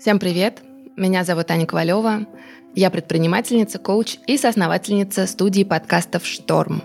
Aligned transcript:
Всем 0.00 0.18
привет! 0.18 0.62
Меня 0.96 1.24
зовут 1.24 1.50
Аня 1.50 1.66
Ковалева. 1.66 2.24
Я 2.74 2.88
предпринимательница, 2.88 3.78
коуч 3.78 4.16
и 4.26 4.38
соосновательница 4.38 5.26
студии 5.26 5.62
подкастов 5.62 6.24
«Шторм», 6.24 6.82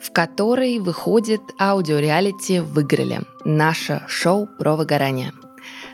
в 0.00 0.10
которой 0.10 0.78
выходит 0.78 1.42
аудиореалити 1.60 2.60
«Выиграли»— 2.60 3.20
наше 3.44 4.00
шоу 4.08 4.46
про 4.46 4.74
выгорание. 4.74 5.34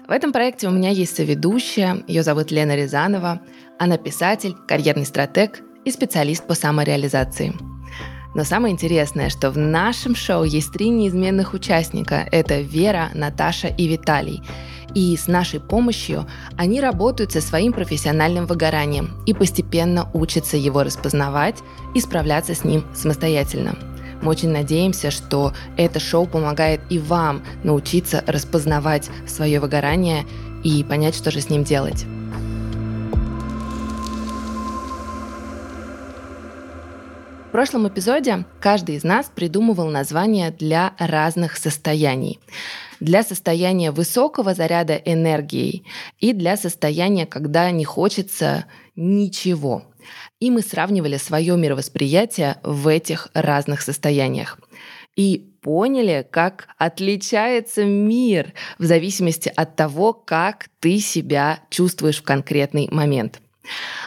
В 0.07 0.13
этом 0.13 0.31
проекте 0.33 0.69
у 0.69 0.71
меня 0.71 0.91
есть 0.91 1.17
соведущая, 1.17 2.05
ее 2.07 2.23
зовут 2.23 2.53
Лена 2.53 2.77
Рязанова. 2.77 3.41
Она 3.81 3.99
писатель, 3.99 4.55
карьерный 4.69 5.05
стратег 5.05 5.65
и 5.85 5.91
специалист 5.91 6.47
по 6.47 6.55
самореализации. 6.55 7.72
Но 8.35 8.45
самое 8.45 8.73
интересное, 8.73 9.29
что 9.29 9.51
в 9.51 9.59
нашем 9.59 10.15
шоу 10.15 10.45
есть 10.45 10.73
три 10.73 10.89
неизменных 10.89 11.55
участника. 11.55 12.27
Это 12.33 12.61
Вера, 12.61 13.11
Наташа 13.15 13.69
и 13.69 13.87
Виталий— 13.89 14.43
и 14.95 15.17
с 15.17 15.27
нашей 15.27 15.61
помощью 15.61 16.27
они 16.57 16.81
работают 16.81 17.33
со 17.33 17.41
своим 17.41 17.73
профессиональным 17.73 18.47
выгоранием 18.47 19.11
и 19.27 19.35
постепенно 19.35 20.09
учатся 20.13 20.57
его 20.57 20.83
распознавать 20.83 21.57
и 21.95 22.01
справляться 22.01 22.55
с 22.55 22.65
ним 22.65 22.85
самостоятельно. 22.95 23.75
Мы 24.21 24.31
очень 24.31 24.51
надеемся, 24.51 25.11
что 25.11 25.53
это 25.77 25.99
шоу 25.99 26.27
помогает 26.27 26.81
и 26.91 26.99
вам 26.99 27.43
научиться 27.65 28.23
распознавать 28.27 29.11
свое 29.27 29.59
выгорание 29.59 30.25
и 30.63 30.85
понять, 30.85 31.17
что 31.17 31.31
же 31.31 31.41
с 31.41 31.51
ним 31.51 31.65
делать. 31.65 32.07
В 37.53 37.55
прошлом 37.55 37.87
эпизоде 37.87 38.47
каждый 38.63 38.95
из 38.95 39.05
нас 39.05 39.31
придумывал 39.33 39.91
названия 39.91 40.51
для 40.51 40.95
разных 40.99 41.59
состояний 41.59 42.41
для 42.99 43.23
состояния 43.23 43.91
высокого 43.91 44.55
заряда 44.55 44.95
энергии 44.95 45.85
и 46.19 46.33
для 46.33 46.57
состояния, 46.57 47.27
когда 47.27 47.71
не 47.71 47.85
хочется 47.85 48.65
ничего. 48.97 49.83
И 50.41 50.51
мы 50.51 50.63
сравнивали 50.63 51.19
свое 51.19 51.55
мировосприятие 51.59 52.57
в 52.63 52.89
этих 52.89 53.29
разных 53.35 53.83
состояниях. 53.83 54.59
И 55.15 55.53
поняли, 55.61 56.27
как 56.31 56.69
отличается 56.79 57.85
мир 57.85 58.55
в 58.79 58.85
зависимости 58.85 59.53
от 59.55 59.77
того, 59.77 60.15
как 60.15 60.69
ты 60.81 61.01
себя 61.01 61.61
чувствуешь 61.69 62.21
в 62.21 62.23
конкретный 62.23 62.89
момент. 62.91 63.42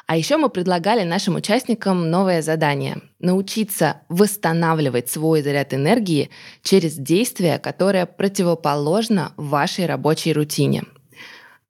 А 0.07 0.17
еще 0.17 0.37
мы 0.37 0.49
предлагали 0.49 1.03
нашим 1.03 1.35
участникам 1.35 2.09
новое 2.09 2.41
задание– 2.41 3.01
научиться 3.19 4.01
восстанавливать 4.09 5.09
свой 5.09 5.41
заряд 5.41 5.73
энергии 5.73 6.29
через 6.61 6.95
действие, 6.95 7.57
которое 7.59 8.05
противоположно 8.05 9.33
вашей 9.37 9.85
рабочей 9.85 10.33
рутине. 10.33 10.83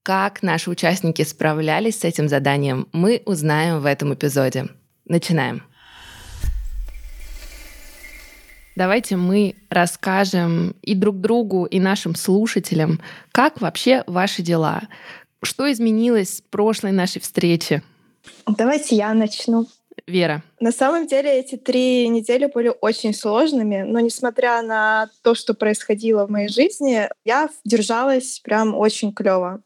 Как 0.03 0.43
наши 0.43 0.69
участники 0.69 1.23
справлялись 1.23 1.99
с 1.99 2.03
этим 2.03 2.27
заданием, 2.27 2.87
мы 2.91 3.23
узнаем 3.25 3.79
в 3.79 3.85
этом 3.85 4.13
эпизоде. 4.13 4.67
Начинаем. 5.05 5.63
Давайте 8.75 9.15
мы 9.15 9.55
расскажем 9.69 10.75
и 10.81 10.95
друг 10.95 11.21
другу, 11.21 11.63
и 11.63 11.79
нашим 11.79 12.13
слушателям, 12.13 12.99
как 13.31 13.61
вообще 13.61 14.03
ваши 14.05 14.41
дела, 14.41 14.81
что 15.43 15.71
изменилось 15.71 16.37
с 16.37 16.41
прошлой 16.41 16.91
нашей 16.91 17.21
встречи? 17.21 17.81
Давайте 18.47 18.95
я 18.95 19.13
начну. 19.13 19.67
Вера. 20.07 20.43
На 20.59 20.71
самом 20.71 21.07
деле 21.07 21.39
эти 21.39 21.55
три 21.55 22.07
недели 22.09 22.45
были 22.45 22.71
очень 22.81 23.13
сложными, 23.13 23.81
но 23.81 23.99
несмотря 24.01 24.61
на 24.61 25.09
то, 25.23 25.33
что 25.33 25.55
происходило 25.55 26.27
в 26.27 26.29
моей 26.29 26.47
жизни, 26.47 27.09
я 27.23 27.49
держалась 27.63 28.39
прям 28.43 28.75
очень 28.75 29.13
клево. 29.13 29.61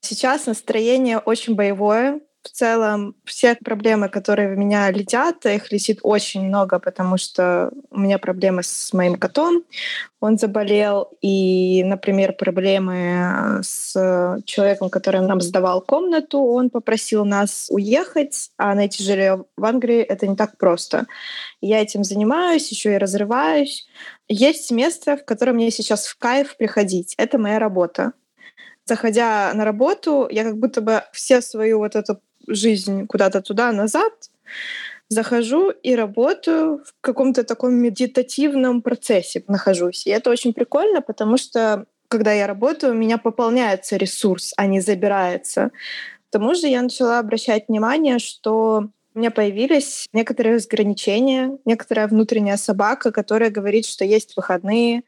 Сейчас 0.00 0.46
настроение 0.46 1.18
очень 1.18 1.54
боевое, 1.56 2.20
в 2.48 2.52
целом 2.52 3.14
все 3.24 3.54
проблемы, 3.54 4.08
которые 4.08 4.48
в 4.48 4.56
меня 4.56 4.90
летят, 4.90 5.44
их 5.44 5.70
летит 5.70 6.00
очень 6.02 6.46
много, 6.46 6.78
потому 6.78 7.18
что 7.18 7.70
у 7.90 8.00
меня 8.00 8.18
проблемы 8.18 8.62
с 8.62 8.92
моим 8.94 9.16
котом. 9.16 9.64
Он 10.20 10.38
заболел, 10.38 11.12
и, 11.20 11.84
например, 11.84 12.32
проблемы 12.32 13.60
с 13.62 13.92
человеком, 14.46 14.88
который 14.90 15.20
нам 15.20 15.40
сдавал 15.40 15.82
комнату, 15.82 16.40
он 16.40 16.70
попросил 16.70 17.24
нас 17.24 17.68
уехать, 17.70 18.50
а 18.56 18.74
найти 18.74 19.04
жилье 19.04 19.44
в 19.56 19.64
Англии 19.64 20.00
это 20.00 20.26
не 20.26 20.34
так 20.34 20.56
просто. 20.56 21.06
Я 21.60 21.82
этим 21.82 22.02
занимаюсь, 22.02 22.70
еще 22.70 22.94
и 22.94 22.98
разрываюсь. 22.98 23.86
Есть 24.28 24.70
место, 24.70 25.16
в 25.16 25.24
которое 25.24 25.52
мне 25.52 25.70
сейчас 25.70 26.06
в 26.06 26.18
кайф 26.18 26.56
приходить. 26.56 27.14
Это 27.18 27.38
моя 27.38 27.58
работа 27.58 28.12
заходя 28.88 29.52
на 29.54 29.64
работу, 29.64 30.26
я 30.30 30.44
как 30.44 30.58
будто 30.58 30.80
бы 30.80 31.02
все 31.12 31.40
свою 31.40 31.78
вот 31.78 31.94
эту 31.94 32.20
жизнь 32.48 33.06
куда-то 33.06 33.40
туда-назад, 33.42 34.12
захожу 35.08 35.70
и 35.70 35.94
работаю 35.94 36.82
в 36.84 36.94
каком-то 37.00 37.44
таком 37.44 37.74
медитативном 37.74 38.82
процессе 38.82 39.42
нахожусь. 39.48 40.06
И 40.06 40.10
это 40.10 40.30
очень 40.30 40.52
прикольно, 40.52 41.00
потому 41.00 41.38
что 41.38 41.86
когда 42.08 42.32
я 42.32 42.46
работаю, 42.46 42.92
у 42.92 42.96
меня 42.96 43.18
пополняется 43.18 43.96
ресурс, 43.96 44.52
а 44.56 44.66
не 44.66 44.80
забирается. 44.80 45.70
К 46.28 46.32
тому 46.32 46.54
же 46.54 46.66
я 46.66 46.82
начала 46.82 47.18
обращать 47.18 47.68
внимание, 47.68 48.18
что 48.18 48.88
у 49.14 49.18
меня 49.18 49.30
появились 49.30 50.06
некоторые 50.12 50.56
разграничения, 50.56 51.58
некоторая 51.64 52.06
внутренняя 52.06 52.56
собака, 52.56 53.10
которая 53.10 53.50
говорит, 53.50 53.86
что 53.86 54.04
есть 54.04 54.36
выходные 54.36 55.02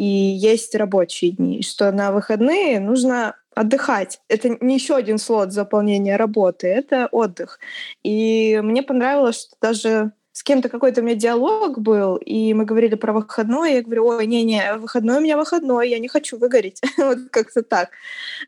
и 0.00 0.04
есть 0.06 0.74
рабочие 0.74 1.32
дни, 1.32 1.60
что 1.60 1.92
на 1.92 2.10
выходные 2.10 2.80
нужно 2.80 3.36
отдыхать. 3.54 4.18
Это 4.28 4.56
не 4.62 4.76
еще 4.76 4.96
один 4.96 5.18
слот 5.18 5.52
заполнения 5.52 6.16
работы, 6.16 6.68
это 6.68 7.08
отдых. 7.12 7.60
И 8.02 8.58
мне 8.62 8.82
понравилось, 8.82 9.42
что 9.42 9.56
даже 9.60 10.12
с 10.40 10.42
кем-то 10.42 10.70
какой-то 10.70 11.02
у 11.02 11.04
меня 11.04 11.16
диалог 11.16 11.80
был, 11.80 12.16
и 12.16 12.54
мы 12.54 12.64
говорили 12.64 12.94
про 12.94 13.12
выходной, 13.12 13.74
я 13.74 13.82
говорю, 13.82 14.06
ой, 14.06 14.26
не-не, 14.26 14.76
выходной 14.76 15.18
у 15.18 15.20
меня 15.20 15.36
выходной, 15.36 15.90
я 15.90 15.98
не 15.98 16.08
хочу 16.08 16.38
выгореть. 16.38 16.80
вот 16.96 17.18
как-то 17.30 17.62
так. 17.62 17.90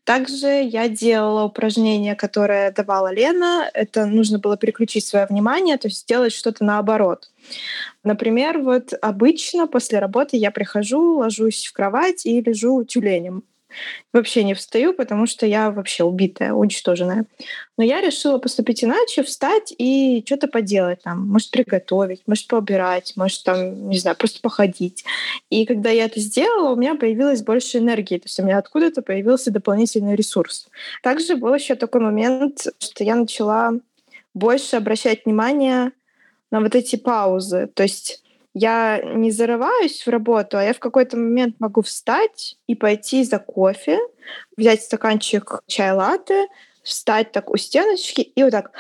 Также 0.04 0.46
я 0.46 0.88
делала 0.88 1.44
упражнение, 1.44 2.14
которое 2.14 2.72
давала 2.72 3.12
Лена. 3.12 3.68
Это 3.74 4.06
нужно 4.06 4.38
было 4.38 4.56
переключить 4.56 5.04
свое 5.04 5.26
внимание, 5.26 5.76
то 5.76 5.88
есть 5.88 6.00
сделать 6.00 6.32
что-то 6.32 6.64
наоборот. 6.64 7.30
Например, 8.04 8.60
вот 8.60 8.94
обычно 9.02 9.66
после 9.66 9.98
работы 9.98 10.38
я 10.38 10.50
прихожу, 10.50 11.18
ложусь 11.18 11.66
в 11.66 11.74
кровать 11.74 12.24
и 12.24 12.40
лежу 12.40 12.84
тюленем. 12.84 13.42
Вообще 14.12 14.44
не 14.44 14.54
встаю, 14.54 14.92
потому 14.92 15.26
что 15.26 15.46
я 15.46 15.70
вообще 15.70 16.04
убитая, 16.04 16.52
уничтоженная. 16.52 17.24
Но 17.78 17.84
я 17.84 18.00
решила 18.00 18.38
поступить 18.38 18.84
иначе, 18.84 19.22
встать 19.22 19.74
и 19.76 20.22
что-то 20.26 20.48
поделать 20.48 21.02
там. 21.02 21.26
Может, 21.28 21.50
приготовить, 21.50 22.22
может, 22.26 22.46
поубирать, 22.46 23.12
может, 23.16 23.42
там, 23.44 23.88
не 23.88 23.98
знаю, 23.98 24.16
просто 24.16 24.40
походить. 24.40 25.04
И 25.50 25.66
когда 25.66 25.90
я 25.90 26.04
это 26.04 26.20
сделала, 26.20 26.72
у 26.72 26.76
меня 26.76 26.94
появилось 26.94 27.42
больше 27.42 27.78
энергии. 27.78 28.18
То 28.18 28.26
есть 28.26 28.38
у 28.40 28.44
меня 28.44 28.58
откуда-то 28.58 29.02
появился 29.02 29.50
дополнительный 29.50 30.16
ресурс. 30.16 30.68
Также 31.02 31.36
был 31.36 31.54
еще 31.54 31.74
такой 31.74 32.00
момент, 32.00 32.66
что 32.78 33.04
я 33.04 33.16
начала 33.16 33.72
больше 34.34 34.76
обращать 34.76 35.24
внимание 35.24 35.92
на 36.50 36.60
вот 36.60 36.74
эти 36.74 36.96
паузы. 36.96 37.68
То 37.74 37.82
есть 37.82 38.21
я 38.54 39.00
не 39.02 39.30
зарываюсь 39.30 40.06
в 40.06 40.10
работу, 40.10 40.58
а 40.58 40.62
я 40.62 40.74
в 40.74 40.78
какой-то 40.78 41.16
момент 41.16 41.56
могу 41.58 41.82
встать 41.82 42.56
и 42.66 42.74
пойти 42.74 43.24
за 43.24 43.38
кофе, 43.38 43.98
взять 44.56 44.82
стаканчик 44.82 45.62
чая 45.66 45.94
латте, 45.94 46.48
встать 46.82 47.32
так 47.32 47.50
у 47.50 47.56
стеночки 47.56 48.20
и 48.20 48.42
вот 48.42 48.50
так 48.50 48.72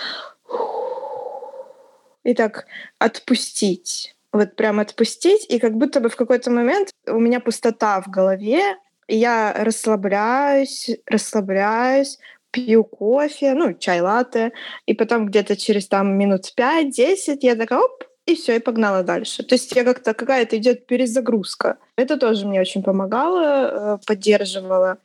и 2.24 2.34
так 2.34 2.66
отпустить. 2.98 4.14
Вот 4.32 4.56
прям 4.56 4.80
отпустить, 4.80 5.46
и 5.50 5.58
как 5.58 5.74
будто 5.76 6.00
бы 6.00 6.08
в 6.08 6.16
какой-то 6.16 6.50
момент 6.50 6.90
у 7.06 7.18
меня 7.18 7.40
пустота 7.40 8.00
в 8.00 8.08
голове, 8.08 8.76
и 9.06 9.16
я 9.16 9.52
расслабляюсь, 9.52 10.90
расслабляюсь, 11.06 12.18
пью 12.50 12.84
кофе, 12.84 13.52
ну, 13.54 13.74
чай 13.74 14.00
латте, 14.00 14.52
и 14.86 14.94
потом 14.94 15.26
где-то 15.26 15.56
через 15.56 15.86
там 15.86 16.16
минут 16.16 16.52
5-10 16.56 17.38
я 17.40 17.56
такая, 17.56 17.80
оп, 17.80 18.04
и 18.26 18.34
все, 18.34 18.56
и 18.56 18.60
погнала 18.60 19.02
дальше. 19.02 19.42
То 19.42 19.54
есть 19.54 19.72
я 19.74 19.84
как-то 19.84 20.14
какая-то 20.14 20.56
идет 20.56 20.86
перезагрузка. 20.86 21.78
Это 21.96 22.16
тоже 22.16 22.46
мне 22.46 22.60
очень 22.60 22.82
помогало, 22.82 23.96
э, 23.96 23.98
поддерживало 24.06 24.98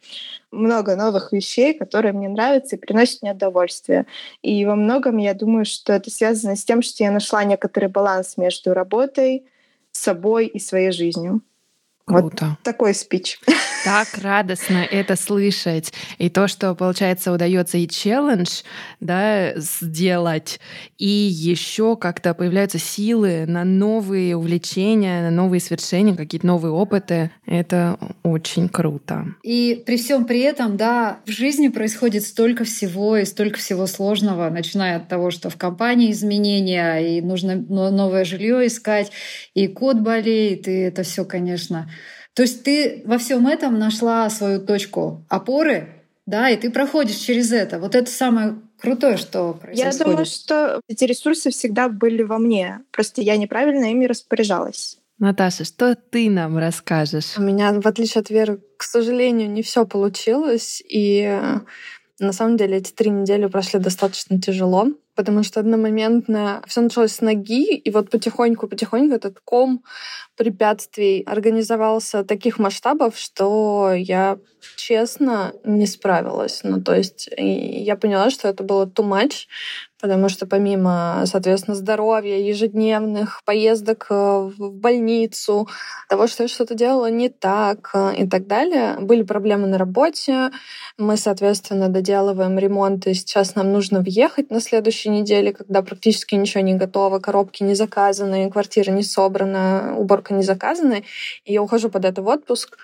много 0.52 0.96
новых 0.96 1.32
вещей, 1.32 1.74
которые 1.74 2.14
мне 2.14 2.30
нравятся 2.30 2.76
и 2.76 2.80
приносят 2.80 3.24
мне 3.24 3.32
удовольствие. 3.32 4.06
И 4.44 4.66
во 4.66 4.76
многом 4.76 5.18
я 5.18 5.34
думаю, 5.34 5.66
что 5.66 5.94
это 5.94 6.12
связано 6.12 6.56
с 6.56 6.64
тем, 6.64 6.82
что 6.82 7.04
я 7.04 7.12
нашла 7.12 7.44
некоторый 7.44 7.90
баланс 7.90 8.38
между 8.38 8.74
работой, 8.74 9.46
собой 9.92 10.46
и 10.46 10.60
своей 10.60 10.92
жизнью. 10.92 11.42
Круто. 12.08 12.46
Вот 12.46 12.60
такой 12.64 12.94
спич. 12.94 13.40
Так 13.84 14.18
радостно 14.22 14.80
это 14.80 15.16
слышать. 15.16 15.94
И 16.18 16.30
то, 16.30 16.50
что, 16.50 16.76
получается, 16.76 17.32
удается 17.32 17.78
и 17.78 17.88
челлендж 17.88 18.64
да, 19.00 19.54
сделать, 19.56 20.60
и 20.98 21.08
еще 21.08 21.96
как-то 21.96 22.34
появляются 22.34 22.80
силы 22.80 23.46
на 23.46 23.64
новые 23.64 24.36
увлечения, 24.36 25.22
на 25.22 25.32
новые 25.32 25.62
свершения, 25.62 26.18
какие-то 26.18 26.46
новые 26.46 26.74
опыты. 26.74 27.32
Это 27.46 27.98
очень 28.24 28.68
круто. 28.68 29.26
И 29.42 29.82
при 29.86 29.96
всем 29.96 30.26
при 30.26 30.42
этом, 30.42 30.76
да, 30.76 31.20
в 31.26 31.32
жизни 31.32 31.70
происходит 31.70 32.24
столько 32.24 32.66
всего 32.66 33.16
и 33.16 33.24
столько 33.24 33.60
всего 33.60 33.88
сложного, 33.88 34.50
начиная 34.50 34.98
от 34.98 35.08
того, 35.08 35.32
что 35.32 35.50
в 35.50 35.56
компании 35.56 36.12
изменения, 36.12 36.98
и 36.98 37.22
нужно 37.22 37.56
новое 37.56 38.26
жилье 38.26 38.68
искать, 38.68 39.12
и 39.54 39.68
кот 39.68 39.98
болеет, 40.00 40.68
и 40.68 40.74
это 40.74 41.04
все, 41.04 41.24
конечно, 41.24 41.90
то 42.38 42.44
есть 42.44 42.62
ты 42.62 43.02
во 43.04 43.18
всем 43.18 43.48
этом 43.48 43.80
нашла 43.80 44.30
свою 44.30 44.62
точку 44.62 45.26
опоры, 45.28 46.04
да, 46.28 46.52
и 46.52 46.56
ты 46.56 46.70
проходишь 46.70 47.16
через 47.16 47.52
это. 47.52 47.80
Вот 47.80 47.96
это 47.96 48.12
самое 48.12 48.60
крутое, 48.80 49.18
что 49.18 49.54
происходит. 49.54 50.00
Я 50.00 50.06
думаю, 50.06 50.26
что 50.28 50.80
эти 50.88 51.06
ресурсы 51.06 51.50
всегда 51.50 51.90
были 51.90 52.22
во 52.22 52.38
мне. 52.38 52.82
Просто 52.92 53.24
я 53.24 53.38
неправильно 53.38 53.86
ими 53.86 54.06
распоряжалась. 54.06 55.00
Наташа, 55.18 55.66
что 55.66 55.96
ты 55.96 56.30
нам 56.30 56.60
расскажешь? 56.60 57.40
У 57.40 57.42
меня, 57.42 57.74
в 57.74 57.88
отличие 57.88 58.22
от 58.22 58.30
Веры, 58.30 58.62
к 58.78 58.84
сожалению, 58.84 59.50
не 59.50 59.64
все 59.64 59.88
получилось. 59.88 60.84
И 60.88 61.42
на 62.20 62.34
самом 62.34 62.56
деле 62.56 62.78
эти 62.78 62.92
три 62.92 63.10
недели 63.10 63.48
прошли 63.48 63.80
достаточно 63.80 64.40
тяжело 64.40 64.90
потому 65.18 65.44
что 65.44 65.60
одномоментно 65.60 66.62
все 66.68 66.82
началось 66.82 67.14
с 67.14 67.22
ноги, 67.22 67.76
и 67.76 67.90
вот 67.90 68.12
потихоньку-потихоньку 68.12 69.16
этот 69.16 69.40
ком 69.44 69.84
препятствий 70.38 71.24
организовался 71.24 72.24
таких 72.24 72.60
масштабов, 72.60 73.18
что 73.18 73.92
я 73.94 74.38
честно 74.76 75.54
не 75.64 75.88
справилась. 75.88 76.62
Ну, 76.64 76.82
то 76.82 76.96
есть 76.96 77.30
я 77.36 77.96
поняла, 77.96 78.30
что 78.30 78.48
это 78.48 78.64
было 78.64 78.86
too 78.86 79.04
much, 79.04 79.48
потому 80.00 80.30
что 80.30 80.46
помимо, 80.46 81.24
соответственно, 81.26 81.76
здоровья, 81.76 82.38
ежедневных 82.38 83.42
поездок 83.46 84.08
э, 84.10 84.52
в 84.58 84.72
больницу, 84.72 85.68
того, 86.08 86.28
что 86.28 86.44
я 86.44 86.50
что-то 86.50 86.76
делала 86.76 87.10
не 87.10 87.30
так 87.30 87.90
э, 87.94 88.16
и 88.18 88.28
так 88.28 88.48
далее, 88.48 88.98
были 89.00 89.24
проблемы 89.24 89.68
на 89.68 89.78
работе. 89.78 90.52
Мы, 90.98 91.18
соответственно, 91.18 91.90
доделываем 91.90 92.60
ремонт, 92.60 93.08
и 93.08 93.14
сейчас 93.14 93.56
нам 93.56 93.72
нужно 93.72 94.02
въехать 94.02 94.52
на 94.52 94.60
следующей 95.08 95.10
неделе, 95.10 95.54
когда 95.54 95.82
практически 95.82 96.36
ничего 96.36 96.64
не 96.64 96.76
готово, 96.76 97.20
коробки 97.20 97.64
не 97.64 97.76
заказаны, 97.76 98.50
квартира 98.52 98.92
не 98.92 99.04
собрана, 99.04 99.96
уборка 99.98 100.34
не 100.34 100.44
заказана. 100.44 101.02
И 101.46 101.54
я 101.54 101.62
ухожу 101.62 101.90
под 101.90 102.06
это 102.06 102.22
в 102.22 102.28
отпуск. 102.28 102.78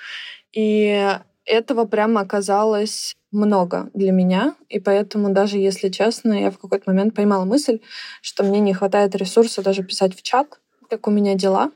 И 0.53 1.17
этого 1.45 1.85
прямо 1.85 2.21
оказалось 2.21 3.15
много 3.31 3.89
для 3.93 4.11
меня, 4.11 4.53
и 4.69 4.79
поэтому 4.79 5.33
даже 5.33 5.57
если 5.57 5.89
честно, 5.89 6.33
я 6.33 6.51
в 6.51 6.57
какой-то 6.57 6.91
момент 6.91 7.15
поймала 7.15 7.45
мысль, 7.45 7.79
что 8.21 8.43
мне 8.43 8.59
не 8.59 8.73
хватает 8.73 9.15
ресурса 9.15 9.63
даже 9.63 9.83
писать 9.83 10.15
в 10.15 10.21
чат, 10.21 10.59
как 10.89 11.07
у 11.07 11.11
меня 11.11 11.33
дела, 11.33 11.71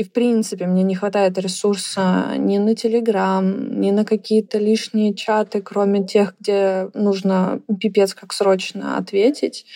и, 0.00 0.02
в 0.02 0.12
принципе, 0.12 0.66
мне 0.66 0.82
не 0.82 0.94
хватает 0.94 1.36
ресурса 1.36 2.34
ни 2.38 2.56
на 2.56 2.74
Телеграм, 2.74 3.78
ни 3.78 3.90
на 3.90 4.06
какие-то 4.06 4.56
лишние 4.56 5.12
чаты, 5.12 5.60
кроме 5.60 6.06
тех, 6.06 6.34
где 6.40 6.88
нужно 6.94 7.60
пипец 7.78 8.14
как 8.14 8.32
срочно 8.32 8.96
ответить, 8.96 9.66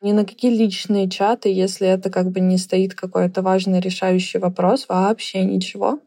ни 0.00 0.12
на 0.12 0.24
какие 0.24 0.56
личные 0.56 1.10
чаты, 1.10 1.48
если 1.48 1.88
это 1.88 2.10
как 2.10 2.30
бы 2.30 2.38
не 2.38 2.58
стоит 2.58 2.94
какой-то 2.94 3.42
важный 3.42 3.80
решающий 3.80 4.38
вопрос, 4.38 4.86
вообще 4.88 5.42
ничего. 5.44 5.98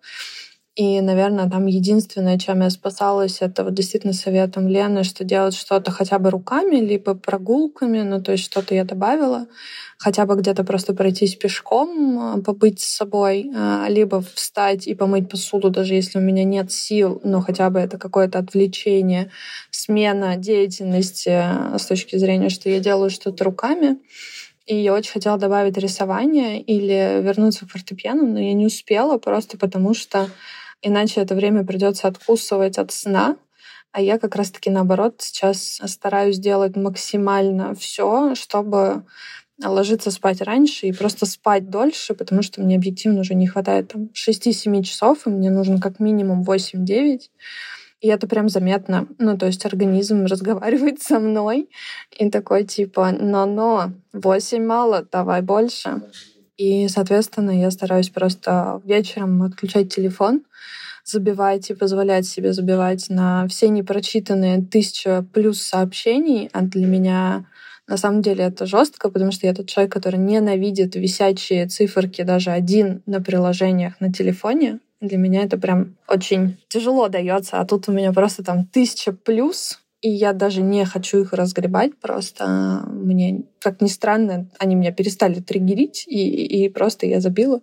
И, 0.76 1.00
наверное, 1.00 1.50
там 1.50 1.68
единственное, 1.68 2.38
чем 2.38 2.62
я 2.62 2.70
спасалась, 2.70 3.38
это 3.40 3.64
вот 3.64 3.74
действительно 3.74 4.12
советом 4.12 4.68
Лены, 4.68 5.06
что 5.06 5.24
делать 5.24 5.56
что-то 5.56 5.90
хотя 5.90 6.20
бы 6.20 6.30
руками, 6.30 6.76
либо 6.76 7.16
прогулками, 7.16 8.02
ну, 8.02 8.22
то 8.22 8.34
есть 8.34 8.44
что-то 8.44 8.76
я 8.76 8.84
добавила, 8.84 9.48
хотя 9.98 10.26
бы 10.26 10.36
где-то 10.36 10.66
просто 10.66 10.94
пройтись 10.94 11.36
пешком, 11.36 12.44
побыть 12.44 12.82
с 12.82 12.94
собой, 12.94 13.50
а, 13.56 13.86
либо 13.88 14.22
встать 14.34 14.86
и 14.86 14.96
помыть 14.96 15.30
посуду, 15.30 15.70
даже 15.70 15.94
если 15.94 16.20
у 16.20 16.22
меня 16.22 16.44
нет 16.44 16.74
сил, 16.74 17.22
но 17.24 17.40
хотя 17.40 17.70
бы 17.70 17.80
это 17.80 17.98
какое-то 17.98 18.40
отвлечение, 18.40 19.32
смена 19.72 20.36
деятельности 20.36 21.30
а, 21.30 21.78
с 21.80 21.86
точки 21.86 22.18
зрения, 22.18 22.50
что 22.50 22.70
я 22.70 22.82
делаю 22.82 23.10
что-то 23.12 23.46
руками. 23.46 24.00
И 24.66 24.76
я 24.76 24.94
очень 24.94 25.12
хотела 25.12 25.38
добавить 25.38 25.78
рисование 25.78 26.60
или 26.60 27.22
вернуться 27.22 27.66
к 27.66 27.70
фортепиано, 27.70 28.24
но 28.24 28.40
я 28.40 28.54
не 28.54 28.66
успела 28.66 29.20
просто 29.20 29.58
потому, 29.58 29.94
что 29.94 30.28
иначе 30.86 31.22
это 31.22 31.36
время 31.36 31.66
придется 31.66 32.08
откусывать 32.08 32.78
от 32.78 32.92
сна. 32.92 33.38
А 33.92 34.02
я 34.02 34.20
как 34.20 34.36
раз-таки 34.36 34.70
наоборот 34.70 35.16
сейчас 35.20 35.82
стараюсь 35.86 36.38
делать 36.38 36.76
максимально 36.76 37.74
все, 37.76 38.36
чтобы 38.36 39.04
ложиться 39.64 40.12
спать 40.12 40.42
раньше 40.42 40.88
и 40.88 40.92
просто 40.92 41.26
спать 41.26 41.70
дольше, 41.70 42.14
потому 42.14 42.42
что 42.42 42.62
мне 42.62 42.76
объективно 42.76 43.22
уже 43.22 43.36
не 43.36 43.48
хватает 43.48 43.94
там 43.94 44.10
6-7 44.14 44.84
часов, 44.84 45.26
и 45.26 45.30
мне 45.30 45.50
нужно 45.50 45.80
как 45.80 46.00
минимум 46.00 46.44
8-9. 46.44 47.22
И 48.02 48.08
это 48.08 48.28
прям 48.28 48.50
заметно. 48.50 49.08
Ну, 49.18 49.38
то 49.38 49.46
есть 49.46 49.66
организм 49.66 50.26
разговаривает 50.30 51.02
со 51.02 51.20
мной 51.20 51.70
и 52.18 52.30
такой 52.30 52.66
типа, 52.66 53.12
но-но, 53.12 53.94
8 54.14 54.64
мало, 54.64 55.08
давай 55.10 55.42
больше. 55.42 56.02
И, 56.58 56.88
соответственно, 56.88 57.52
я 57.52 57.70
стараюсь 57.72 58.10
просто 58.10 58.82
вечером 58.86 59.44
отключать 59.44 59.94
телефон, 59.94 60.44
забивать 61.04 61.70
и 61.70 61.74
позволять 61.74 62.26
себе 62.26 62.54
забивать 62.54 63.10
на 63.10 63.48
все 63.48 63.70
непрочитанные 63.70 64.62
тысяча 64.62 65.26
плюс 65.34 65.62
сообщений, 65.62 66.50
а 66.54 66.62
для 66.62 66.88
меня 66.88 67.46
на 67.88 67.98
самом 67.98 68.22
деле 68.22 68.46
это 68.46 68.66
жестко, 68.66 69.10
потому 69.10 69.32
что 69.32 69.46
я 69.46 69.54
тот 69.54 69.68
человек, 69.68 69.94
который 69.94 70.20
ненавидит 70.20 70.96
висячие 70.96 71.68
циферки 71.68 72.24
даже 72.24 72.50
один 72.52 73.04
на 73.06 73.22
приложениях 73.22 74.00
на 74.00 74.12
телефоне. 74.12 74.80
Для 75.02 75.18
меня 75.18 75.44
это 75.44 75.58
прям 75.58 75.96
очень 76.08 76.58
тяжело 76.68 77.10
дается, 77.10 77.60
а 77.60 77.66
тут 77.66 77.88
у 77.88 77.92
меня 77.92 78.12
просто 78.12 78.44
там 78.44 78.66
тысяча 78.66 79.12
плюс, 79.12 79.80
и 80.06 80.10
я 80.10 80.34
даже 80.34 80.62
не 80.62 80.86
хочу 80.86 81.22
их 81.22 81.34
разгребать, 81.34 82.00
просто 82.00 82.84
мне, 82.88 83.46
как 83.60 83.82
ни 83.82 83.88
странно, 83.88 84.48
они 84.60 84.76
меня 84.76 84.92
перестали 84.92 85.40
триггерить, 85.40 86.04
и, 86.06 86.46
и 86.46 86.70
просто 86.70 87.08
я 87.08 87.20
забила. 87.20 87.62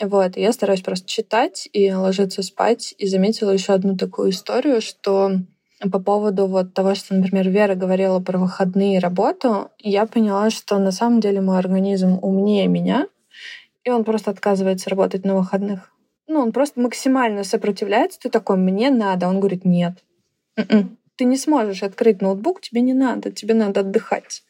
Вот, 0.00 0.36
и 0.36 0.40
я 0.40 0.52
стараюсь 0.52 0.82
просто 0.82 1.08
читать 1.08 1.68
и 1.72 1.92
ложиться 1.92 2.44
спать. 2.44 2.94
И 2.98 3.08
заметила 3.08 3.50
еще 3.50 3.72
одну 3.72 3.96
такую 3.96 4.30
историю, 4.30 4.80
что 4.80 5.32
по 5.80 5.98
поводу 5.98 6.46
вот 6.46 6.74
того, 6.74 6.94
что, 6.94 7.16
например, 7.16 7.48
Вера 7.48 7.74
говорила 7.74 8.20
про 8.20 8.38
выходные 8.38 8.98
и 8.98 9.00
работу, 9.00 9.72
я 9.80 10.06
поняла, 10.06 10.50
что 10.50 10.78
на 10.78 10.92
самом 10.92 11.18
деле 11.18 11.40
мой 11.40 11.58
организм 11.58 12.20
умнее 12.22 12.68
меня, 12.68 13.08
и 13.82 13.90
он 13.90 14.04
просто 14.04 14.30
отказывается 14.30 14.90
работать 14.90 15.24
на 15.24 15.34
выходных. 15.34 15.90
Ну, 16.28 16.38
он 16.38 16.52
просто 16.52 16.80
максимально 16.80 17.42
сопротивляется. 17.42 18.20
Ты 18.20 18.30
такой, 18.30 18.58
мне 18.58 18.90
надо. 18.90 19.26
Он 19.26 19.40
говорит, 19.40 19.64
нет. 19.64 20.04
М-м 20.56 20.97
ты 21.18 21.24
не 21.24 21.36
сможешь 21.36 21.82
открыть 21.82 22.22
ноутбук, 22.22 22.60
тебе 22.60 22.80
не 22.80 22.94
надо, 22.94 23.32
тебе 23.32 23.52
надо 23.52 23.80
отдыхать. 23.80 24.44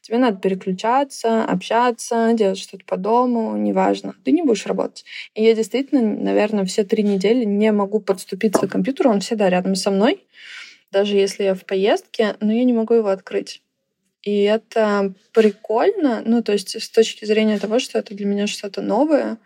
Тебе 0.00 0.16
надо 0.16 0.38
переключаться, 0.38 1.44
общаться, 1.44 2.32
делать 2.32 2.58
что-то 2.58 2.84
по 2.86 2.96
дому, 2.96 3.54
неважно. 3.58 4.14
Ты 4.24 4.32
не 4.32 4.42
будешь 4.42 4.64
работать. 4.64 5.04
И 5.34 5.44
я 5.44 5.54
действительно, 5.54 6.00
наверное, 6.00 6.64
все 6.64 6.82
три 6.82 7.02
недели 7.02 7.44
не 7.44 7.70
могу 7.72 8.00
подступиться 8.00 8.66
к 8.66 8.70
компьютеру, 8.70 9.10
он 9.10 9.20
всегда 9.20 9.50
рядом 9.50 9.74
со 9.74 9.90
мной, 9.90 10.24
даже 10.90 11.16
если 11.16 11.44
я 11.44 11.54
в 11.54 11.66
поездке, 11.66 12.36
но 12.40 12.54
я 12.54 12.64
не 12.64 12.72
могу 12.72 12.94
его 12.94 13.10
открыть. 13.10 13.60
И 14.22 14.44
это 14.44 15.12
прикольно, 15.34 16.22
ну, 16.24 16.42
то 16.42 16.52
есть 16.52 16.80
с 16.80 16.88
точки 16.88 17.26
зрения 17.26 17.58
того, 17.58 17.78
что 17.78 17.98
это 17.98 18.14
для 18.14 18.24
меня 18.24 18.46
что-то 18.46 18.80
новое, 18.80 19.36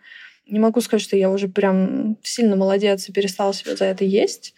не 0.47 0.59
могу 0.59 0.79
сказать, 0.79 1.03
что 1.03 1.17
я 1.17 1.29
уже 1.29 1.49
прям 1.49 2.15
сильно 2.23 2.55
молодец 2.55 3.09
и 3.09 3.11
перестала 3.11 3.53
себя 3.53 3.75
за 3.75 3.85
это 3.85 4.05
есть, 4.05 4.53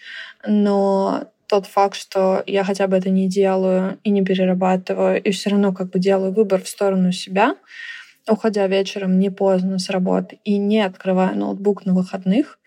но 0.46 1.32
тот 1.52 1.66
факт, 1.66 1.96
что 1.96 2.44
я 2.48 2.64
хотя 2.64 2.88
бы 2.88 2.96
это 2.96 3.10
не 3.10 3.28
делаю 3.28 4.00
и 4.06 4.10
не 4.10 4.24
перерабатываю, 4.24 5.22
и 5.22 5.32
все 5.32 5.50
равно 5.50 5.74
как 5.74 5.90
бы 5.90 6.00
делаю 6.00 6.32
выбор 6.32 6.64
в 6.64 6.70
сторону 6.70 7.12
себя, 7.12 7.58
уходя 8.26 8.66
вечером 8.68 9.20
не 9.20 9.30
поздно 9.30 9.78
с 9.78 9.90
работы 9.90 10.40
и 10.46 10.58
не 10.58 10.80
открывая 10.80 11.36
ноутбук 11.36 11.86
на 11.86 11.94
выходных, 11.94 12.58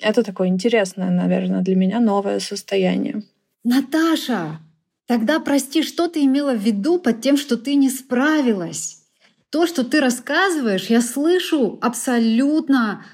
это 0.00 0.22
такое 0.22 0.48
интересное, 0.48 1.10
наверное, 1.10 1.60
для 1.60 1.76
меня 1.76 2.00
новое 2.00 2.40
состояние. 2.40 3.22
Наташа, 3.64 4.60
тогда 5.06 5.38
прости, 5.38 5.82
что 5.82 6.08
ты 6.08 6.24
имела 6.24 6.54
в 6.54 6.62
виду 6.62 6.98
под 6.98 7.20
тем, 7.20 7.36
что 7.36 7.58
ты 7.58 7.74
не 7.74 7.90
справилась? 7.90 9.02
То, 9.50 9.66
что 9.66 9.84
ты 9.84 10.00
рассказываешь, 10.00 10.86
я 10.86 11.02
слышу 11.02 11.78
абсолютно 11.82 13.04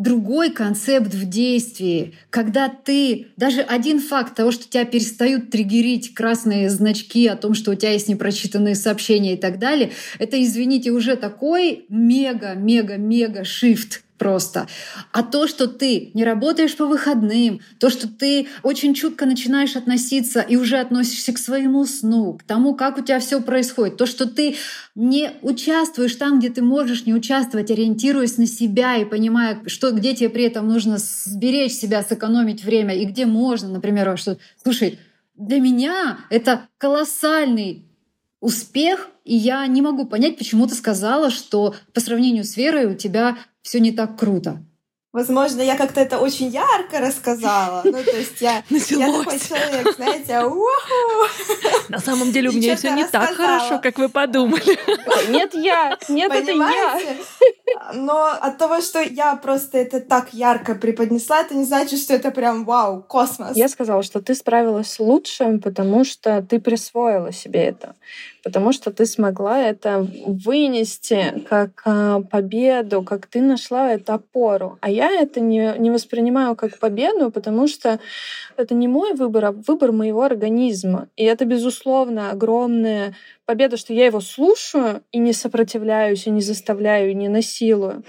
другой 0.00 0.50
концепт 0.50 1.12
в 1.12 1.28
действии, 1.28 2.14
когда 2.30 2.68
ты 2.68 3.28
даже 3.36 3.60
один 3.60 4.00
факт 4.00 4.34
того, 4.34 4.50
что 4.50 4.68
тебя 4.68 4.86
перестают 4.86 5.50
триггерить 5.50 6.14
красные 6.14 6.70
значки 6.70 7.26
о 7.26 7.36
том, 7.36 7.52
что 7.52 7.72
у 7.72 7.74
тебя 7.74 7.92
есть 7.92 8.08
непрочитанные 8.08 8.74
сообщения 8.74 9.34
и 9.34 9.36
так 9.36 9.58
далее, 9.58 9.92
это, 10.18 10.42
извините, 10.42 10.90
уже 10.90 11.16
такой 11.16 11.84
мега-мега-мега 11.90 13.44
шифт 13.44 14.02
просто. 14.20 14.68
А 15.12 15.22
то, 15.22 15.48
что 15.48 15.66
ты 15.66 16.10
не 16.12 16.24
работаешь 16.24 16.76
по 16.76 16.84
выходным, 16.84 17.62
то, 17.78 17.88
что 17.88 18.06
ты 18.06 18.48
очень 18.62 18.92
чутко 18.92 19.24
начинаешь 19.24 19.76
относиться 19.76 20.42
и 20.42 20.56
уже 20.56 20.76
относишься 20.76 21.32
к 21.32 21.38
своему 21.38 21.86
сну, 21.86 22.34
к 22.34 22.42
тому, 22.42 22.74
как 22.74 22.98
у 22.98 23.00
тебя 23.00 23.18
все 23.18 23.40
происходит, 23.40 23.96
то, 23.96 24.04
что 24.04 24.26
ты 24.26 24.56
не 24.94 25.30
участвуешь 25.40 26.16
там, 26.16 26.38
где 26.38 26.50
ты 26.50 26.60
можешь 26.60 27.06
не 27.06 27.14
участвовать, 27.14 27.70
ориентируясь 27.70 28.36
на 28.36 28.46
себя 28.46 28.98
и 28.98 29.06
понимая, 29.06 29.62
что, 29.66 29.90
где 29.90 30.14
тебе 30.14 30.28
при 30.28 30.44
этом 30.44 30.68
нужно 30.68 30.98
сберечь 30.98 31.72
себя, 31.72 32.02
сэкономить 32.02 32.62
время 32.62 32.94
и 32.94 33.06
где 33.06 33.24
можно, 33.24 33.70
например, 33.70 34.18
что, 34.18 34.36
слушай, 34.62 34.98
для 35.34 35.60
меня 35.60 36.18
это 36.28 36.68
колоссальный 36.76 37.86
успех, 38.40 39.08
и 39.24 39.36
я 39.36 39.66
не 39.66 39.82
могу 39.82 40.06
понять, 40.06 40.38
почему 40.38 40.66
ты 40.66 40.74
сказала, 40.74 41.30
что 41.30 41.74
по 41.92 42.00
сравнению 42.00 42.44
с 42.44 42.56
Верой 42.56 42.86
у 42.86 42.94
тебя 42.94 43.36
все 43.62 43.80
не 43.80 43.92
так 43.92 44.18
круто. 44.18 44.64
Возможно, 45.12 45.60
я 45.60 45.76
как-то 45.76 46.00
это 46.00 46.18
очень 46.18 46.46
ярко 46.46 47.00
рассказала. 47.00 47.82
Ну, 47.84 47.92
то 47.92 48.16
есть 48.16 48.40
я, 48.40 48.62
я 48.70 49.12
такой 49.12 49.40
человек, 49.40 49.96
знаете, 49.96 50.44
уху! 50.44 51.88
На 51.88 51.98
самом 51.98 52.30
деле 52.30 52.50
у 52.50 52.52
меня 52.52 52.76
все 52.76 52.92
не 52.92 53.04
так 53.04 53.34
хорошо, 53.34 53.80
как 53.80 53.98
вы 53.98 54.08
подумали. 54.08 54.78
Нет, 55.32 55.52
я, 55.54 55.98
нет, 56.08 56.30
это 56.30 56.52
я. 56.52 57.00
Но 57.92 58.24
от 58.26 58.58
того, 58.58 58.80
что 58.80 59.00
я 59.00 59.34
просто 59.34 59.78
это 59.78 60.00
так 60.00 60.32
ярко 60.32 60.76
преподнесла, 60.76 61.40
это 61.40 61.56
не 61.56 61.64
значит, 61.64 61.98
что 61.98 62.14
это 62.14 62.30
прям 62.30 62.64
вау, 62.64 63.02
космос. 63.02 63.56
Я 63.56 63.68
сказала, 63.68 64.04
что 64.04 64.20
ты 64.20 64.36
справилась 64.36 65.00
лучше, 65.00 65.58
потому 65.58 66.04
что 66.04 66.40
ты 66.42 66.60
присвоила 66.60 67.32
себе 67.32 67.64
это 67.64 67.96
потому 68.42 68.72
что 68.72 68.90
ты 68.90 69.06
смогла 69.06 69.60
это 69.60 70.06
вынести 70.26 71.44
как 71.48 71.82
а, 71.84 72.20
победу, 72.22 73.02
как 73.02 73.26
ты 73.26 73.40
нашла 73.40 73.92
эту 73.92 74.14
опору. 74.14 74.78
А 74.80 74.90
я 74.90 75.10
это 75.10 75.40
не, 75.40 75.74
не 75.78 75.90
воспринимаю 75.90 76.56
как 76.56 76.78
победу, 76.78 77.30
потому 77.30 77.68
что 77.68 78.00
это 78.56 78.74
не 78.74 78.88
мой 78.88 79.14
выбор, 79.14 79.44
а 79.46 79.52
выбор 79.52 79.92
моего 79.92 80.22
организма. 80.22 81.08
И 81.16 81.24
это, 81.24 81.44
безусловно, 81.44 82.30
огромная 82.30 83.14
победа, 83.44 83.76
что 83.76 83.92
я 83.92 84.06
его 84.06 84.20
слушаю 84.20 85.02
и 85.12 85.18
не 85.18 85.32
сопротивляюсь, 85.32 86.26
и 86.26 86.30
не 86.30 86.40
заставляю, 86.40 87.10
и 87.10 87.14
не 87.14 87.28
насилую. 87.28 88.04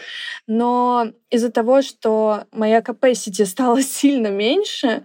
Но 0.47 1.11
из-за 1.31 1.49
того, 1.49 1.81
что 1.81 2.43
моя 2.51 2.79
capacity 2.79 3.45
стала 3.45 3.81
сильно 3.81 4.27
меньше, 4.27 5.03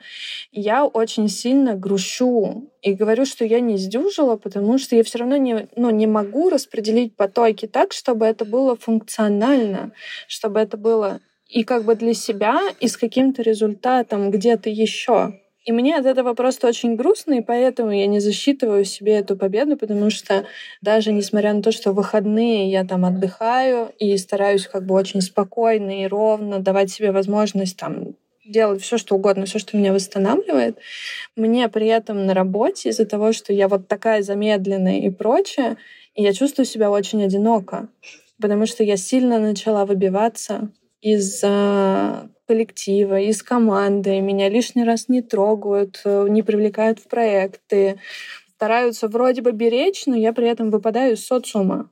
я 0.52 0.84
очень 0.84 1.28
сильно 1.28 1.74
грущу 1.74 2.70
и 2.82 2.92
говорю, 2.92 3.24
что 3.24 3.44
я 3.44 3.60
не 3.60 3.78
сдюжила, 3.78 4.36
потому 4.36 4.78
что 4.78 4.96
я 4.96 5.02
все 5.04 5.18
равно 5.18 5.36
не, 5.36 5.68
ну, 5.76 5.90
не 5.90 6.06
могу 6.06 6.50
распределить 6.50 7.16
потоки 7.16 7.66
так, 7.66 7.92
чтобы 7.92 8.26
это 8.26 8.44
было 8.44 8.76
функционально, 8.76 9.92
чтобы 10.28 10.60
это 10.60 10.76
было 10.76 11.20
и 11.48 11.62
как 11.62 11.84
бы 11.84 11.94
для 11.94 12.12
себя, 12.12 12.60
и 12.80 12.88
с 12.88 12.96
каким-то 12.96 13.42
результатом 13.42 14.30
где-то 14.30 14.68
еще. 14.68 15.40
И 15.66 15.72
мне 15.72 15.96
от 15.96 16.06
этого 16.06 16.34
просто 16.34 16.68
очень 16.68 16.94
грустно, 16.94 17.34
и 17.34 17.40
поэтому 17.40 17.90
я 17.90 18.06
не 18.06 18.20
засчитываю 18.20 18.84
себе 18.84 19.16
эту 19.18 19.36
победу, 19.36 19.76
потому 19.76 20.10
что 20.10 20.46
даже 20.80 21.12
несмотря 21.12 21.52
на 21.52 21.60
то, 21.60 21.72
что 21.72 21.92
выходные 21.92 22.70
я 22.70 22.84
там 22.84 23.04
отдыхаю 23.04 23.90
и 23.98 24.16
стараюсь 24.16 24.68
как 24.68 24.86
бы 24.86 24.94
очень 24.94 25.20
спокойно 25.20 26.04
и 26.04 26.06
ровно 26.06 26.60
давать 26.60 26.90
себе 26.90 27.10
возможность 27.10 27.76
там 27.76 28.14
делать 28.44 28.80
все, 28.80 28.96
что 28.96 29.16
угодно, 29.16 29.44
все, 29.46 29.58
что 29.58 29.76
меня 29.76 29.92
восстанавливает, 29.92 30.78
мне 31.34 31.68
при 31.68 31.88
этом 31.88 32.26
на 32.26 32.32
работе 32.32 32.90
из-за 32.90 33.04
того, 33.04 33.32
что 33.32 33.52
я 33.52 33.66
вот 33.66 33.88
такая 33.88 34.22
замедленная 34.22 35.00
и 35.00 35.10
прочее, 35.10 35.78
я 36.14 36.32
чувствую 36.32 36.64
себя 36.64 36.92
очень 36.92 37.24
одиноко, 37.24 37.88
потому 38.40 38.66
что 38.66 38.84
я 38.84 38.96
сильно 38.96 39.40
начала 39.40 39.84
выбиваться 39.84 40.70
из 41.00 41.42
коллектива, 42.46 43.20
из 43.20 43.42
команды, 43.42 44.20
меня 44.20 44.48
лишний 44.48 44.84
раз 44.84 45.08
не 45.08 45.22
трогают, 45.22 46.00
э, 46.04 46.26
не 46.28 46.42
привлекают 46.42 47.00
в 47.00 47.08
проекты, 47.08 47.98
стараются 48.54 49.08
вроде 49.08 49.42
бы 49.42 49.52
беречь, 49.52 50.06
но 50.06 50.16
я 50.16 50.32
при 50.32 50.48
этом 50.48 50.70
выпадаю 50.70 51.14
из 51.14 51.26
социума. 51.26 51.90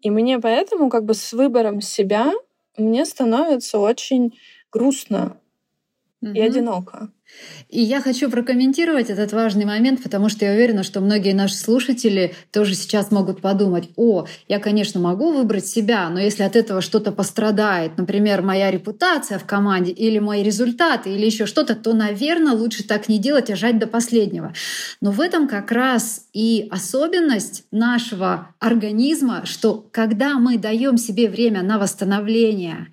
И 0.00 0.10
мне 0.10 0.38
поэтому 0.38 0.90
как 0.90 1.04
бы 1.04 1.14
с 1.14 1.32
выбором 1.32 1.80
себя 1.80 2.32
мне 2.76 3.04
становится 3.04 3.78
очень 3.78 4.38
грустно 4.70 5.40
угу. 6.20 6.32
и 6.32 6.40
одиноко. 6.40 7.10
И 7.68 7.82
я 7.82 8.00
хочу 8.00 8.30
прокомментировать 8.30 9.10
этот 9.10 9.32
важный 9.32 9.66
момент, 9.66 10.02
потому 10.02 10.30
что 10.30 10.46
я 10.46 10.52
уверена, 10.52 10.82
что 10.82 11.00
многие 11.00 11.34
наши 11.34 11.56
слушатели 11.56 12.34
тоже 12.50 12.74
сейчас 12.74 13.10
могут 13.10 13.42
подумать, 13.42 13.90
о, 13.96 14.26
я, 14.48 14.58
конечно, 14.58 14.98
могу 14.98 15.32
выбрать 15.32 15.66
себя, 15.66 16.08
но 16.08 16.18
если 16.18 16.42
от 16.42 16.56
этого 16.56 16.80
что-то 16.80 17.12
пострадает, 17.12 17.98
например, 17.98 18.40
моя 18.40 18.70
репутация 18.70 19.38
в 19.38 19.44
команде 19.44 19.92
или 19.92 20.18
мои 20.18 20.42
результаты 20.42 21.10
или 21.10 21.26
еще 21.26 21.44
что-то, 21.44 21.74
то, 21.74 21.92
наверное, 21.92 22.54
лучше 22.54 22.82
так 22.82 23.10
не 23.10 23.18
делать, 23.18 23.50
а 23.50 23.56
жать 23.56 23.78
до 23.78 23.86
последнего. 23.86 24.54
Но 25.02 25.10
в 25.10 25.20
этом 25.20 25.48
как 25.48 25.70
раз 25.70 26.28
и 26.32 26.66
особенность 26.70 27.64
нашего 27.70 28.54
организма, 28.58 29.44
что 29.44 29.86
когда 29.92 30.38
мы 30.38 30.56
даем 30.56 30.96
себе 30.96 31.28
время 31.28 31.62
на 31.62 31.78
восстановление 31.78 32.88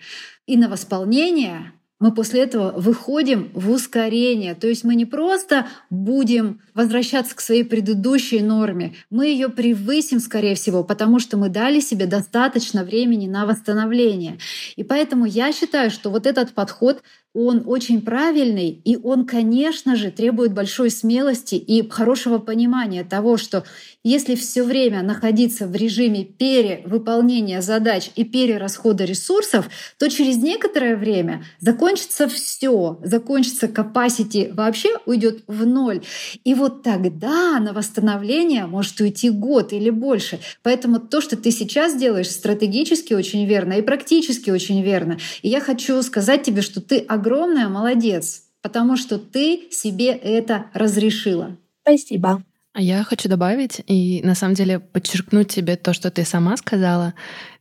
и 0.45 0.57
на 0.57 0.67
восполнение, 0.67 1.71
мы 1.99 2.13
после 2.13 2.43
этого 2.43 2.71
выходим 2.71 3.51
в 3.53 3.71
ускорение. 3.71 4.53
То 4.53 4.67
есть 4.67 4.83
мы 4.83 4.95
не 4.95 5.05
просто 5.05 5.67
будем 5.89 6.59
возвращаться 6.73 7.35
к 7.35 7.41
своей 7.41 7.63
предыдущей 7.63 8.41
норме, 8.41 8.95
мы 9.09 9.27
ее 9.27 9.49
превысим, 9.49 10.19
скорее 10.19 10.55
всего, 10.55 10.83
потому 10.83 11.19
что 11.19 11.37
мы 11.37 11.49
дали 11.49 11.79
себе 11.79 12.05
достаточно 12.05 12.83
времени 12.83 13.27
на 13.27 13.45
восстановление. 13.45 14.39
И 14.75 14.83
поэтому 14.83 15.25
я 15.25 15.53
считаю, 15.53 15.89
что 15.89 16.09
вот 16.09 16.25
этот 16.27 16.51
подход 16.53 17.01
он 17.35 17.63
очень 17.65 18.01
правильный, 18.01 18.81
и 18.85 18.95
он, 18.95 19.25
конечно 19.25 19.97
же, 19.97 20.09
требует 20.09 20.53
большой 20.53 20.89
смелости 20.89 21.55
и 21.55 21.87
хорошего 21.89 22.37
понимания 22.37 23.03
того, 23.03 23.35
что 23.35 23.65
если 24.03 24.35
все 24.35 24.63
время 24.63 25.01
находиться 25.01 25.67
в 25.67 25.75
режиме 25.75 26.23
перевыполнения 26.23 27.61
задач 27.61 28.11
и 28.15 28.23
перерасхода 28.23 29.03
ресурсов, 29.03 29.67
то 29.97 30.07
через 30.09 30.37
некоторое 30.37 30.95
время 30.95 31.43
закончится 31.59 32.27
все, 32.27 32.99
закончится 33.03 33.65
capacity, 33.65 34.53
вообще 34.53 34.89
уйдет 35.05 35.43
в 35.47 35.65
ноль. 35.65 36.03
И 36.43 36.53
вот 36.53 36.83
тогда 36.83 37.59
на 37.59 37.73
восстановление 37.73 38.65
может 38.67 39.01
уйти 39.01 39.29
год 39.29 39.73
или 39.73 39.89
больше. 39.89 40.39
Поэтому 40.63 40.99
то, 40.99 41.19
что 41.19 41.35
ты 41.35 41.51
сейчас 41.51 41.97
делаешь, 41.97 42.29
стратегически 42.29 43.13
очень 43.13 43.45
верно 43.45 43.73
и 43.73 43.81
практически 43.81 44.51
очень 44.51 44.81
верно. 44.83 45.17
И 45.41 45.49
я 45.49 45.59
хочу 45.59 46.01
сказать 46.03 46.43
тебе, 46.43 46.61
что 46.61 46.79
ты 46.79 46.99
огромная 47.25 47.69
молодец, 47.69 48.43
потому 48.61 48.97
что 48.97 49.17
ты 49.17 49.67
себе 49.71 50.11
это 50.11 50.65
разрешила. 50.73 51.57
Спасибо. 51.81 52.43
А 52.73 52.81
я 52.81 53.03
хочу 53.03 53.29
добавить 53.29 53.81
и 53.87 54.21
на 54.23 54.35
самом 54.35 54.53
деле 54.53 54.79
подчеркнуть 54.79 55.47
тебе 55.47 55.75
то, 55.75 55.93
что 55.93 56.11
ты 56.11 56.23
сама 56.23 56.55
сказала. 56.57 57.13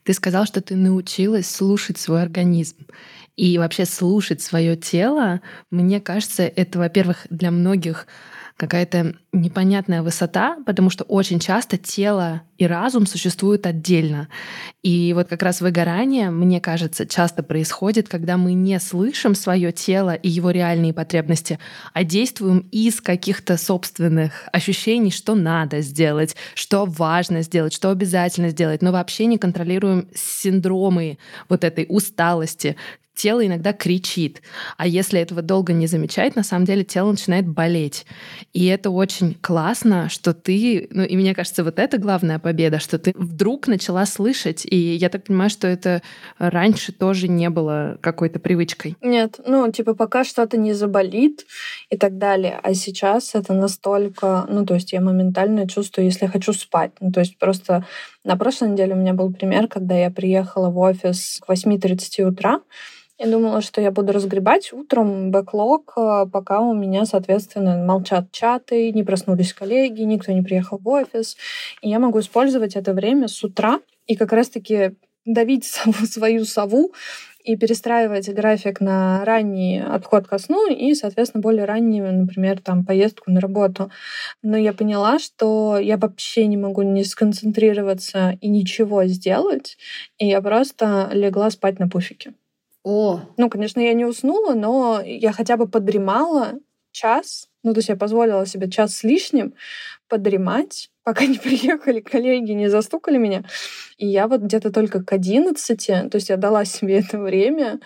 Ты 0.03 0.13
сказал, 0.13 0.45
что 0.45 0.61
ты 0.61 0.77
научилась 0.77 1.49
слушать 1.49 1.99
свой 1.99 2.23
организм. 2.23 2.87
И 3.37 3.57
вообще 3.59 3.87
слушать 3.87 4.43
свое 4.43 4.77
тело, 4.77 5.41
мне 5.71 6.01
кажется, 6.01 6.43
это, 6.43 6.79
во-первых, 6.79 7.27
для 7.31 7.51
многих 7.51 8.07
какая-то 8.57 9.15
непонятная 9.33 10.03
высота, 10.03 10.59
потому 10.65 10.89
что 10.89 11.03
очень 11.05 11.41
часто 11.41 11.77
тело 11.77 12.43
и 12.57 12.67
разум 12.67 13.05
существуют 13.05 13.67
отдельно. 13.67 14.29
И 14.83 15.13
вот 15.13 15.29
как 15.29 15.43
раз 15.43 15.61
выгорание, 15.61 16.31
мне 16.31 16.61
кажется, 16.61 17.05
часто 17.05 17.43
происходит, 17.43 18.09
когда 18.09 18.37
мы 18.37 18.53
не 18.53 18.79
слышим 18.79 19.35
свое 19.35 19.73
тело 19.73 20.15
и 20.15 20.29
его 20.29 20.53
реальные 20.53 20.93
потребности, 20.93 21.59
а 21.93 22.05
действуем 22.05 22.69
из 22.71 23.01
каких-то 23.01 23.57
собственных 23.57 24.49
ощущений, 24.53 25.11
что 25.11 25.35
надо 25.35 25.81
сделать, 25.81 26.37
что 26.55 26.85
важно 26.85 27.43
сделать, 27.43 27.73
что 27.73 27.91
обязательно 27.91 28.51
сделать, 28.51 28.83
но 28.83 28.93
вообще 28.93 29.27
не 29.27 29.39
контролируем 29.39 30.09
синдромы 30.15 31.19
вот 31.49 31.65
этой 31.65 31.87
усталости, 31.89 32.77
тело 33.15 33.47
иногда 33.47 33.73
кричит. 33.73 34.43
А 34.77 34.87
если 34.87 35.21
этого 35.21 35.43
долго 35.43 35.73
не 35.73 35.87
замечать, 35.87 36.37
на 36.37 36.43
самом 36.43 36.65
деле 36.65 36.85
тело 36.85 37.11
начинает 37.11 37.47
болеть. 37.47 38.07
И 38.53 38.67
это 38.67 38.91
очень 38.91 39.35
классно, 39.41 40.09
что 40.09 40.35
ты, 40.35 40.89
ну 40.91 41.03
и 41.03 41.17
мне 41.17 41.35
кажется, 41.35 41.65
вот 41.65 41.79
это 41.79 41.99
главная 41.99 42.39
победа, 42.39 42.79
что 42.79 42.99
ты 42.99 43.13
вдруг 43.17 43.69
начала 43.69 44.05
слышать. 44.07 44.67
И 44.69 44.77
я 44.77 45.09
так 45.09 45.25
понимаю, 45.25 45.51
что 45.51 45.69
это 45.69 46.03
раньше 46.39 46.93
тоже 46.93 47.29
не 47.29 47.51
было 47.51 47.99
какой-то 48.01 48.39
привычкой. 48.39 48.97
Нет, 49.01 49.41
ну 49.47 49.71
типа 49.71 49.95
пока 49.95 50.25
что-то 50.25 50.57
не 50.57 50.73
заболит 50.73 51.47
и 51.91 51.97
так 51.97 52.19
далее. 52.19 52.59
А 52.63 52.75
сейчас 52.75 53.35
это 53.35 53.55
настолько, 53.55 54.47
ну 54.49 54.67
то 54.67 54.75
есть 54.75 54.93
я 54.93 55.01
моментально 55.01 55.69
чувствую, 55.69 56.07
если 56.07 56.27
хочу 56.27 56.53
спать. 56.53 56.93
Ну 57.01 57.13
то 57.13 57.21
есть 57.21 57.39
просто 57.39 57.87
на 58.25 58.37
прошлой 58.37 58.71
неделе 58.71 58.95
у 58.95 58.99
меня 58.99 59.13
был 59.13 59.33
пример, 59.33 59.69
когда 59.69 59.95
я 59.95 60.11
приехала 60.11 60.71
в 60.71 60.79
офис 60.79 61.41
к 61.47 61.51
8.30 61.51 62.25
утра, 62.25 62.61
я 63.17 63.29
думала, 63.29 63.61
что 63.61 63.81
я 63.81 63.93
буду 63.93 64.13
разгребать 64.13 64.73
утром 64.73 65.31
бэклог, 65.31 65.93
э, 65.97 66.27
пока 66.33 66.61
у 66.61 66.75
меня, 66.75 67.05
соответственно, 67.05 67.85
молчат 67.85 68.33
чаты, 68.33 68.91
не 68.91 69.05
проснулись 69.05 69.53
коллеги, 69.53 70.03
никто 70.03 70.33
не 70.33 70.43
приехал 70.43 70.79
в 70.79 70.89
офис. 70.89 71.37
И 71.81 71.89
я 71.91 72.01
могу 72.01 72.19
использовать 72.19 72.75
это 72.75 72.93
время 72.93 73.29
с 73.29 73.45
утра 73.45 73.79
и 74.07 74.17
как 74.17 74.33
раз-таки 74.33 74.97
давить 75.25 75.65
сову, 75.65 75.93
свою 76.07 76.45
сову 76.45 76.93
и 77.45 77.57
перестраивать 77.57 78.29
график 78.33 78.81
на 78.81 79.25
ранний 79.25 79.81
отход 79.81 80.27
ко 80.27 80.39
сну 80.39 80.69
и, 80.71 80.95
соответственно, 80.95 81.43
более 81.43 81.67
раннюю, 81.67 82.13
например, 82.13 82.61
там, 82.61 82.85
поездку 82.85 83.31
на 83.31 83.41
работу. 83.41 83.91
Но 84.43 84.57
я 84.57 84.73
поняла, 84.73 85.19
что 85.19 85.79
я 85.79 85.99
вообще 85.99 86.47
не 86.47 86.57
могу 86.57 86.83
не 86.83 87.05
сконцентрироваться 87.05 88.39
и 88.41 88.49
ничего 88.49 89.05
сделать, 89.05 89.77
и 90.19 90.27
я 90.27 90.41
просто 90.41 91.11
легла 91.13 91.51
спать 91.51 91.79
на 91.79 91.89
пуфике. 91.89 92.33
О! 92.83 93.21
Ну, 93.37 93.51
конечно, 93.51 93.81
я 93.81 93.95
не 93.95 94.05
уснула, 94.07 94.55
но 94.55 95.01
я 95.05 95.33
хотя 95.33 95.57
бы 95.57 95.69
подремала 95.69 96.55
час, 96.93 97.49
ну, 97.63 97.73
то 97.75 97.79
есть 97.79 97.89
я 97.89 97.97
позволила 97.97 98.47
себе 98.47 98.71
час 98.71 98.97
с 98.97 99.05
лишним 99.05 99.55
подремать, 100.09 100.91
пока 101.05 101.27
не 101.27 101.39
приехали 101.45 102.01
коллеги, 102.01 102.53
не 102.53 102.69
застукали 102.69 103.19
меня. 103.19 103.45
И 103.97 104.07
я 104.07 104.27
вот 104.27 104.41
где-то 104.41 104.73
только 104.73 105.05
к 105.05 105.13
11, 105.13 105.87
то 105.87 106.11
есть 106.15 106.29
я 106.29 106.37
дала 106.37 106.65
себе 106.65 106.99
это 106.99 107.19
время, 107.19 107.81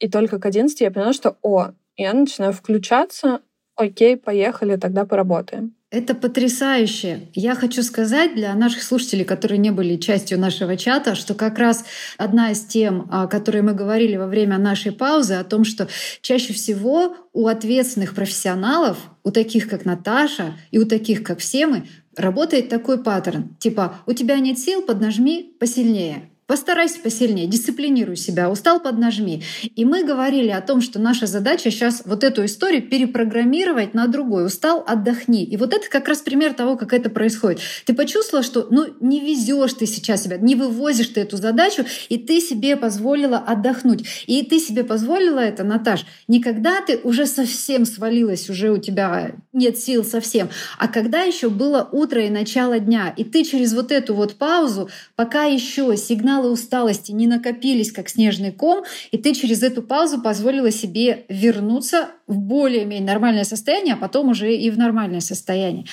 и 0.00 0.08
только 0.08 0.40
к 0.40 0.46
11 0.46 0.80
я 0.80 0.90
поняла, 0.90 1.12
что, 1.12 1.36
о, 1.42 1.72
я 1.96 2.12
начинаю 2.12 2.52
включаться, 2.52 3.40
окей, 3.76 4.16
поехали, 4.16 4.76
тогда 4.76 5.04
поработаем. 5.04 5.74
Это 5.94 6.16
потрясающе. 6.16 7.28
Я 7.34 7.54
хочу 7.54 7.84
сказать 7.84 8.34
для 8.34 8.52
наших 8.54 8.82
слушателей, 8.82 9.24
которые 9.24 9.58
не 9.58 9.70
были 9.70 9.96
частью 9.96 10.40
нашего 10.40 10.76
чата, 10.76 11.14
что 11.14 11.34
как 11.34 11.56
раз 11.56 11.84
одна 12.18 12.50
из 12.50 12.62
тем, 12.62 13.06
о 13.12 13.28
которой 13.28 13.62
мы 13.62 13.74
говорили 13.74 14.16
во 14.16 14.26
время 14.26 14.58
нашей 14.58 14.90
паузы, 14.90 15.34
о 15.34 15.44
том, 15.44 15.62
что 15.62 15.86
чаще 16.20 16.52
всего 16.52 17.16
у 17.32 17.46
ответственных 17.46 18.16
профессионалов, 18.16 18.98
у 19.22 19.30
таких 19.30 19.68
как 19.68 19.84
Наташа 19.84 20.54
и 20.72 20.78
у 20.78 20.84
таких 20.84 21.22
как 21.22 21.38
все 21.38 21.68
мы, 21.68 21.86
работает 22.16 22.68
такой 22.68 23.02
паттерн. 23.02 23.56
Типа, 23.58 23.96
у 24.06 24.12
тебя 24.12 24.38
нет 24.38 24.58
сил, 24.58 24.82
поднажми 24.82 25.54
посильнее. 25.58 26.30
Постарайся 26.46 27.00
посильнее, 27.00 27.46
дисциплинируй 27.46 28.16
себя, 28.16 28.50
устал 28.50 28.78
поднажми. 28.78 29.42
И 29.74 29.86
мы 29.86 30.04
говорили 30.04 30.50
о 30.50 30.60
том, 30.60 30.82
что 30.82 30.98
наша 30.98 31.26
задача 31.26 31.70
сейчас 31.70 32.02
вот 32.04 32.22
эту 32.22 32.44
историю 32.44 32.82
перепрограммировать 32.86 33.94
на 33.94 34.08
другой. 34.08 34.44
Устал, 34.44 34.84
отдохни. 34.86 35.42
И 35.44 35.56
вот 35.56 35.72
это 35.72 35.88
как 35.88 36.06
раз 36.06 36.20
пример 36.20 36.52
того, 36.52 36.76
как 36.76 36.92
это 36.92 37.08
происходит. 37.08 37.60
Ты 37.86 37.94
почувствовала, 37.94 38.44
что 38.44 38.66
ну 38.70 38.86
не 39.00 39.20
везешь 39.20 39.72
ты 39.72 39.86
сейчас 39.86 40.24
себя, 40.24 40.36
не 40.36 40.54
вывозишь 40.54 41.08
ты 41.08 41.22
эту 41.22 41.38
задачу, 41.38 41.86
и 42.10 42.18
ты 42.18 42.40
себе 42.40 42.76
позволила 42.76 43.38
отдохнуть. 43.38 44.04
И 44.26 44.42
ты 44.44 44.58
себе 44.58 44.84
позволила 44.84 45.38
это, 45.38 45.64
Наташ, 45.64 46.04
не 46.28 46.42
когда 46.42 46.82
ты 46.82 46.98
уже 46.98 47.24
совсем 47.24 47.86
свалилась, 47.86 48.50
уже 48.50 48.70
у 48.70 48.76
тебя 48.76 49.32
нет 49.54 49.78
сил 49.78 50.04
совсем, 50.04 50.50
а 50.78 50.88
когда 50.88 51.22
еще 51.22 51.48
было 51.48 51.88
утро 51.90 52.22
и 52.22 52.28
начало 52.28 52.78
дня, 52.78 53.14
и 53.16 53.24
ты 53.24 53.44
через 53.44 53.72
вот 53.72 53.92
эту 53.92 54.14
вот 54.14 54.34
паузу, 54.34 54.90
пока 55.16 55.44
еще 55.44 55.96
сигнал 55.96 56.33
сигналы 56.34 56.50
усталости 56.50 57.12
не 57.12 57.26
накопились, 57.26 57.92
как 57.92 58.08
снежный 58.08 58.50
ком, 58.50 58.84
и 59.12 59.18
ты 59.18 59.34
через 59.34 59.62
эту 59.62 59.82
паузу 59.82 60.20
позволила 60.20 60.70
себе 60.70 61.24
вернуться 61.28 62.08
в 62.26 62.38
более-менее 62.38 63.06
нормальное 63.06 63.44
состояние, 63.44 63.94
а 63.94 63.96
потом 63.96 64.30
уже 64.30 64.54
и 64.54 64.70
в 64.70 64.78
нормальное 64.78 65.20
состояние. 65.20 65.86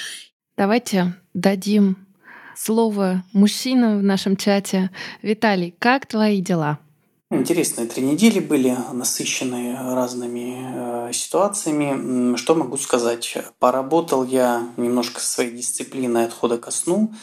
Давайте 0.57 1.13
дадим 1.33 2.07
слово 2.55 3.23
мужчинам 3.33 3.99
в 3.99 4.03
нашем 4.03 4.35
чате. 4.35 4.89
Виталий, 5.21 5.75
как 5.77 6.07
твои 6.07 6.41
дела? 6.41 6.79
Интересные 7.29 7.87
три 7.87 8.03
недели 8.03 8.39
были, 8.39 8.75
насыщенные 8.91 9.79
разными 9.79 11.07
э, 11.07 11.13
ситуациями. 11.13 12.35
Что 12.35 12.55
могу 12.55 12.77
сказать? 12.77 13.37
Поработал 13.59 14.25
я 14.25 14.67
немножко 14.75 15.21
со 15.21 15.31
своей 15.31 15.55
дисциплиной 15.55 16.25
отхода 16.25 16.57
ко 16.57 16.71
сну. 16.71 17.13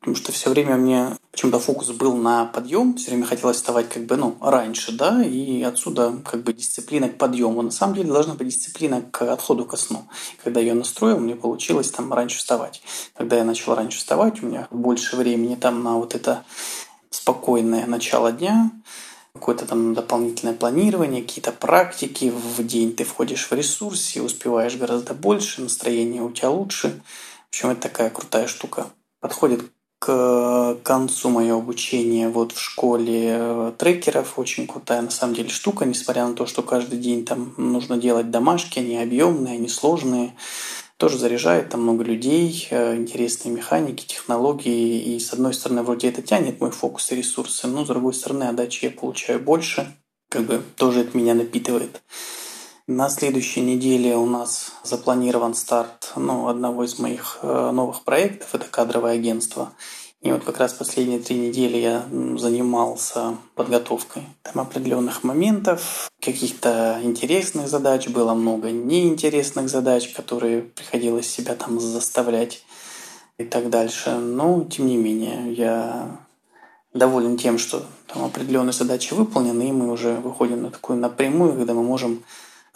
Потому 0.00 0.16
что 0.16 0.32
все 0.32 0.50
время 0.50 0.76
мне 0.76 1.16
почему-то 1.32 1.58
фокус 1.58 1.90
был 1.90 2.16
на 2.16 2.46
подъем, 2.46 2.94
все 2.96 3.10
время 3.10 3.26
хотелось 3.26 3.56
вставать 3.56 3.88
как 3.88 4.06
бы, 4.06 4.16
ну, 4.16 4.36
раньше, 4.40 4.92
да, 4.92 5.22
и 5.22 5.62
отсюда 5.62 6.14
как 6.24 6.42
бы 6.44 6.52
дисциплина 6.52 7.08
к 7.08 7.18
подъему. 7.18 7.62
На 7.62 7.70
самом 7.70 7.94
деле 7.94 8.12
должна 8.12 8.34
быть 8.34 8.48
дисциплина 8.48 9.02
к 9.02 9.22
отходу 9.22 9.64
ко 9.64 9.76
сну. 9.76 10.08
Когда 10.42 10.60
я 10.60 10.68
ее 10.68 10.74
настроил, 10.74 11.18
мне 11.18 11.34
получилось 11.34 11.90
там 11.90 12.12
раньше 12.12 12.38
вставать. 12.38 12.82
Когда 13.14 13.36
я 13.36 13.44
начал 13.44 13.74
раньше 13.74 13.98
вставать, 13.98 14.42
у 14.42 14.46
меня 14.46 14.68
больше 14.70 15.16
времени 15.16 15.56
там 15.56 15.82
на 15.82 15.96
вот 15.96 16.14
это 16.14 16.44
спокойное 17.10 17.86
начало 17.86 18.32
дня, 18.32 18.70
какое-то 19.34 19.66
там 19.66 19.94
дополнительное 19.94 20.54
планирование, 20.54 21.22
какие-то 21.22 21.52
практики. 21.52 22.32
В 22.34 22.64
день 22.64 22.94
ты 22.94 23.04
входишь 23.04 23.50
в 23.50 23.52
ресурсе, 23.52 24.22
успеваешь 24.22 24.76
гораздо 24.76 25.14
больше, 25.14 25.62
настроение 25.62 26.22
у 26.22 26.30
тебя 26.30 26.50
лучше. 26.50 27.00
В 27.46 27.48
общем, 27.48 27.70
это 27.70 27.82
такая 27.82 28.10
крутая 28.10 28.46
штука. 28.46 28.86
Подходит 29.20 29.62
к 29.98 30.76
концу 30.84 31.30
моего 31.30 31.58
обучения 31.58 32.28
вот 32.28 32.52
в 32.52 32.60
школе 32.60 33.36
э, 33.38 33.72
трекеров. 33.76 34.38
Очень 34.38 34.66
крутая 34.66 35.02
на 35.02 35.10
самом 35.10 35.34
деле 35.34 35.48
штука, 35.48 35.84
несмотря 35.84 36.26
на 36.26 36.34
то, 36.34 36.46
что 36.46 36.62
каждый 36.62 36.98
день 36.98 37.24
там 37.24 37.54
нужно 37.56 37.96
делать 37.96 38.30
домашки, 38.30 38.78
они 38.78 38.96
объемные, 38.96 39.54
они 39.54 39.68
сложные. 39.68 40.34
Тоже 40.98 41.18
заряжает 41.18 41.70
там 41.70 41.82
много 41.82 42.04
людей, 42.04 42.68
э, 42.70 42.96
интересные 42.96 43.54
механики, 43.54 44.06
технологии. 44.06 45.14
И 45.14 45.18
с 45.18 45.32
одной 45.32 45.52
стороны, 45.52 45.82
вроде 45.82 46.08
это 46.08 46.22
тянет 46.22 46.60
мой 46.60 46.70
фокус 46.70 47.10
и 47.10 47.16
ресурсы, 47.16 47.66
но 47.66 47.84
с 47.84 47.88
другой 47.88 48.14
стороны, 48.14 48.44
отдачи 48.44 48.84
я 48.84 48.90
получаю 48.90 49.40
больше. 49.40 49.94
Как 50.28 50.42
бы 50.42 50.62
тоже 50.76 51.00
это 51.00 51.16
меня 51.16 51.34
напитывает. 51.34 52.02
На 52.90 53.10
следующей 53.10 53.60
неделе 53.60 54.16
у 54.16 54.24
нас 54.24 54.72
запланирован 54.82 55.52
старт 55.52 56.14
ну, 56.16 56.48
одного 56.48 56.84
из 56.84 56.98
моих 56.98 57.38
э, 57.42 57.70
новых 57.70 58.02
проектов. 58.02 58.54
Это 58.54 58.64
кадровое 58.64 59.12
агентство. 59.12 59.74
И 60.22 60.32
вот 60.32 60.42
как 60.42 60.56
раз 60.56 60.72
последние 60.72 61.18
три 61.18 61.36
недели 61.36 61.76
я 61.76 62.06
занимался 62.38 63.36
подготовкой 63.56 64.22
там 64.42 64.62
определенных 64.62 65.22
моментов, 65.22 66.10
каких-то 66.18 66.98
интересных 67.02 67.68
задач, 67.68 68.08
было 68.08 68.32
много 68.32 68.70
неинтересных 68.70 69.68
задач, 69.68 70.08
которые 70.14 70.62
приходилось 70.62 71.28
себя 71.28 71.56
там 71.56 71.78
заставлять 71.80 72.64
и 73.36 73.44
так 73.44 73.68
дальше. 73.68 74.12
Но, 74.14 74.64
тем 74.64 74.86
не 74.86 74.96
менее, 74.96 75.52
я 75.52 76.18
доволен 76.94 77.36
тем, 77.36 77.58
что 77.58 77.82
там 78.06 78.24
определенные 78.24 78.72
задачи 78.72 79.12
выполнены, 79.12 79.68
и 79.68 79.72
мы 79.72 79.92
уже 79.92 80.14
выходим 80.14 80.62
на 80.62 80.70
такую 80.70 80.98
напрямую, 80.98 81.52
когда 81.52 81.74
мы 81.74 81.82
можем 81.82 82.24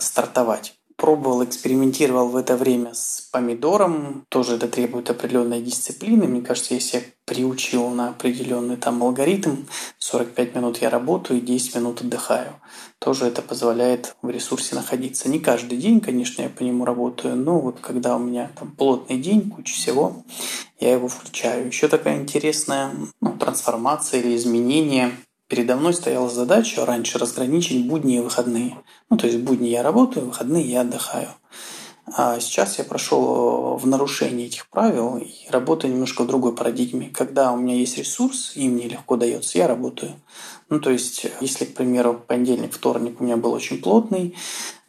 стартовать. 0.03 0.75
Пробовал, 0.97 1.43
экспериментировал 1.43 2.29
в 2.29 2.37
это 2.37 2.57
время 2.57 2.95
с 2.95 3.29
помидором. 3.33 4.25
Тоже 4.29 4.55
это 4.57 4.69
требует 4.69 5.11
определенной 5.11 5.61
дисциплины. 5.61 6.27
Мне 6.27 6.43
кажется, 6.43 6.75
если 6.75 6.99
я 6.99 7.03
приучил 7.25 7.89
на 7.89 8.11
определенный 8.11 8.77
там 8.77 9.03
алгоритм, 9.03 9.65
45 9.99 10.55
минут 10.55 10.79
я 10.79 10.91
работаю 10.91 11.41
и 11.41 11.43
10 11.43 11.77
минут 11.77 12.03
отдыхаю. 12.03 12.53
Тоже 12.99 13.27
это 13.27 13.43
позволяет 13.43 14.15
в 14.23 14.31
ресурсе 14.31 14.77
находиться. 14.77 15.29
Не 15.29 15.41
каждый 15.41 15.79
день, 15.79 16.01
конечно, 16.01 16.43
я 16.43 16.49
по 16.49 16.63
нему 16.63 16.85
работаю, 16.85 17.37
но 17.37 17.59
вот 17.59 17.81
когда 17.81 18.15
у 18.15 18.21
меня 18.21 18.51
там 18.57 18.71
плотный 18.71 19.19
день, 19.19 19.51
куча 19.51 19.75
всего, 19.75 20.23
я 20.79 20.93
его 20.93 21.09
включаю. 21.09 21.67
Еще 21.67 21.89
такая 21.89 22.17
интересная 22.21 22.93
ну, 23.21 23.37
трансформация 23.39 24.21
или 24.21 24.37
изменение– 24.37 25.11
Передо 25.53 25.77
мной 25.77 25.93
стояла 25.93 26.31
задача 26.31 26.87
раньше 26.87 27.19
разграничить 27.19 27.87
будни 27.87 28.17
и 28.17 28.21
выходные. 28.21 28.79
Ну, 29.11 29.19
то 29.19 29.27
есть 29.27 29.41
будни 29.41 29.69
я 29.69 29.83
работаю, 29.83 30.25
выходные 30.25 30.65
я 30.65 30.81
отдыхаю. 30.81 31.29
А 32.07 32.41
сейчас 32.41 32.79
я 32.79 32.85
прошел 32.85 33.77
в 33.77 33.87
нарушение 33.87 34.47
этих 34.47 34.67
правил 34.71 35.19
и 35.19 35.29
работаю 35.51 35.93
немножко 35.93 36.23
в 36.23 36.27
другой 36.27 36.55
парадигме. 36.55 37.11
Когда 37.13 37.53
у 37.53 37.59
меня 37.59 37.75
есть 37.75 37.99
ресурс, 37.99 38.53
и 38.55 38.67
мне 38.67 38.89
легко 38.89 39.19
дается, 39.19 39.59
я 39.59 39.69
работаю. 39.69 40.15
Ну, 40.71 40.81
то 40.81 40.89
есть, 40.89 41.27
если, 41.43 41.67
к 41.67 41.75
примеру, 41.75 42.19
понедельник, 42.27 42.73
вторник 42.73 43.21
у 43.21 43.25
меня 43.25 43.37
был 43.37 43.53
очень 43.53 43.83
плотный, 43.83 44.35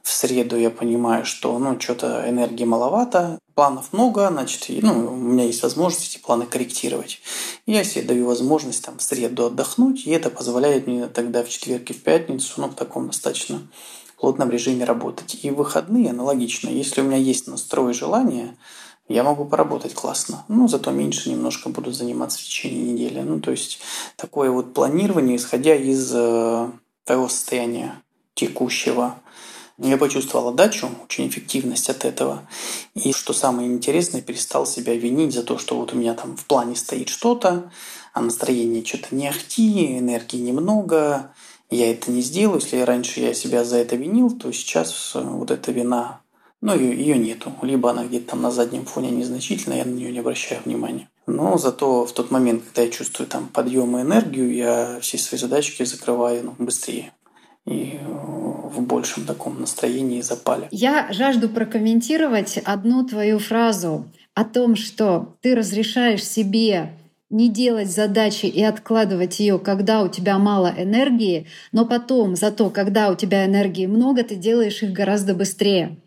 в 0.04 0.12
среду 0.12 0.58
я 0.58 0.70
понимаю, 0.70 1.26
что 1.26 1.58
ну, 1.58 1.80
что-то 1.80 2.26
энергии 2.28 2.66
маловато, 2.66 3.40
планов 3.56 3.94
много, 3.94 4.28
значит, 4.30 4.66
ну, 4.84 5.14
у 5.14 5.16
меня 5.16 5.46
есть 5.46 5.64
возможность 5.64 6.14
эти 6.14 6.22
планы 6.22 6.46
корректировать. 6.46 7.22
Я 7.66 7.86
себе 7.86 8.04
даю 8.04 8.28
возможность 8.28 8.84
там 8.84 8.98
в 8.98 9.02
среду 9.02 9.46
отдохнуть, 9.46 10.06
и 10.06 10.12
это 10.12 10.30
позволяет 10.30 10.88
мне 10.88 11.08
тогда 11.08 11.44
в 11.44 11.50
четверг 11.50 11.90
и 11.90 11.94
в 11.94 12.04
пятницу, 12.04 12.54
ну, 12.58 12.68
в 12.68 12.76
таком 12.76 13.08
достаточно 13.08 13.62
плотном 14.18 14.50
режиме 14.50 14.84
работать. 14.84 15.38
И 15.42 15.50
выходные 15.52 16.10
аналогично. 16.10 16.70
Если 16.70 17.02
у 17.02 17.06
меня 17.06 17.18
есть 17.18 17.48
настрой 17.48 17.92
и 17.92 17.96
желание, 17.96 18.58
я 19.08 19.24
могу 19.24 19.46
поработать 19.46 19.94
классно. 19.94 20.44
Ну, 20.48 20.68
зато 20.68 20.92
меньше 20.92 21.30
немножко 21.30 21.70
буду 21.70 21.92
заниматься 21.92 22.40
в 22.40 22.44
течение 22.44 22.94
недели. 22.94 23.20
Ну, 23.20 23.40
то 23.40 23.52
есть 23.52 23.80
такое 24.18 24.50
вот 24.50 24.74
планирование, 24.74 25.36
исходя 25.36 25.76
из 25.76 26.12
э, 26.14 26.72
твоего 27.06 27.28
состояния 27.28 28.02
текущего. 28.34 29.16
Я 29.80 29.98
почувствовал 29.98 30.50
отдачу, 30.50 30.90
очень 31.04 31.28
эффективность 31.28 31.90
от 31.90 32.06
этого. 32.06 32.48
И 32.94 33.12
что 33.12 33.34
самое 33.34 33.68
интересное, 33.68 34.22
перестал 34.22 34.68
себя 34.68 34.96
винить 34.96 35.34
за 35.34 35.42
то, 35.44 35.58
что 35.58 35.78
вот 35.78 35.94
у 35.94 35.98
меня 35.98 36.14
там 36.14 36.38
в 36.38 36.46
плане 36.46 36.76
стоит 36.76 37.10
что-то, 37.10 37.72
а 38.14 38.22
настроение 38.22 38.86
что-то 38.86 39.16
не 39.16 39.28
ахти, 39.28 39.98
энергии 39.98 40.38
немного, 40.38 41.34
я 41.72 41.92
это 41.92 42.12
не 42.12 42.22
сделаю. 42.22 42.62
Если 42.62 42.80
раньше 42.82 43.20
я 43.20 43.34
себя 43.34 43.64
за 43.64 43.78
это 43.78 43.96
винил, 43.96 44.30
то 44.30 44.52
сейчас 44.52 45.14
вот 45.16 45.50
эта 45.50 45.72
вина, 45.72 46.22
ну, 46.62 46.76
ее, 46.76 46.96
ее 46.96 47.18
нету. 47.18 47.52
Либо 47.64 47.90
она 47.90 48.06
где-то 48.06 48.32
там 48.32 48.44
на 48.44 48.52
заднем 48.52 48.86
фоне 48.86 49.10
незначительная, 49.10 49.80
я 49.80 49.86
на 49.86 49.94
нее 49.94 50.12
не 50.12 50.20
обращаю 50.20 50.62
внимания. 50.64 51.10
Но 51.26 51.58
зато 51.58 52.06
в 52.06 52.12
тот 52.12 52.30
момент, 52.30 52.64
когда 52.64 52.84
я 52.84 52.92
чувствую 52.92 53.28
там 53.28 53.48
подъем 53.48 53.98
и 53.98 54.02
энергию, 54.02 54.54
я 54.54 55.00
все 55.02 55.18
свои 55.18 55.40
задачки 55.40 55.84
закрываю 55.84 56.44
ну, 56.44 56.56
быстрее. 56.60 57.12
И 57.66 58.00
в 58.04 58.82
большем 58.82 59.26
таком 59.26 59.60
настроении 59.60 60.20
и 60.20 60.22
запале. 60.22 60.68
Я 60.72 61.08
жажду 61.12 61.50
прокомментировать 61.50 62.58
одну 62.58 63.06
твою 63.06 63.40
фразу 63.40 64.06
о 64.34 64.44
том, 64.44 64.76
что 64.76 65.36
ты 65.42 65.56
разрешаешь 65.56 66.24
себе 66.24 66.92
не 67.34 67.50
делать 67.50 67.90
задачи 67.90 68.46
и 68.46 68.64
откладывать 68.64 69.40
ее, 69.40 69.58
когда 69.58 70.04
у 70.04 70.08
тебя 70.08 70.38
мало 70.38 70.72
энергии, 70.78 71.48
но 71.72 71.84
потом, 71.84 72.36
зато 72.36 72.70
когда 72.70 73.10
у 73.10 73.16
тебя 73.16 73.46
энергии 73.46 73.88
много, 73.88 74.24
ты 74.24 74.36
делаешь 74.36 74.84
их 74.84 74.92
гораздо 74.92 75.34
быстрее. 75.34 75.98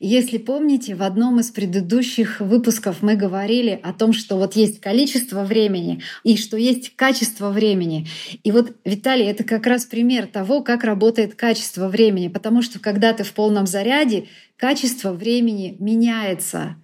Если 0.00 0.38
помните, 0.38 0.94
в 0.94 1.02
одном 1.02 1.38
из 1.38 1.50
предыдущих 1.50 2.40
выпусков 2.40 3.02
мы 3.02 3.14
говорили 3.14 3.78
о 3.82 3.92
том, 3.92 4.14
что 4.14 4.36
вот 4.36 4.56
есть 4.56 4.80
количество 4.80 5.44
времени 5.44 6.00
и 6.24 6.38
что 6.38 6.56
есть 6.56 6.96
качество 6.96 7.50
времени. 7.50 8.06
И 8.42 8.50
вот, 8.50 8.74
Виталий, 8.86 9.26
это 9.26 9.44
как 9.44 9.66
раз 9.66 9.84
пример 9.84 10.26
того, 10.26 10.62
как 10.62 10.84
работает 10.84 11.34
качество 11.34 11.88
времени, 11.88 12.28
потому 12.28 12.62
что 12.62 12.78
когда 12.78 13.12
ты 13.12 13.22
в 13.22 13.34
полном 13.34 13.66
заряде, 13.66 14.28
качество 14.56 15.12
времени 15.12 15.76
меняется. 15.78 16.76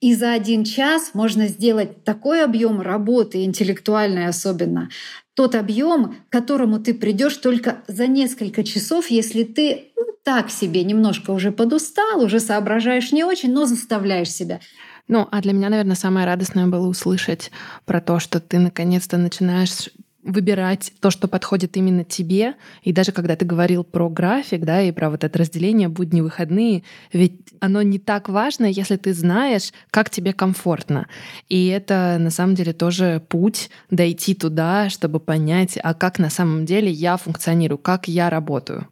И 0.00 0.14
за 0.14 0.32
один 0.32 0.64
час 0.64 1.10
можно 1.14 1.48
сделать 1.48 2.04
такой 2.04 2.44
объем 2.44 2.80
работы, 2.80 3.44
интеллектуальной 3.44 4.26
особенно, 4.26 4.88
тот 5.34 5.54
объем, 5.54 6.16
к 6.28 6.32
которому 6.32 6.78
ты 6.78 6.94
придешь 6.94 7.36
только 7.36 7.82
за 7.88 8.06
несколько 8.06 8.64
часов, 8.64 9.10
если 9.10 9.44
ты 9.44 9.92
ну, 9.96 10.04
так 10.24 10.50
себе 10.50 10.84
немножко 10.84 11.30
уже 11.30 11.52
подустал, 11.52 12.22
уже 12.22 12.38
соображаешь 12.38 13.12
не 13.12 13.24
очень, 13.24 13.52
но 13.52 13.64
заставляешь 13.64 14.30
себя. 14.30 14.60
Ну, 15.08 15.26
а 15.30 15.40
для 15.40 15.52
меня, 15.52 15.68
наверное, 15.68 15.96
самое 15.96 16.26
радостное 16.26 16.66
было 16.66 16.86
услышать 16.86 17.50
про 17.86 18.00
то, 18.00 18.18
что 18.18 18.40
ты 18.40 18.58
наконец-то 18.58 19.16
начинаешь 19.16 19.90
выбирать 20.22 20.92
то, 21.00 21.10
что 21.10 21.28
подходит 21.28 21.76
именно 21.76 22.04
тебе. 22.04 22.54
И 22.82 22.92
даже 22.92 23.12
когда 23.12 23.36
ты 23.36 23.44
говорил 23.44 23.84
про 23.84 24.08
график, 24.08 24.64
да, 24.64 24.80
и 24.82 24.92
про 24.92 25.10
вот 25.10 25.24
это 25.24 25.38
разделение 25.38 25.88
будни 25.88 26.20
выходные, 26.20 26.84
ведь 27.12 27.40
оно 27.60 27.82
не 27.82 27.98
так 27.98 28.28
важно, 28.28 28.66
если 28.66 28.96
ты 28.96 29.14
знаешь, 29.14 29.72
как 29.90 30.10
тебе 30.10 30.32
комфортно. 30.32 31.06
И 31.48 31.66
это 31.68 32.16
на 32.20 32.30
самом 32.30 32.54
деле 32.54 32.72
тоже 32.72 33.22
путь 33.28 33.70
дойти 33.90 34.34
туда, 34.34 34.88
чтобы 34.90 35.20
понять, 35.20 35.78
а 35.82 35.94
как 35.94 36.18
на 36.18 36.30
самом 36.30 36.66
деле 36.66 36.90
я 36.90 37.16
функционирую, 37.16 37.78
как 37.78 38.08
я 38.08 38.30
работаю. 38.30 38.88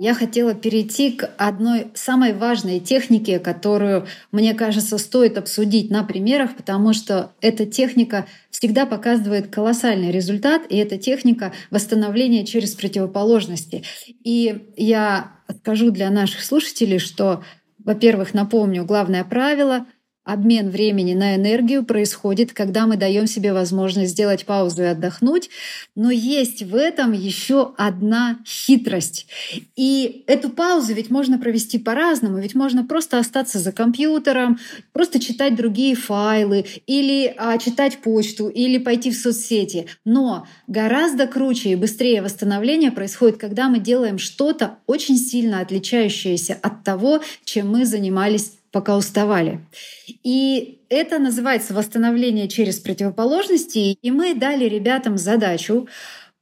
Я 0.00 0.14
хотела 0.14 0.54
перейти 0.54 1.10
к 1.10 1.28
одной 1.38 1.88
самой 1.94 2.32
важной 2.32 2.78
технике, 2.78 3.40
которую, 3.40 4.06
мне 4.30 4.54
кажется, 4.54 4.96
стоит 4.96 5.36
обсудить 5.36 5.90
на 5.90 6.04
примерах, 6.04 6.56
потому 6.56 6.92
что 6.92 7.32
эта 7.40 7.66
техника 7.66 8.24
всегда 8.50 8.86
показывает 8.86 9.48
колоссальный 9.48 10.12
результат, 10.12 10.62
и 10.68 10.76
это 10.76 10.98
техника 10.98 11.52
восстановления 11.72 12.46
через 12.46 12.74
противоположности. 12.76 13.82
И 14.22 14.68
я 14.76 15.32
скажу 15.62 15.90
для 15.90 16.10
наших 16.10 16.44
слушателей, 16.44 17.00
что, 17.00 17.42
во-первых, 17.84 18.34
напомню 18.34 18.84
главное 18.84 19.24
правило— 19.24 19.84
Обмен 20.28 20.68
времени 20.68 21.14
на 21.14 21.36
энергию 21.36 21.86
происходит, 21.86 22.52
когда 22.52 22.86
мы 22.86 22.98
даем 22.98 23.26
себе 23.26 23.54
возможность 23.54 24.10
сделать 24.10 24.44
паузу 24.44 24.82
и 24.82 24.84
отдохнуть. 24.84 25.48
Но 25.96 26.10
есть 26.10 26.62
в 26.62 26.74
этом 26.74 27.12
еще 27.12 27.72
одна 27.78 28.38
хитрость. 28.46 29.26
И 29.74 30.24
эту 30.26 30.50
паузу 30.50 30.92
ведь 30.92 31.08
можно 31.08 31.38
провести 31.38 31.78
по-разному. 31.78 32.36
Ведь 32.40 32.54
можно 32.54 32.84
просто 32.84 33.18
остаться 33.18 33.58
за 33.58 33.72
компьютером, 33.72 34.58
просто 34.92 35.18
читать 35.18 35.56
другие 35.56 35.94
файлы, 35.94 36.66
или 36.86 37.34
а, 37.38 37.56
читать 37.56 37.96
почту, 38.02 38.50
или 38.50 38.76
пойти 38.76 39.10
в 39.10 39.16
соцсети. 39.16 39.86
Но 40.04 40.46
гораздо 40.66 41.26
круче 41.26 41.70
и 41.70 41.74
быстрее 41.74 42.20
восстановление 42.20 42.92
происходит, 42.92 43.38
когда 43.38 43.70
мы 43.70 43.78
делаем 43.78 44.18
что-то 44.18 44.76
очень 44.86 45.16
сильно 45.16 45.60
отличающееся 45.60 46.58
от 46.60 46.84
того, 46.84 47.22
чем 47.46 47.70
мы 47.70 47.86
занимались 47.86 48.57
пока 48.70 48.96
уставали. 48.96 49.60
И 50.06 50.82
это 50.88 51.18
называется 51.18 51.74
восстановление 51.74 52.48
через 52.48 52.78
противоположности. 52.78 53.96
И 54.00 54.10
мы 54.10 54.34
дали 54.34 54.64
ребятам 54.64 55.18
задачу 55.18 55.88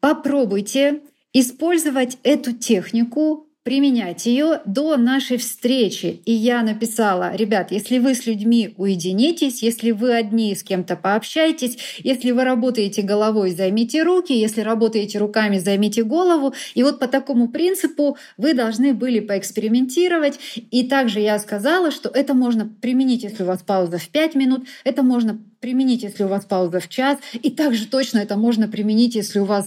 попробуйте 0.01 1.01
использовать 1.33 2.19
эту 2.23 2.53
технику 2.53 3.46
применять 3.67 4.27
ее 4.27 4.61
до 4.65 4.97
нашей 4.97 5.39
встречи. 5.39 6.23
И 6.25 6.33
я 6.33 6.63
написала, 6.63 7.35
ребят, 7.35 7.73
если 7.73 7.99
вы 7.99 8.15
с 8.15 8.25
людьми 8.25 8.75
уединитесь, 8.77 9.61
если 9.61 9.91
вы 9.91 10.15
одни 10.15 10.55
с 10.55 10.63
кем-то 10.63 10.95
пообщаетесь, 10.95 11.77
если 11.99 12.31
вы 12.31 12.45
работаете 12.45 13.03
головой, 13.03 13.51
займите 13.51 14.05
руки, 14.05 14.33
если 14.33 14.61
работаете 14.61 15.19
руками, 15.19 15.59
займите 15.59 16.05
голову. 16.05 16.55
И 16.77 16.85
вот 16.85 17.01
по 17.01 17.09
такому 17.09 17.49
принципу 17.49 18.17
вы 18.37 18.55
должны 18.55 18.95
были 18.95 19.19
поэкспериментировать. 19.19 20.39
И 20.71 20.85
также 20.85 21.19
я 21.19 21.37
сказала, 21.41 21.91
что 21.91 22.09
это 22.09 22.35
можно 22.35 22.71
применить, 22.81 23.25
если 23.25 23.43
у 23.43 23.47
вас 23.47 23.65
пауза 23.65 23.99
в 23.99 24.09
5 24.11 24.37
минут, 24.37 24.65
это 24.85 25.03
можно 25.03 25.41
применить, 25.59 26.05
если 26.05 26.23
у 26.23 26.29
вас 26.29 26.45
пауза 26.45 26.79
в 26.79 26.89
час, 26.89 27.19
и 27.33 27.51
также 27.51 27.87
точно 27.87 28.19
это 28.19 28.37
можно 28.37 28.69
применить, 28.69 29.17
если 29.17 29.41
у 29.41 29.45
вас 29.45 29.67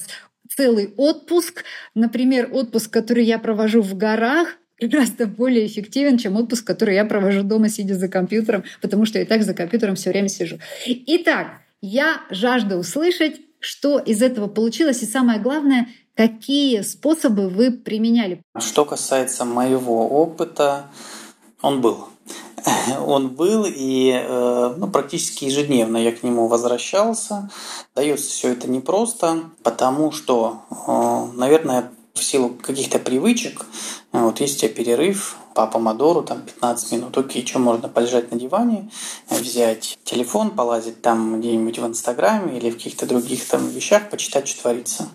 целый 0.60 0.94
отпуск. 0.98 1.64
Например, 1.96 2.50
отпуск, 2.52 2.92
который 2.92 3.24
я 3.24 3.40
провожу 3.40 3.82
в 3.82 3.96
горах, 3.96 4.58
гораздо 4.82 5.26
более 5.26 5.66
эффективен, 5.66 6.18
чем 6.18 6.36
отпуск, 6.36 6.68
который 6.68 6.96
я 6.96 7.06
провожу 7.06 7.44
дома, 7.44 7.70
сидя 7.70 7.96
за 7.96 8.10
компьютером, 8.10 8.66
потому 8.82 9.06
что 9.06 9.20
я 9.20 9.24
и 9.24 9.28
так 9.28 9.44
за 9.44 9.54
компьютером 9.54 9.96
все 9.96 10.10
время 10.10 10.28
сижу. 10.28 10.60
Итак, 10.86 11.62
я 11.82 12.22
жажду 12.30 12.76
услышать, 12.76 13.40
что 13.60 14.00
из 14.00 14.22
этого 14.22 14.48
получилось, 14.48 15.02
и 15.02 15.06
самое 15.06 15.40
главное, 15.40 15.88
какие 16.14 16.82
способы 16.82 17.48
вы 17.48 17.72
применяли. 17.72 18.42
Что 18.58 18.84
касается 18.84 19.46
моего 19.46 20.10
опыта, 20.10 20.88
он 21.62 21.80
был. 21.80 22.10
он 23.06 23.30
был, 23.30 23.66
и 23.68 24.12
э, 24.12 24.74
ну, 24.78 24.88
практически 24.88 25.46
ежедневно 25.46 25.98
я 25.98 26.12
к 26.12 26.24
нему 26.24 26.48
возвращался. 26.48 27.50
Дается 27.96 28.30
все 28.30 28.50
это 28.50 28.70
непросто, 28.70 29.52
потому 29.64 30.12
что, 30.12 30.62
э, 30.70 31.38
наверное, 31.38 31.92
в 32.14 32.24
силу 32.24 32.50
каких-то 32.50 33.00
привычек, 33.00 33.66
э, 34.12 34.20
вот 34.20 34.40
есть 34.40 34.58
у 34.58 34.60
тебя 34.60 34.70
перерыв 34.74 35.38
по 35.56 35.68
помодору, 35.68 36.22
там 36.22 36.42
15 36.42 36.92
минут, 36.94 37.18
окей, 37.18 37.46
что 37.46 37.60
можно 37.60 37.90
полежать 37.90 38.32
на 38.32 38.40
диване, 38.40 38.90
взять 39.30 39.98
телефон, 40.04 40.52
полазить 40.52 41.02
там 41.02 41.40
где-нибудь 41.40 41.80
в 41.80 41.88
Инстаграме 41.88 42.58
или 42.58 42.70
в 42.70 42.76
каких-то 42.76 43.06
других 43.06 43.46
там 43.48 43.68
вещах, 43.70 44.10
почитать, 44.10 44.48
что 44.48 44.62
творится. 44.62 45.10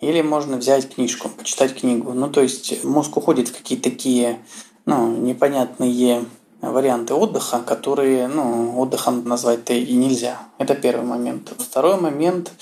Или 0.00 0.22
можно 0.22 0.56
взять 0.56 0.94
книжку, 0.94 1.28
почитать 1.28 1.74
книгу. 1.78 2.12
Ну, 2.12 2.28
то 2.28 2.40
есть 2.40 2.84
мозг 2.84 3.16
уходит 3.16 3.48
в 3.48 3.56
какие-то 3.56 3.90
такие 3.90 4.40
ну, 4.86 5.16
непонятные 5.16 6.24
варианты 6.60 7.14
отдыха, 7.14 7.60
которые 7.60 8.28
ну, 8.28 8.78
отдыхом 8.80 9.24
назвать-то 9.26 9.72
и 9.72 9.94
нельзя. 9.94 10.38
Это 10.58 10.74
первый 10.74 11.06
момент. 11.06 11.52
Второй 11.58 12.00
момент, 12.00 12.52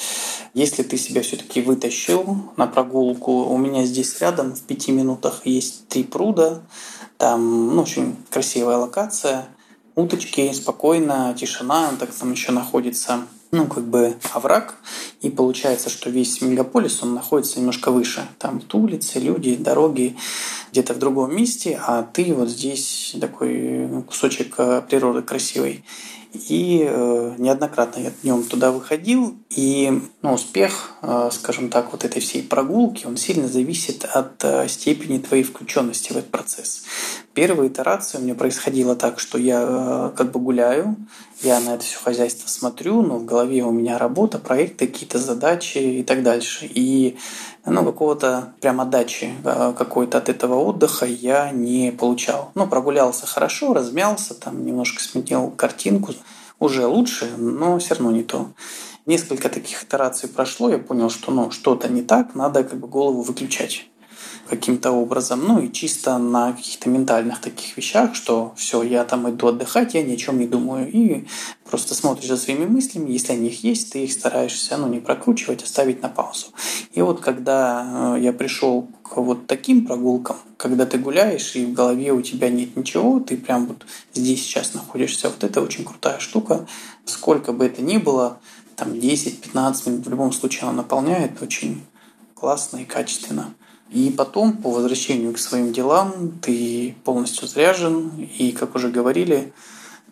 если 0.55 0.83
ты 0.83 0.97
себя 0.97 1.23
все-таки 1.23 1.61
вытащил 1.61 2.37
на 2.57 2.67
прогулку, 2.67 3.45
у 3.45 3.57
меня 3.57 3.85
здесь 3.85 4.21
рядом 4.21 4.55
в 4.55 4.63
пяти 4.63 4.93
минутах 4.93 5.43
есть 5.45 5.89
три 5.89 6.05
пруда, 6.05 6.63
там 7.17 7.75
ну, 7.75 7.83
очень 7.83 8.17
красивая 8.31 8.77
локация, 8.77 9.49
уточки, 9.95 10.53
спокойно, 10.53 11.35
тишина, 11.37 11.91
так 11.99 12.11
там 12.11 12.33
еще 12.33 12.53
находится 12.53 13.23
ну, 13.51 13.67
как 13.67 13.85
бы 13.85 14.17
овраг, 14.33 14.75
и 15.21 15.31
получается, 15.31 15.91
что 15.91 16.11
весь 16.11 16.41
мегаполис, 16.43 17.03
он 17.03 17.15
находится 17.15 17.59
немножко 17.59 17.91
выше. 17.91 18.27
Там 18.39 18.63
улицы, 18.73 19.19
люди, 19.19 19.57
дороги 19.57 20.17
где-то 20.73 20.95
в 20.95 20.99
другом 20.99 21.35
месте, 21.35 21.81
а 21.85 22.03
ты 22.03 22.33
вот 22.35 22.49
здесь 22.49 23.17
такой 23.21 23.87
ну, 23.89 24.03
кусочек 24.03 24.55
э, 24.59 24.83
природы 24.89 25.23
красивый. 25.23 25.85
И 26.35 26.87
э, 26.87 27.35
неоднократно 27.39 28.01
я 28.01 28.13
днем 28.23 28.43
туда 28.43 28.71
выходил, 28.71 29.39
и 29.49 30.03
ну, 30.21 30.35
успех, 30.35 30.93
э, 31.01 31.31
скажем 31.33 31.71
так, 31.71 31.91
вот 31.93 32.05
этой 32.05 32.21
всей 32.21 32.43
прогулки, 32.43 33.07
он 33.07 33.17
сильно 33.17 33.49
зависит 33.49 34.05
от 34.05 34.45
э, 34.45 34.69
степени 34.69 35.19
твоей 35.19 35.43
включенности 35.43 36.13
в 36.13 36.17
этот 36.17 36.31
процесс. 36.31 36.83
Первая 37.39 37.69
итерация 37.69 38.21
у 38.21 38.25
меня 38.25 38.35
происходила 38.35 38.97
так, 38.97 39.21
что 39.21 39.39
я 39.39 39.65
э, 39.65 40.11
как 40.17 40.33
бы 40.33 40.41
гуляю, 40.41 40.97
я 41.41 41.61
на 41.61 41.77
это 41.77 41.85
все 41.85 41.97
хозяйство 41.97 42.49
смотрю, 42.49 43.01
но 43.03 43.19
в 43.19 43.25
голове 43.25 43.63
у 43.63 43.71
меня 43.71 43.97
работа, 43.97 44.41
проекты, 44.41 44.89
какие-то 44.89 45.21
задачи 45.21 45.79
и 45.79 46.03
так 46.03 46.25
дальше. 46.25 46.69
И 46.69 47.17
ну, 47.65 47.85
какого-то 47.85 48.55
прям 48.61 48.81
отдачи 48.81 49.31
э, 49.45 49.73
какой-то 49.79 50.19
от 50.19 50.29
этого 50.29 50.57
отдыха 50.57 51.07
я 51.07 51.53
не 51.53 51.93
получал. 51.93 52.51
Ну, 52.57 52.67
прогулялся 52.67 53.25
хорошо, 53.25 53.73
размялся, 53.73 54.35
там 54.35 54.67
немножко 54.67 55.01
сменил 55.01 55.53
картинку, 55.53 56.15
уже 56.59 56.89
лучше, 56.89 57.31
но 57.37 57.79
все 57.79 57.95
равно 57.95 58.11
не 58.11 58.25
то. 58.25 58.49
Несколько 59.07 59.49
таких 59.49 59.85
итераций 59.85 60.29
прошло, 60.29 60.71
я 60.71 60.79
понял, 60.79 61.09
что 61.09 61.31
ну, 61.31 61.53
что-то 61.53 61.89
не 61.89 62.03
так, 62.03 62.35
надо 62.35 62.65
как 62.65 62.81
бы 62.81 62.89
голову 62.89 63.23
выключать. 63.23 63.87
Каким-то 64.49 64.93
образом, 64.93 65.45
ну 65.47 65.61
и 65.61 65.71
чисто 65.71 66.19
на 66.19 66.53
каких-то 66.53 66.89
ментальных 66.89 67.41
таких 67.41 67.77
вещах, 67.77 68.15
что 68.15 68.55
все, 68.57 68.83
я 68.83 69.05
там 69.05 69.29
иду 69.31 69.49
отдыхать, 69.49 69.95
я 69.95 70.03
ни 70.03 70.15
о 70.15 70.17
чем 70.17 70.39
не 70.39 70.47
думаю, 70.47 70.91
и 70.91 71.27
просто 71.69 71.95
смотришь 71.95 72.29
за 72.29 72.37
своими 72.37 72.65
мыслями, 72.65 73.11
если 73.11 73.33
они 73.33 73.49
их 73.49 73.63
есть, 73.63 73.93
ты 73.93 74.05
их 74.05 74.13
стараешься, 74.13 74.77
ну, 74.77 74.89
не 74.89 75.01
прокручивать, 75.01 75.63
оставить 75.63 76.03
на 76.03 76.09
паузу. 76.09 76.47
И 76.93 77.03
вот 77.03 77.21
когда 77.21 78.17
э, 78.17 78.21
я 78.21 78.33
пришел 78.33 78.89
к 79.03 79.17
вот 79.17 79.47
таким 79.47 79.87
прогулкам, 79.87 80.37
когда 80.57 80.87
ты 80.87 80.99
гуляешь, 80.99 81.55
и 81.55 81.67
в 81.67 81.73
голове 81.73 82.13
у 82.13 82.23
тебя 82.23 82.49
нет 82.49 82.77
ничего, 82.77 83.21
ты 83.21 83.37
прям 83.37 83.67
вот 83.67 83.87
здесь 84.15 84.43
сейчас 84.43 84.75
находишься, 84.75 85.29
вот 85.29 85.45
это 85.45 85.61
очень 85.61 85.85
крутая 85.85 86.19
штука, 86.19 86.67
сколько 87.05 87.53
бы 87.53 87.67
это 87.67 87.83
ни 87.83 87.99
было, 87.99 88.39
там 88.77 88.93
10-15 88.93 89.91
минут, 89.91 90.07
в 90.07 90.11
любом 90.11 90.33
случае 90.33 90.63
она 90.63 90.73
наполняет 90.73 91.43
очень 91.43 91.83
классно 92.35 92.79
и 92.79 92.85
качественно. 92.85 93.55
И 93.91 94.11
потом, 94.11 94.59
по 94.59 94.71
возвращению 94.71 95.33
к 95.33 95.39
своим 95.39 95.73
делам, 95.73 96.39
ты 96.43 96.95
полностью 97.05 97.49
заряжен, 97.49 98.29
и, 98.39 98.53
как 98.53 98.75
уже 98.75 98.91
говорили, 98.91 99.53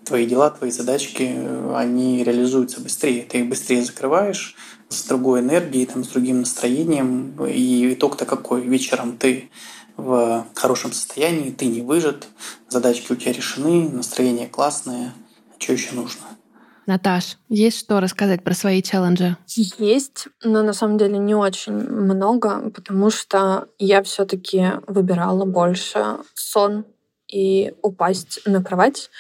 твои 0.05 0.25
дела, 0.25 0.51
твои 0.51 0.71
задачки, 0.71 1.37
они 1.75 2.25
реализуются 2.25 2.81
быстрее. 2.81 3.23
Ты 3.23 3.41
их 3.41 3.49
быстрее 3.49 3.85
закрываешь, 3.85 4.57
с 4.89 5.03
другой 5.05 5.41
энергией, 5.41 5.85
там, 5.87 6.05
с 6.05 6.09
другим 6.09 6.41
настроением. 6.41 7.35
И 7.45 7.93
итог-то 7.93 8.25
какой? 8.25 8.63
Вечером 8.63 9.19
ты 9.19 9.51
в 9.97 10.47
хорошем 10.55 10.93
состоянии, 10.93 11.51
ты 11.51 11.67
не 11.67 11.81
выжат, 11.81 12.29
задачки 12.69 13.13
у 13.13 13.17
тебя 13.17 13.33
решены, 13.33 13.89
настроение 13.89 14.47
классное. 14.47 15.13
Что 15.59 15.73
еще 15.73 15.95
нужно? 15.95 16.36
Наташ, 16.87 17.37
есть 17.49 17.81
что 17.81 17.99
рассказать 17.99 18.45
про 18.45 18.55
свои 18.55 18.81
челленджи? 18.81 19.37
Есть, 19.49 20.29
но 20.45 20.63
на 20.63 20.73
самом 20.73 20.99
деле 20.99 21.19
не 21.19 21.35
очень 21.35 21.73
много, 21.73 22.71
потому 22.71 23.11
что 23.11 23.69
я 23.79 24.05
все-таки 24.05 24.73
выбирала 24.87 25.45
больше 25.45 26.19
сон 26.35 26.85
и 27.29 27.75
упасть 27.83 28.41
на 28.47 28.63
кровать. 28.63 29.11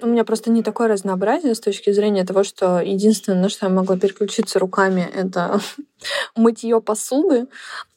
У 0.00 0.06
меня 0.06 0.24
просто 0.24 0.50
не 0.50 0.62
такое 0.62 0.88
разнообразие 0.88 1.54
с 1.54 1.60
точки 1.60 1.90
зрения 1.90 2.24
того, 2.24 2.44
что 2.44 2.80
единственное, 2.80 3.42
на 3.42 3.48
что 3.48 3.66
я 3.66 3.72
могла 3.72 3.96
переключиться 3.96 4.58
руками, 4.58 5.08
это 5.14 5.60
мытье 6.36 6.80
посуды. 6.80 7.46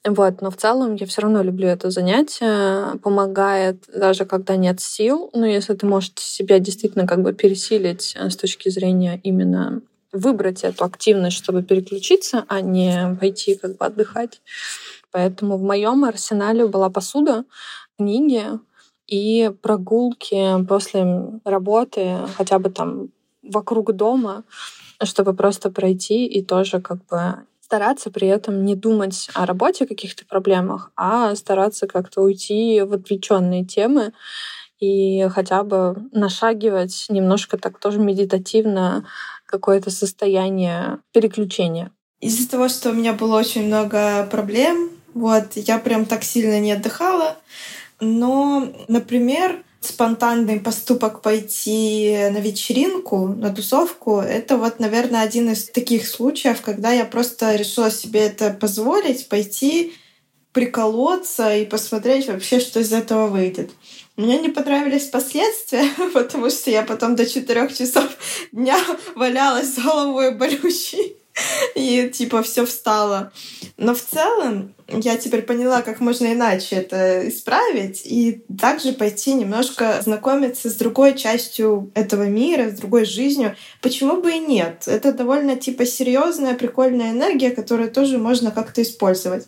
Вот, 0.04 0.42
но 0.42 0.50
в 0.50 0.58
целом 0.58 0.96
я 0.96 1.06
все 1.06 1.22
равно 1.22 1.44
люблю 1.44 1.68
это 1.68 1.92
занятие. 1.92 2.98
Помогает 3.00 3.84
даже 3.94 4.26
когда 4.26 4.56
нет 4.56 4.80
сил. 4.80 5.30
Но 5.34 5.46
если 5.46 5.76
ты 5.76 5.86
можешь 5.86 6.14
себя 6.16 6.60
действительно 6.60 7.06
как 7.06 7.22
бы 7.22 7.34
пересилить 7.34 8.16
э, 8.18 8.30
с 8.30 8.36
точки 8.36 8.70
зрения 8.70 9.20
именно 9.24 9.82
выбрать 10.12 10.64
эту 10.64 10.84
активность, 10.84 11.38
чтобы 11.38 11.64
переключиться, 11.64 12.46
а 12.48 12.62
не 12.62 13.16
пойти 13.20 13.56
как 13.56 13.78
бы 13.78 13.86
отдыхать. 13.86 14.42
Поэтому 15.12 15.58
в 15.58 15.62
моем 15.62 16.04
арсенале 16.04 16.68
была 16.68 16.90
посуда, 16.90 17.46
книги, 17.98 18.44
и 19.12 19.52
прогулки 19.62 20.64
после 20.68 21.06
работы, 21.44 22.18
хотя 22.38 22.60
бы 22.60 22.70
там 22.70 23.10
вокруг 23.44 23.94
дома, 23.94 24.44
чтобы 25.04 25.34
просто 25.34 25.70
пройти 25.70 26.26
и 26.26 26.42
тоже 26.42 26.80
как 26.80 27.06
бы 27.08 27.36
стараться 27.62 28.10
при 28.10 28.28
этом 28.30 28.64
не 28.64 28.76
думать 28.76 29.30
о 29.34 29.46
работе, 29.46 29.86
каких-то 29.86 30.26
проблемах, 30.26 30.92
а 30.96 31.36
стараться 31.36 31.88
как-то 31.88 32.22
уйти 32.22 32.82
в 32.82 32.94
отвлеченные 32.94 33.66
темы 33.66 34.14
и 34.80 35.28
хотя 35.30 35.64
бы 35.64 35.96
нашагивать 36.14 37.06
немножко 37.10 37.58
так 37.58 37.80
тоже 37.80 38.00
медитативно 38.00 39.06
какое-то 39.46 39.92
состояние 39.92 41.00
переключения. 41.12 41.92
Из-за 42.22 42.50
того, 42.50 42.70
что 42.70 42.92
у 42.92 42.94
меня 42.94 43.14
было 43.14 43.38
очень 43.38 43.68
много 43.68 44.26
проблем, 44.32 44.90
вот, 45.14 45.54
я 45.56 45.80
прям 45.80 46.06
так 46.06 46.24
сильно 46.24 46.60
не 46.62 46.72
отдыхала, 46.72 47.36
но, 48.02 48.68
например, 48.88 49.64
спонтанный 49.80 50.60
поступок 50.60 51.22
пойти 51.22 52.30
на 52.32 52.40
вечеринку, 52.40 53.28
на 53.28 53.54
тусовку, 53.54 54.20
это 54.20 54.58
вот, 54.58 54.80
наверное, 54.80 55.22
один 55.22 55.52
из 55.52 55.66
таких 55.70 56.08
случаев, 56.08 56.62
когда 56.62 56.92
я 56.92 57.06
просто 57.06 57.56
решила 57.56 57.90
себе 57.90 58.22
это 58.22 58.52
позволить, 58.52 59.30
пойти 59.30 59.94
приколоться 60.52 61.56
и 61.56 61.66
посмотреть 61.66 62.28
вообще, 62.28 62.60
что 62.60 62.80
из 62.80 62.92
этого 62.92 63.28
выйдет. 63.28 63.72
Мне 64.18 64.38
не 64.40 64.50
понравились 64.50 65.06
последствия, 65.06 65.86
потому 66.14 66.50
что 66.50 66.70
я 66.70 66.84
потом 66.84 67.16
до 67.16 67.26
четырех 67.26 67.76
часов 67.76 68.10
дня 68.52 68.78
валялась 69.16 69.74
с 69.74 69.78
головой 69.78 70.36
болючей. 70.36 71.21
И 71.76 72.10
типа 72.10 72.44
все 72.44 72.66
встало. 72.66 73.32
Но 73.78 73.96
в 73.96 74.02
целом 74.02 74.76
я 74.88 75.18
теперь 75.18 75.44
поняла, 75.44 75.82
как 75.82 76.00
можно 76.00 76.32
иначе 76.34 76.76
это 76.76 77.28
исправить, 77.30 78.02
и 78.06 78.44
также 78.60 78.94
пойти 78.94 79.34
немножко 79.34 80.02
знакомиться 80.02 80.70
с 80.70 80.76
другой 80.76 81.18
частью 81.18 81.92
этого 81.94 82.24
мира, 82.24 82.70
с 82.70 82.74
другой 82.74 83.06
жизнью. 83.06 83.56
Почему 83.82 84.22
бы 84.22 84.32
и 84.34 84.40
нет? 84.40 84.84
Это 84.88 85.14
довольно 85.14 85.56
типа 85.56 85.86
серьезная, 85.86 86.56
прикольная 86.56 87.12
энергия, 87.12 87.52
которую 87.52 87.92
тоже 87.92 88.18
можно 88.18 88.52
как-то 88.52 88.82
использовать. 88.82 89.48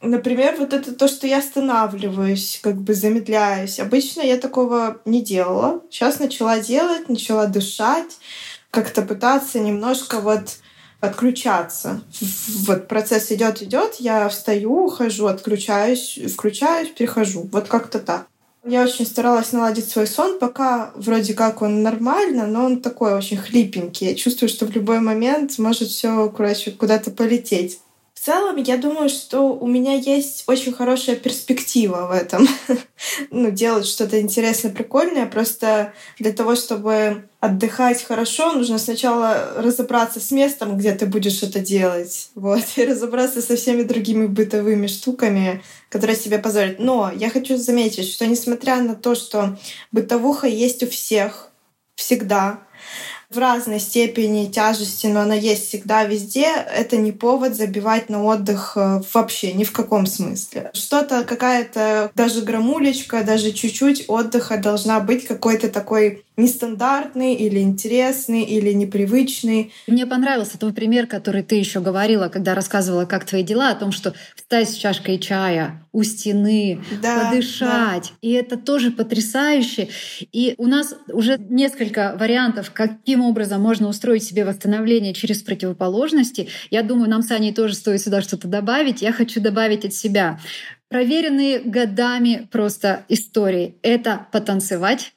Например, 0.00 0.54
вот 0.58 0.72
это 0.72 0.94
то, 0.94 1.08
что 1.08 1.26
я 1.26 1.38
останавливаюсь, 1.38 2.60
как 2.62 2.76
бы 2.76 2.94
замедляюсь. 2.94 3.80
Обычно 3.80 4.22
я 4.22 4.36
такого 4.36 5.00
не 5.04 5.22
делала. 5.22 5.82
Сейчас 5.90 6.20
начала 6.20 6.60
делать, 6.60 7.08
начала 7.08 7.46
дышать, 7.46 8.16
как-то 8.70 9.02
пытаться 9.02 9.58
немножко 9.58 10.20
вот 10.20 10.58
отключаться. 11.00 12.00
Вот 12.66 12.88
процесс 12.88 13.30
идет, 13.30 13.62
идет, 13.62 13.96
я 13.98 14.28
встаю, 14.28 14.86
ухожу, 14.86 15.26
отключаюсь, 15.26 16.18
включаюсь, 16.32 16.90
перехожу. 16.90 17.48
Вот 17.52 17.68
как-то 17.68 17.98
так. 17.98 18.26
Я 18.64 18.82
очень 18.82 19.06
старалась 19.06 19.52
наладить 19.52 19.88
свой 19.88 20.06
сон, 20.06 20.38
пока 20.38 20.90
вроде 20.96 21.32
как 21.32 21.62
он 21.62 21.82
нормально, 21.82 22.46
но 22.46 22.64
он 22.64 22.82
такой 22.82 23.14
очень 23.14 23.36
хлипенький. 23.36 24.08
Я 24.08 24.14
чувствую, 24.14 24.48
что 24.48 24.66
в 24.66 24.70
любой 24.70 25.00
момент 25.00 25.58
может 25.58 25.88
все, 25.88 26.28
куда-то 26.28 27.10
полететь. 27.10 27.80
В 28.18 28.24
целом, 28.24 28.56
я 28.56 28.76
думаю, 28.76 29.08
что 29.08 29.54
у 29.54 29.68
меня 29.68 29.94
есть 29.94 30.42
очень 30.48 30.72
хорошая 30.72 31.14
перспектива 31.14 32.08
в 32.08 32.10
этом. 32.10 32.48
ну, 33.30 33.52
делать 33.52 33.86
что-то 33.86 34.20
интересное, 34.20 34.72
прикольное. 34.72 35.24
Просто 35.26 35.92
для 36.18 36.32
того, 36.32 36.56
чтобы 36.56 37.28
отдыхать 37.38 38.02
хорошо, 38.02 38.54
нужно 38.54 38.78
сначала 38.78 39.52
разобраться 39.58 40.18
с 40.18 40.32
местом, 40.32 40.76
где 40.76 40.96
ты 40.96 41.06
будешь 41.06 41.44
это 41.44 41.60
делать. 41.60 42.30
Вот. 42.34 42.64
И 42.76 42.84
разобраться 42.84 43.40
со 43.40 43.54
всеми 43.54 43.84
другими 43.84 44.26
бытовыми 44.26 44.88
штуками, 44.88 45.62
которые 45.88 46.16
себе 46.16 46.40
позволят. 46.40 46.80
Но 46.80 47.12
я 47.14 47.30
хочу 47.30 47.56
заметить, 47.56 48.08
что 48.08 48.26
несмотря 48.26 48.82
на 48.82 48.96
то, 48.96 49.14
что 49.14 49.56
бытовуха 49.92 50.48
есть 50.48 50.82
у 50.82 50.88
всех, 50.88 51.52
всегда, 51.94 52.58
в 53.30 53.36
разной 53.36 53.78
степени 53.78 54.46
тяжести, 54.46 55.06
но 55.08 55.20
она 55.20 55.34
есть 55.34 55.68
всегда 55.68 56.04
везде, 56.04 56.46
это 56.46 56.96
не 56.96 57.12
повод 57.12 57.54
забивать 57.54 58.08
на 58.08 58.24
отдых 58.24 58.72
э, 58.76 59.02
вообще, 59.12 59.52
ни 59.52 59.64
в 59.64 59.72
каком 59.72 60.06
смысле. 60.06 60.70
Что-то, 60.72 61.24
какая-то 61.24 62.10
даже 62.14 62.40
грамулечка, 62.40 63.22
даже 63.24 63.52
чуть-чуть 63.52 64.06
отдыха 64.08 64.56
должна 64.56 65.00
быть 65.00 65.26
какой-то 65.26 65.68
такой 65.68 66.24
нестандартный 66.38 67.34
или 67.34 67.58
интересный 67.58 68.44
или 68.44 68.72
непривычный. 68.72 69.72
Мне 69.88 70.06
понравился 70.06 70.56
твой 70.56 70.72
пример, 70.72 71.06
который 71.06 71.42
ты 71.42 71.56
еще 71.56 71.80
говорила, 71.80 72.28
когда 72.28 72.54
рассказывала, 72.54 73.04
как 73.04 73.26
твои 73.26 73.42
дела, 73.42 73.70
о 73.70 73.74
том, 73.74 73.92
что 73.92 74.14
встать 74.48 74.70
с 74.70 74.76
чашкой 74.76 75.18
чая 75.18 75.86
у 75.92 76.02
стены, 76.02 76.80
да, 77.02 77.28
подышать. 77.28 78.12
Да. 78.14 78.18
И 78.22 78.32
это 78.32 78.56
тоже 78.56 78.90
потрясающе. 78.90 79.90
И 80.32 80.54
у 80.56 80.66
нас 80.66 80.94
уже 81.12 81.36
несколько 81.36 82.16
вариантов, 82.18 82.70
каким 82.72 83.20
образом 83.20 83.60
можно 83.60 83.88
устроить 83.88 84.24
себе 84.24 84.46
восстановление 84.46 85.12
через 85.12 85.42
противоположности. 85.42 86.48
Я 86.70 86.82
думаю, 86.82 87.10
нам 87.10 87.20
с 87.20 87.30
Аней 87.30 87.52
тоже 87.52 87.74
стоит 87.74 88.00
сюда 88.00 88.22
что-то 88.22 88.48
добавить. 88.48 89.02
Я 89.02 89.12
хочу 89.12 89.42
добавить 89.42 89.84
от 89.84 89.92
себя. 89.92 90.40
Проверенные 90.88 91.58
годами 91.58 92.48
просто 92.50 93.04
истории— 93.10 93.74
это 93.82 94.28
потанцевать, 94.32 95.12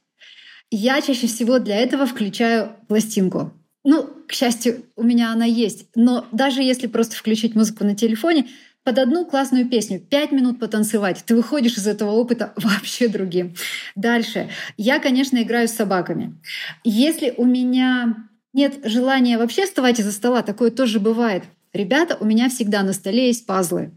я 0.72 1.02
чаще 1.02 1.28
всего 1.28 1.60
для 1.60 1.78
этого 1.78 2.06
включаю 2.06 2.76
пластинку. 2.90 3.54
Ну, 3.86 4.10
к 4.28 4.34
счастью, 4.34 4.84
у 4.98 5.04
меня 5.04 5.32
она 5.32 5.46
есть. 5.46 5.86
Но 5.96 6.26
даже 6.34 6.62
если 6.62 6.88
просто 6.88 7.16
включить 7.16 7.56
музыку 7.56 7.84
на 7.84 7.96
телефоне, 7.96 8.48
под 8.84 8.98
одну 8.98 9.26
классную 9.26 9.68
песню, 9.68 10.00
пять 10.00 10.32
минут 10.32 10.60
потанцевать, 10.60 11.24
ты 11.26 11.36
выходишь 11.36 11.78
из 11.78 11.88
этого 11.88 12.12
опыта 12.12 12.54
вообще 12.56 13.08
другим. 13.08 13.56
Дальше. 13.96 14.50
Я, 14.78 15.00
конечно, 15.00 15.42
играю 15.42 15.68
с 15.68 15.72
собаками. 15.72 16.36
Если 16.84 17.34
у 17.38 17.46
меня 17.46 18.28
нет 18.54 18.80
желания 18.84 19.38
вообще 19.38 19.66
вставать 19.66 20.00
из-за 20.00 20.12
стола, 20.12 20.42
такое 20.42 20.72
тоже 20.72 21.00
бывает. 21.00 21.44
Ребята, 21.74 22.18
у 22.20 22.26
меня 22.26 22.50
всегда 22.50 22.84
на 22.84 22.94
столе 22.94 23.28
есть 23.28 23.46
пазлы. 23.46 23.92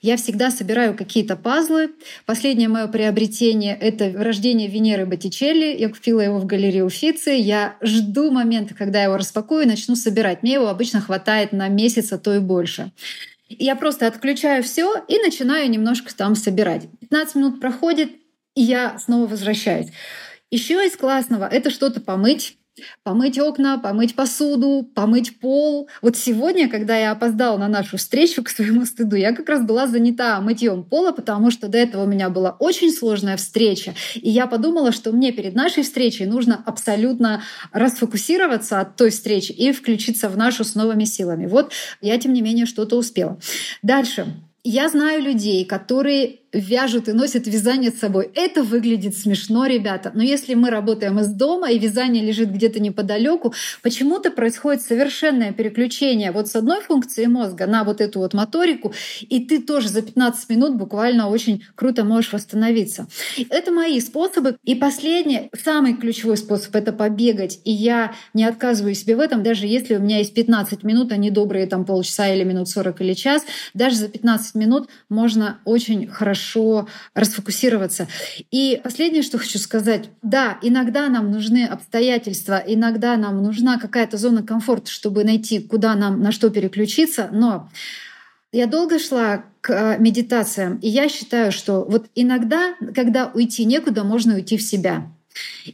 Я 0.00 0.16
всегда 0.16 0.50
собираю 0.50 0.96
какие-то 0.96 1.36
пазлы. 1.36 1.90
Последнее 2.24 2.68
мое 2.68 2.86
приобретение— 2.86 3.76
это 3.80 4.10
рождение 4.12 4.68
Венеры 4.68 5.04
Боттичелли. 5.04 5.76
Я 5.78 5.90
купила 5.90 6.20
его 6.20 6.38
в 6.38 6.46
галерее 6.46 6.84
Уфицы. 6.84 7.30
Я 7.32 7.76
жду 7.82 8.30
момента, 8.30 8.74
когда 8.74 9.00
я 9.00 9.04
его 9.04 9.18
распакую 9.18 9.64
и 9.64 9.68
начну 9.68 9.94
собирать. 9.94 10.42
Мне 10.42 10.54
его 10.54 10.68
обычно 10.68 11.00
хватает 11.00 11.52
на 11.52 11.68
месяц, 11.68 12.12
а 12.12 12.18
то 12.18 12.34
и 12.34 12.38
больше. 12.38 12.92
Я 13.48 13.76
просто 13.76 14.06
отключаю 14.06 14.62
все 14.62 15.04
и 15.08 15.18
начинаю 15.18 15.70
немножко 15.70 16.14
там 16.14 16.34
собирать. 16.34 16.88
15 17.00 17.34
минут 17.36 17.60
проходит, 17.60 18.10
и 18.54 18.62
я 18.62 18.98
снова 18.98 19.26
возвращаюсь. 19.26 19.88
Еще 20.50 20.84
из 20.86 20.96
классного 20.96 21.46
это 21.46 21.70
что-то 21.70 22.00
помыть, 22.00 22.58
помыть 23.02 23.38
окна, 23.38 23.78
помыть 23.78 24.14
посуду, 24.14 24.88
помыть 24.94 25.38
пол. 25.40 25.88
Вот 26.02 26.16
сегодня, 26.16 26.68
когда 26.68 26.96
я 26.96 27.12
опоздала 27.12 27.56
на 27.58 27.68
нашу 27.68 27.96
встречу 27.96 28.42
к 28.42 28.48
своему 28.48 28.84
стыду, 28.84 29.16
я 29.16 29.32
как 29.32 29.48
раз 29.48 29.64
была 29.64 29.86
занята 29.86 30.40
мытьем 30.40 30.84
пола, 30.84 31.12
потому 31.12 31.50
что 31.50 31.68
до 31.68 31.78
этого 31.78 32.04
у 32.04 32.06
меня 32.06 32.30
была 32.30 32.56
очень 32.58 32.92
сложная 32.92 33.36
встреча. 33.36 33.94
И 34.14 34.30
я 34.30 34.46
подумала, 34.46 34.92
что 34.92 35.12
мне 35.12 35.32
перед 35.32 35.54
нашей 35.54 35.82
встречей 35.82 36.26
нужно 36.26 36.62
абсолютно 36.64 37.42
расфокусироваться 37.72 38.80
от 38.80 38.96
той 38.96 39.10
встречи 39.10 39.52
и 39.52 39.72
включиться 39.72 40.28
в 40.28 40.36
нашу 40.36 40.64
с 40.64 40.74
новыми 40.74 41.04
силами. 41.04 41.46
Вот 41.46 41.72
я, 42.00 42.18
тем 42.18 42.32
не 42.32 42.42
менее, 42.42 42.66
что-то 42.66 42.96
успела. 42.96 43.38
Дальше. 43.82 44.26
Я 44.68 44.88
знаю 44.88 45.22
людей, 45.22 45.64
которые 45.64 46.40
вяжут 46.56 47.08
и 47.08 47.12
носят 47.12 47.46
вязание 47.46 47.90
с 47.90 47.98
собой. 47.98 48.30
Это 48.34 48.62
выглядит 48.62 49.16
смешно, 49.16 49.66
ребята. 49.66 50.10
Но 50.14 50.22
если 50.22 50.54
мы 50.54 50.70
работаем 50.70 51.18
из 51.20 51.28
дома, 51.28 51.70
и 51.70 51.78
вязание 51.78 52.24
лежит 52.24 52.50
где-то 52.50 52.80
неподалеку, 52.80 53.54
почему-то 53.82 54.30
происходит 54.30 54.82
совершенное 54.82 55.52
переключение 55.52 56.32
вот 56.32 56.48
с 56.48 56.56
одной 56.56 56.80
функции 56.80 57.26
мозга 57.26 57.66
на 57.66 57.84
вот 57.84 58.00
эту 58.00 58.20
вот 58.20 58.34
моторику, 58.34 58.92
и 59.20 59.44
ты 59.44 59.60
тоже 59.60 59.88
за 59.88 60.02
15 60.02 60.48
минут 60.50 60.76
буквально 60.76 61.28
очень 61.28 61.64
круто 61.74 62.04
можешь 62.04 62.32
восстановиться. 62.32 63.06
Это 63.50 63.70
мои 63.70 64.00
способы. 64.00 64.56
И 64.64 64.74
последний, 64.74 65.50
самый 65.54 65.94
ключевой 65.94 66.36
способ— 66.36 66.74
это 66.76 66.92
побегать. 66.92 67.60
И 67.64 67.72
я 67.72 68.14
не 68.34 68.44
отказываю 68.44 68.94
себе 68.94 69.16
в 69.16 69.20
этом, 69.20 69.42
даже 69.42 69.66
если 69.66 69.96
у 69.96 70.00
меня 70.00 70.18
есть 70.18 70.34
15 70.34 70.82
минут, 70.82 71.12
а 71.12 71.16
не 71.16 71.30
добрые 71.30 71.66
там 71.66 71.84
полчаса 71.84 72.28
или 72.28 72.44
минут 72.44 72.68
40 72.68 73.00
или 73.02 73.14
час, 73.14 73.44
даже 73.74 73.96
за 73.96 74.08
15 74.08 74.54
минут 74.54 74.88
можно 75.08 75.58
очень 75.64 76.06
хорошо 76.06 76.45
хорошо 76.46 76.88
расфокусироваться. 77.14 78.08
И 78.50 78.80
последнее, 78.82 79.22
что 79.22 79.38
хочу 79.38 79.58
сказать. 79.58 80.10
Да, 80.22 80.58
иногда 80.62 81.08
нам 81.08 81.30
нужны 81.30 81.66
обстоятельства, 81.66 82.62
иногда 82.66 83.16
нам 83.16 83.42
нужна 83.42 83.78
какая-то 83.78 84.16
зона 84.16 84.42
комфорта, 84.42 84.90
чтобы 84.90 85.24
найти, 85.24 85.60
куда 85.60 85.94
нам, 85.94 86.20
на 86.20 86.32
что 86.32 86.50
переключиться, 86.50 87.28
но 87.32 87.68
я 88.52 88.66
долго 88.66 88.98
шла 88.98 89.44
к 89.60 89.70
э, 89.70 89.98
медитациям, 89.98 90.78
и 90.78 90.88
я 90.88 91.08
считаю, 91.08 91.52
что 91.52 91.84
вот 91.84 92.06
иногда, 92.14 92.74
когда 92.94 93.30
уйти 93.34 93.64
некуда, 93.64 94.04
можно 94.04 94.34
уйти 94.34 94.56
в 94.56 94.62
себя. 94.62 95.10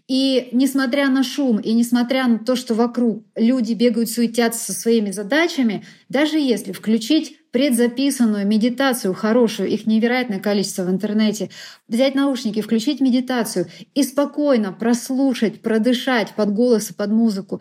И 0.09 0.49
несмотря 0.53 1.09
на 1.09 1.23
шум, 1.23 1.59
и 1.59 1.73
несмотря 1.73 2.27
на 2.27 2.39
то, 2.39 2.57
что 2.57 2.75
вокруг 2.75 3.23
люди 3.37 3.75
бегают, 3.75 4.11
суетятся 4.11 4.73
со 4.73 4.81
своими 4.81 5.13
задачами, 5.13 5.85
даже 6.09 6.39
если 6.39 6.73
включить 6.73 7.37
предзаписанную 7.53 8.47
медитацию 8.47 9.15
хорошую, 9.15 9.69
их 9.69 9.87
невероятное 9.87 10.41
количество 10.41 10.83
в 10.83 10.91
интернете, 10.91 11.51
взять 11.87 12.15
наушники, 12.15 12.61
включить 12.61 13.01
медитацию 13.01 13.67
и 13.95 14.03
спокойно 14.03 14.73
прослушать, 14.73 15.62
продышать 15.62 16.35
под 16.35 16.53
голос 16.53 16.91
и 16.91 16.95
под 16.95 17.11
музыку, 17.11 17.61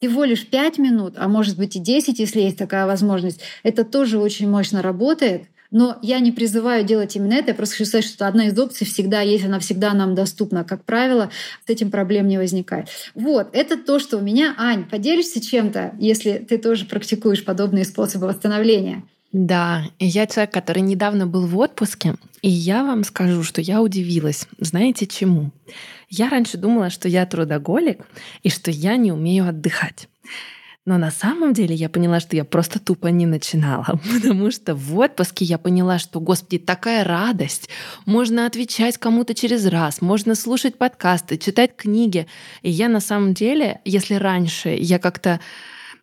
всего 0.00 0.24
лишь 0.24 0.46
5 0.46 0.78
минут, 0.78 1.14
а 1.16 1.26
может 1.26 1.56
быть 1.56 1.74
и 1.76 1.80
10, 1.80 2.18
если 2.18 2.40
есть 2.40 2.58
такая 2.58 2.86
возможность, 2.86 3.40
это 3.62 3.84
тоже 3.84 4.18
очень 4.18 4.48
мощно 4.48 4.82
работает— 4.82 5.44
но 5.70 5.98
я 6.02 6.18
не 6.20 6.32
призываю 6.32 6.84
делать 6.84 7.14
именно 7.16 7.34
это, 7.34 7.48
я 7.48 7.54
просто 7.54 7.76
хочу 7.76 7.88
сказать, 7.88 8.06
что 8.06 8.26
одна 8.26 8.46
из 8.46 8.58
опций 8.58 8.86
всегда 8.86 9.20
есть, 9.20 9.44
она 9.44 9.58
всегда 9.58 9.92
нам 9.92 10.14
доступна. 10.14 10.64
Как 10.64 10.84
правило, 10.84 11.30
с 11.66 11.70
этим 11.70 11.90
проблем 11.90 12.26
не 12.26 12.38
возникает. 12.38 12.88
Вот, 13.14 13.48
это 13.52 13.76
то, 13.76 13.98
что 13.98 14.18
у 14.18 14.20
меня. 14.20 14.54
Ань, 14.56 14.88
поделишься 14.88 15.40
чем-то, 15.40 15.94
если 15.98 16.38
ты 16.38 16.58
тоже 16.58 16.86
практикуешь 16.86 17.44
подобные 17.44 17.84
способы 17.84 18.26
восстановления? 18.26 19.04
Да, 19.32 19.84
я 19.98 20.26
человек, 20.26 20.52
который 20.52 20.80
недавно 20.80 21.26
был 21.26 21.46
в 21.46 21.58
отпуске, 21.58 22.14
и 22.40 22.48
я 22.48 22.82
вам 22.82 23.04
скажу, 23.04 23.42
что 23.42 23.60
я 23.60 23.82
удивилась. 23.82 24.46
Знаете 24.58 25.06
чему? 25.06 25.50
Я 26.08 26.30
раньше 26.30 26.56
думала, 26.56 26.88
что 26.88 27.08
я 27.08 27.26
трудоголик 27.26 28.06
и 28.42 28.48
что 28.48 28.70
я 28.70 28.96
не 28.96 29.12
умею 29.12 29.46
отдыхать. 29.46 30.08
Но 30.86 30.96
на 30.96 31.10
самом 31.10 31.52
деле 31.52 31.74
я 31.74 31.90
поняла, 31.90 32.18
что 32.18 32.34
я 32.34 32.46
просто 32.46 32.78
тупо 32.80 33.08
не 33.08 33.26
начинала, 33.26 34.00
потому 34.14 34.50
что 34.50 34.74
в 34.74 34.98
отпуске 34.98 35.44
я 35.44 35.58
поняла, 35.58 35.98
что, 35.98 36.18
господи, 36.18 36.56
такая 36.56 37.04
радость. 37.04 37.68
Можно 38.06 38.46
отвечать 38.46 38.96
кому-то 38.96 39.34
через 39.34 39.66
раз, 39.66 40.00
можно 40.00 40.34
слушать 40.34 40.78
подкасты, 40.78 41.36
читать 41.36 41.76
книги. 41.76 42.26
И 42.62 42.70
я 42.70 42.88
на 42.88 43.00
самом 43.00 43.34
деле, 43.34 43.82
если 43.84 44.14
раньше 44.14 44.70
я 44.70 44.98
как-то 44.98 45.40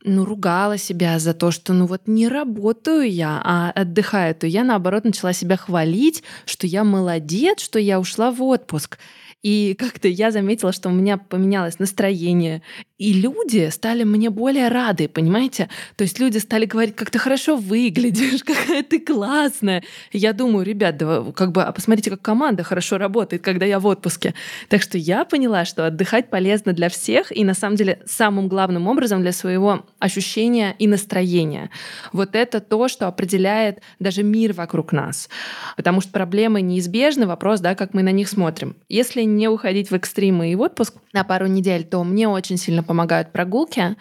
ну, 0.05 0.25
ругала 0.25 0.77
себя 0.77 1.19
за 1.19 1.33
то, 1.33 1.51
что 1.51 1.73
ну 1.73 1.85
вот 1.87 2.03
не 2.05 2.27
работаю 2.27 3.11
я, 3.11 3.41
а 3.43 3.71
отдыхаю, 3.71 4.35
то 4.35 4.47
я 4.47 4.63
наоборот 4.63 5.03
начала 5.03 5.33
себя 5.33 5.57
хвалить, 5.57 6.23
что 6.45 6.67
я 6.67 6.83
молодец, 6.83 7.59
что 7.59 7.79
я 7.79 7.99
ушла 7.99 8.31
в 8.31 8.41
отпуск. 8.41 8.97
И 9.41 9.75
как-то 9.77 10.07
я 10.07 10.31
заметила, 10.31 10.71
что 10.71 10.89
у 10.89 10.91
меня 10.91 11.17
поменялось 11.17 11.77
настроение, 11.77 12.63
и 12.97 13.11
люди 13.11 13.69
стали 13.71 14.03
мне 14.03 14.29
более 14.29 14.69
рады, 14.69 15.09
понимаете? 15.09 15.67
То 15.97 16.03
есть 16.03 16.17
люди 16.17 16.37
стали 16.37 16.65
говорить, 16.65 16.95
как 16.95 17.11
ты 17.11 17.19
хорошо 17.19 17.57
выглядишь, 17.57 18.43
какая 18.45 18.83
ты 18.83 18.99
классная. 18.99 19.83
Я 20.13 20.31
думаю, 20.31 20.65
ребят, 20.65 20.95
да, 20.97 21.25
как 21.35 21.51
бы, 21.51 21.63
а 21.63 21.73
посмотрите, 21.73 22.09
как 22.09 22.21
команда 22.21 22.63
хорошо 22.63 22.97
работает, 22.97 23.41
когда 23.41 23.65
я 23.65 23.79
в 23.79 23.85
отпуске. 23.85 24.33
Так 24.69 24.81
что 24.81 24.97
я 24.97 25.25
поняла, 25.25 25.65
что 25.65 25.85
отдыхать 25.85 26.29
полезно 26.29 26.71
для 26.71 26.87
всех, 26.87 27.35
и 27.35 27.43
на 27.43 27.53
самом 27.53 27.75
деле 27.75 27.99
самым 28.05 28.47
главным 28.47 28.87
образом 28.87 29.21
для 29.21 29.33
своего 29.33 29.85
ощущения 29.99 30.73
и 30.79 30.87
настроения. 30.87 31.71
Вот 32.13 32.33
это 32.33 32.61
то, 32.61 32.87
что 32.87 33.07
определяет 33.07 33.81
даже 33.99 34.23
мир 34.23 34.53
вокруг 34.53 34.93
нас. 34.93 35.27
Потому 35.75 35.99
что 35.99 36.11
проблемы 36.11 36.61
неизбежны, 36.61 37.27
вопрос, 37.27 37.59
да, 37.59 37.75
как 37.75 37.93
мы 37.93 38.03
на 38.03 38.11
них 38.13 38.29
смотрим. 38.29 38.77
Если 38.87 39.23
не 39.23 39.49
уходить 39.49 39.91
в 39.91 39.95
экстримы 39.95 40.53
и 40.53 40.55
в 40.55 40.61
отпуск 40.61 40.95
на 41.11 41.25
пару 41.25 41.47
недель, 41.47 41.83
то 41.83 42.01
мне 42.05 42.29
очень 42.29 42.55
сильно 42.55 42.84
помогают 42.85 43.31
прогулки. 43.31 43.95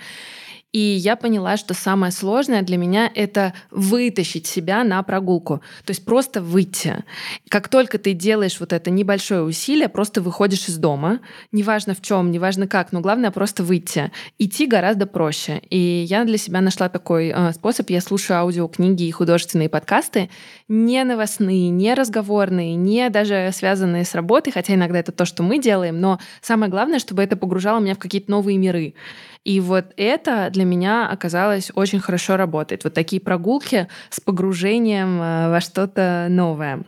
И 0.75 0.81
я 0.81 1.15
поняла, 1.15 1.57
что 1.57 1.73
самое 1.73 2.11
сложное 2.11 2.63
для 2.63 2.77
меня— 2.77 3.09
это 3.15 3.55
вытащить 3.71 4.49
себя 4.49 4.83
на 4.83 5.01
прогулку. 5.05 5.61
То 5.85 5.93
есть 5.93 6.05
просто 6.05 6.43
выйти. 6.43 7.05
Как 7.49 7.69
только 7.69 7.97
ты 7.99 8.13
делаешь 8.13 8.59
вот 8.59 8.73
это 8.73 8.91
небольшое 8.91 9.45
усилие, 9.45 9.89
просто 9.89 10.21
выходишь 10.21 10.69
из 10.69 10.77
дома, 10.79 11.21
неважно 11.53 11.95
в 11.95 12.03
чем, 12.03 12.33
неважно 12.33 12.67
как, 12.67 12.91
но 12.91 13.01
главное 13.01 13.31
просто 13.31 13.63
выйти. 13.63 14.11
Идти 14.41 14.67
гораздо 14.67 15.07
проще. 15.07 15.63
И 15.71 15.79
я 15.79 16.25
для 16.25 16.39
себя 16.39 16.61
нашла 16.61 16.89
такой 16.89 17.29
э, 17.29 17.53
способ. 17.53 17.89
Я 17.91 18.01
слушаю 18.01 18.41
аудиокниги 18.41 19.05
и 19.05 19.13
художественные 19.13 19.69
подкасты, 19.69 20.29
не 20.67 21.05
новостные, 21.05 21.69
не 21.71 21.95
разговорные, 21.95 22.75
не 22.75 23.09
даже 23.11 23.51
связанные 23.55 24.05
с 24.05 24.13
работой, 24.13 24.51
хотя 24.51 24.75
иногда 24.75 24.99
это 24.99 25.13
то, 25.13 25.25
что 25.25 25.45
мы 25.45 25.61
делаем, 25.61 26.01
но 26.01 26.19
самое 26.43 26.69
главное, 26.69 26.99
чтобы 26.99 27.23
это 27.23 27.37
погружало 27.37 27.79
меня 27.79 27.95
в 27.95 27.99
какие-то 28.01 28.33
новые 28.33 28.59
миры. 28.59 28.95
И 29.45 29.61
вот 29.61 29.93
это 29.97 30.49
для 30.51 30.65
меня 30.65 31.09
оказалось 31.09 31.71
очень 31.75 32.01
хорошо 32.01 32.37
работает. 32.37 32.85
Вот 32.85 32.95
такие 32.95 33.21
прогулки 33.21 33.89
с 34.09 34.21
погружением 34.21 35.21
э, 35.21 35.51
во 35.51 35.61
что-то 35.61 36.29
новое. 36.31 36.85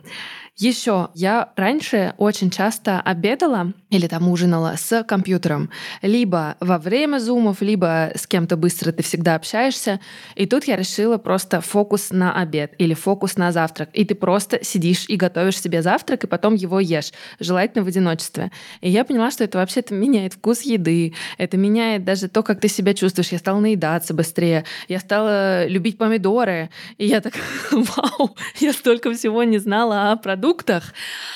Еще 0.59 1.09
я 1.13 1.51
раньше 1.55 2.15
очень 2.17 2.49
часто 2.49 2.99
обедала 2.99 3.73
или 3.91 4.07
там 4.07 4.27
ужинала 4.27 4.73
с 4.75 5.03
компьютером. 5.03 5.69
Либо 6.01 6.57
во 6.59 6.79
время 6.79 7.19
зумов, 7.19 7.61
либо 7.61 8.11
с 8.15 8.25
кем-то 8.25 8.57
быстро 8.57 8.91
ты 8.91 9.03
всегда 9.03 9.35
общаешься. 9.35 9.99
И 10.33 10.47
тут 10.47 10.63
я 10.63 10.75
решила 10.75 11.19
просто 11.19 11.61
фокус 11.61 12.09
на 12.09 12.33
обед 12.33 12.73
или 12.79 12.95
фокус 12.95 13.37
на 13.37 13.51
завтрак. 13.51 13.89
И 13.93 14.03
ты 14.03 14.15
просто 14.15 14.63
сидишь 14.63 15.05
и 15.07 15.15
готовишь 15.15 15.61
себе 15.61 15.83
завтрак, 15.83 16.23
и 16.23 16.27
потом 16.27 16.55
его 16.55 16.79
ешь, 16.79 17.11
желательно 17.39 17.83
в 17.83 17.87
одиночестве. 17.87 18.51
И 18.81 18.89
я 18.89 19.05
поняла, 19.05 19.29
что 19.29 19.43
это 19.43 19.59
вообще-то 19.59 19.93
меняет 19.93 20.33
вкус 20.33 20.61
еды, 20.61 21.13
это 21.37 21.55
меняет 21.55 22.03
даже 22.03 22.29
то, 22.29 22.41
как 22.41 22.59
ты 22.59 22.67
себя 22.67 22.95
чувствуешь. 22.95 23.31
Я 23.31 23.37
стала 23.37 23.59
наедаться 23.59 24.15
быстрее, 24.15 24.65
я 24.87 24.99
стала 24.99 25.67
любить 25.67 25.99
помидоры. 25.99 26.71
И 26.97 27.05
я 27.05 27.21
так, 27.21 27.33
вау, 27.71 28.35
я 28.59 28.73
столько 28.73 29.13
всего 29.13 29.43
не 29.43 29.59
знала 29.59 30.11
о 30.11 30.15
продуктах, 30.17 30.46
продуктах, 30.47 30.93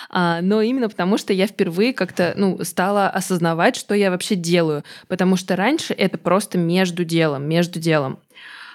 а, 0.10 0.41
но 0.41 0.62
именно 0.62 0.89
потому, 0.89 1.17
что 1.17 1.34
я 1.34 1.47
впервые 1.47 1.93
как-то 1.93 2.34
ну, 2.38 2.63
стала 2.63 3.10
осознавать, 3.10 3.76
что 3.76 3.93
я 3.93 4.10
вообще 4.10 4.36
делаю, 4.36 4.84
потому 5.08 5.36
что 5.36 5.56
раньше 5.56 5.93
это 5.93 6.17
просто 6.17 6.58
между 6.58 7.04
делом, 7.04 7.47
между 7.47 7.80
делом. 7.80 8.19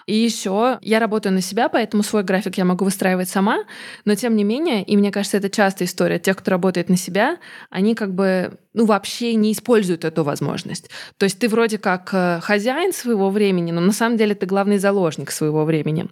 И 0.06 0.14
еще 0.14 0.78
я 0.82 1.00
работаю 1.00 1.32
на 1.32 1.40
себя, 1.40 1.68
поэтому 1.68 2.04
свой 2.04 2.22
график 2.22 2.56
я 2.58 2.64
могу 2.64 2.84
выстраивать 2.84 3.28
сама, 3.28 3.64
но 4.04 4.14
тем 4.14 4.36
не 4.36 4.44
менее, 4.44 4.84
и 4.84 4.96
мне 4.96 5.10
кажется, 5.10 5.36
это 5.36 5.50
частая 5.50 5.88
история 5.88 6.20
тех, 6.20 6.36
кто 6.36 6.52
работает 6.52 6.88
на 6.88 6.96
себя, 6.96 7.38
они 7.70 7.96
как 7.96 8.14
бы 8.14 8.52
ну, 8.72 8.84
вообще 8.84 9.34
не 9.34 9.52
используют 9.52 10.04
эту 10.04 10.22
возможность. 10.22 10.90
То 11.16 11.24
есть 11.24 11.38
ты 11.38 11.48
вроде 11.48 11.78
как 11.78 12.10
э, 12.12 12.40
хозяин 12.42 12.92
своего 12.92 13.30
времени, 13.30 13.72
но 13.72 13.80
на 13.80 13.92
самом 13.92 14.16
деле 14.16 14.34
ты 14.34 14.46
главный 14.46 14.78
заложник 14.78 15.30
своего 15.30 15.64
времени. 15.64 16.06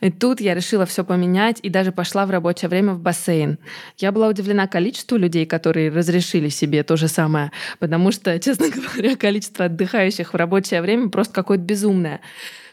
И 0.00 0.10
тут 0.10 0.40
я 0.40 0.54
решила 0.54 0.86
все 0.86 1.04
поменять 1.04 1.58
и 1.62 1.68
даже 1.68 1.92
пошла 1.92 2.26
в 2.26 2.30
рабочее 2.30 2.68
время 2.68 2.94
в 2.94 3.00
бассейн. 3.00 3.58
Я 3.98 4.12
была 4.12 4.28
удивлена 4.28 4.66
количеству 4.66 5.18
людей, 5.18 5.46
которые 5.46 5.90
разрешили 5.90 6.48
себе 6.48 6.82
то 6.82 6.96
же 6.96 7.06
самое, 7.06 7.52
потому 7.78 8.10
что, 8.12 8.38
честно 8.40 8.70
говоря, 8.70 9.14
количество 9.14 9.66
отдыхающих 9.66 10.32
в 10.32 10.36
рабочее 10.36 10.82
время 10.82 11.10
просто 11.10 11.34
какое-то 11.34 11.64
безумное. 11.64 12.20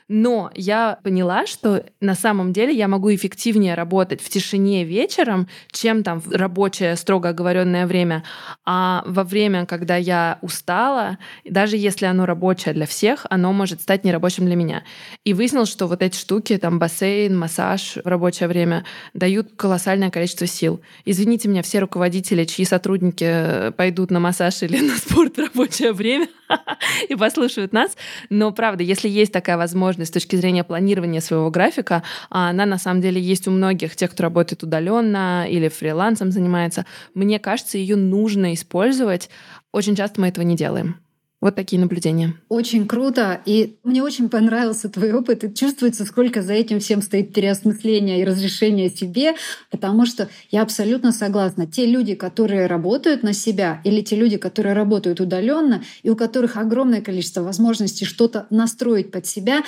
Но 0.07 0.51
я 0.53 0.99
поняла, 1.03 1.45
что 1.45 1.85
на 2.01 2.15
самом 2.15 2.53
деле 2.53 2.73
я 2.73 2.87
могу 2.87 3.13
эффективнее 3.13 3.73
работать 3.75 4.21
в 4.21 4.29
тишине 4.29 4.83
вечером, 4.83 5.47
чем 5.71 6.03
там 6.03 6.19
в 6.19 6.31
рабочее 6.31 6.95
строго 6.95 7.29
оговоренное 7.29 7.87
время. 7.87 8.23
А 8.65 9.03
во 9.05 9.23
время, 9.23 9.65
когда 9.65 9.95
я 9.95 10.39
устала, 10.41 11.17
даже 11.45 11.77
если 11.77 12.05
оно 12.05 12.25
рабочее 12.25 12.73
для 12.73 12.85
всех, 12.85 13.25
оно 13.29 13.53
может 13.53 13.81
стать 13.81 14.03
нерабочим 14.03 14.45
для 14.45 14.55
меня. 14.55 14.83
И 15.23 15.33
выяснилось, 15.33 15.69
что 15.69 15.87
вот 15.87 16.01
эти 16.01 16.17
штуки, 16.17 16.57
там 16.57 16.79
бассейн, 16.79 17.37
массаж 17.37 17.97
в 18.03 18.07
рабочее 18.07 18.49
время, 18.49 18.85
дают 19.13 19.53
колоссальное 19.55 20.11
количество 20.11 20.47
сил. 20.47 20.81
Извините 21.05 21.47
меня, 21.47 21.63
все 21.63 21.79
руководители, 21.79 22.43
чьи 22.43 22.65
сотрудники 22.65 23.71
пойдут 23.77 24.11
на 24.11 24.19
массаж 24.19 24.63
или 24.63 24.79
на 24.79 24.97
спорт 24.97 25.37
в 25.37 25.39
рабочее 25.39 25.93
время 25.93 26.27
и 27.09 27.15
послушают 27.15 27.73
нас, 27.73 27.95
но 28.29 28.51
правда, 28.51 28.83
если 28.83 29.07
есть 29.07 29.31
такая 29.31 29.57
возможность 29.57 29.92
с 30.01 30.11
точки 30.11 30.35
зрения 30.35 30.63
планирования 30.63 31.21
своего 31.21 31.49
графика, 31.51 32.03
а 32.29 32.49
она 32.49 32.65
на 32.65 32.77
самом 32.77 33.01
деле 33.01 33.21
есть 33.21 33.47
у 33.47 33.51
многих, 33.51 33.95
тех, 33.95 34.11
кто 34.11 34.23
работает 34.23 34.63
удаленно 34.63 35.45
или 35.47 35.67
фрилансом 35.67 36.31
занимается, 36.31 36.85
мне 37.13 37.39
кажется, 37.39 37.77
ее 37.77 37.95
нужно 37.95 38.53
использовать. 38.53 39.29
Очень 39.71 39.95
часто 39.95 40.21
мы 40.21 40.27
этого 40.27 40.43
не 40.43 40.55
делаем. 40.55 41.02
Вот 41.43 41.55
такие 41.55 41.77
наблюдения. 41.77 42.35
Очень 42.47 42.87
круто. 42.87 43.41
И 43.45 43.75
мне 43.83 44.01
очень 44.01 44.29
понравился 44.29 44.87
твой 44.87 45.11
опыт. 45.11 45.43
И 45.43 45.53
чувствуется, 45.53 46.05
сколько 46.05 46.41
за 46.41 46.53
этим 46.53 46.79
всем 46.79 47.01
стоит 47.01 47.33
переосмысление 47.33 48.21
и 48.21 48.23
разрешение 48.23 48.89
себе, 48.89 49.33
потому 49.69 50.05
что 50.05 50.29
я 50.51 50.61
абсолютно 50.61 51.11
согласна. 51.11 51.67
Те 51.67 51.85
люди, 51.85 52.15
которые 52.15 52.67
работают 52.67 53.23
на 53.23 53.33
себя, 53.33 53.81
или 53.83 53.99
те 53.99 54.15
люди, 54.15 54.37
которые 54.37 54.71
работают 54.71 55.19
удаленно, 55.19 55.83
и 56.01 56.09
у 56.09 56.15
которых 56.15 56.55
огромное 56.55 57.01
количество 57.01 57.41
возможностей 57.41 58.05
что-то 58.05 58.47
настроить 58.49 59.11
под 59.11 59.25
себя, 59.25 59.63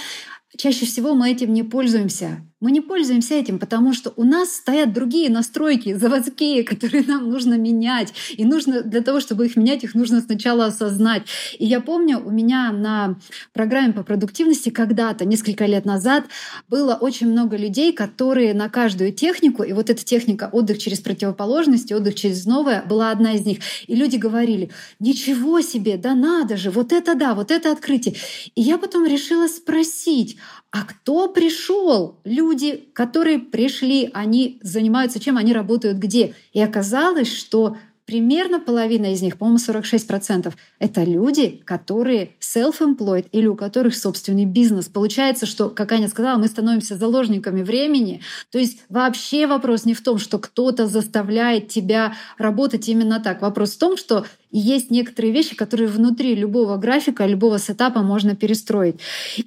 чаще 0.55 0.86
всего 0.86 1.13
мы 1.13 1.30
этим 1.30 1.53
не 1.53 1.63
пользуемся. 1.63 2.41
Мы 2.66 2.72
не 2.72 2.82
пользуемся 2.82 3.36
этим, 3.36 3.59
потому 3.59 3.93
что 3.93 4.11
у 4.16 4.24
нас 4.24 4.55
стоят 4.55 4.91
другие 4.91 5.30
настройки 5.30 5.93
заводские, 5.93 6.63
которые 6.72 7.03
нам 7.03 7.30
нужно 7.30 7.59
менять. 7.59 8.11
И 8.36 8.43
нужно 8.43 8.82
для 8.82 9.01
того, 9.01 9.20
чтобы 9.20 9.45
их 9.45 9.55
менять, 9.55 9.84
их 9.84 9.93
нужно 9.93 10.20
сначала 10.20 10.66
осознать. 10.66 11.28
И 11.59 11.66
я 11.68 11.80
помню, 11.80 12.20
у 12.26 12.32
меня 12.32 12.72
на 12.72 13.20
программе 13.53 13.93
по 13.93 14.01
продуктивности 14.01 14.70
когда-то, 14.70 15.26
несколько 15.26 15.68
лет 15.68 15.86
назад, 15.86 16.26
было 16.68 16.95
очень 16.95 17.28
много 17.28 17.55
людей, 17.55 17.93
которые 17.93 18.55
на 18.55 18.68
каждую 18.68 19.13
технику, 19.13 19.61
и 19.61 19.72
вот 19.72 19.91
эта 19.91 20.03
техника 20.03 20.49
отдых 20.51 20.80
через 20.80 20.99
противоположность, 21.01 21.91
отдых 21.91 22.16
через 22.16 22.47
новое, 22.47 22.82
была 22.82 23.11
одна 23.11 23.34
из 23.34 23.45
них. 23.45 23.59
И 23.86 23.93
люди 23.93 24.16
говорили, 24.16 24.72
ничего 24.99 25.61
себе, 25.61 25.97
да 25.97 26.16
надо 26.16 26.57
же, 26.57 26.72
вот 26.72 26.93
это 26.93 27.13
да, 27.13 27.36
вот 27.36 27.51
это 27.51 27.72
открытие. 27.72 28.16
И 28.55 28.63
я 28.63 28.80
потом 28.80 29.05
решила 29.05 29.47
спросить, 29.47 30.38
а 30.72 30.84
кто 30.84 31.30
пришел? 31.30 32.20
Люди, 32.24 32.89
которые 32.93 33.39
пришли, 33.39 34.09
они 34.13 34.59
занимаются 34.61 35.20
чем, 35.20 35.38
они 35.38 35.53
работают 35.53 35.97
где? 35.97 36.34
И 36.53 36.61
оказалось, 36.61 37.32
что 37.34 37.78
примерно 38.05 38.59
половина 38.59 39.13
из 39.13 39.22
них, 39.22 39.38
по-моему, 39.38 39.57
46%, 39.57 40.53
это 40.80 41.03
люди, 41.03 41.61
которые 41.66 42.36
self-employed 42.39 43.28
или 43.32 43.47
у 43.47 43.55
которых 43.55 43.95
собственный 43.95 44.45
бизнес. 44.45 44.88
Получается, 44.88 45.45
что, 45.45 45.70
как 45.70 45.91
Аня 45.91 46.07
сказала, 46.07 46.38
мы 46.38 46.47
становимся 46.47 46.97
заложниками 46.97 47.63
времени. 47.63 48.22
То 48.51 48.59
есть 48.59 48.84
вообще 48.89 49.47
вопрос 49.47 49.86
не 49.86 49.93
в 49.93 50.01
том, 50.01 50.20
что 50.20 50.39
кто-то 50.39 50.88
заставляет 50.88 51.68
тебя 51.68 52.16
работать 52.38 52.88
именно 52.88 53.20
так. 53.20 53.41
Вопрос 53.41 53.72
в 53.72 53.80
том, 53.80 53.97
что 53.97 54.26
есть 54.59 54.91
некоторые 54.91 55.33
вещи, 55.33 55.55
которые 55.55 55.87
внутри 55.87 56.35
любого 56.35 56.77
графика, 56.77 57.25
любого 57.25 57.59
сетапа 57.59 58.01
можно 58.01 58.35
перестроить. 58.35 58.95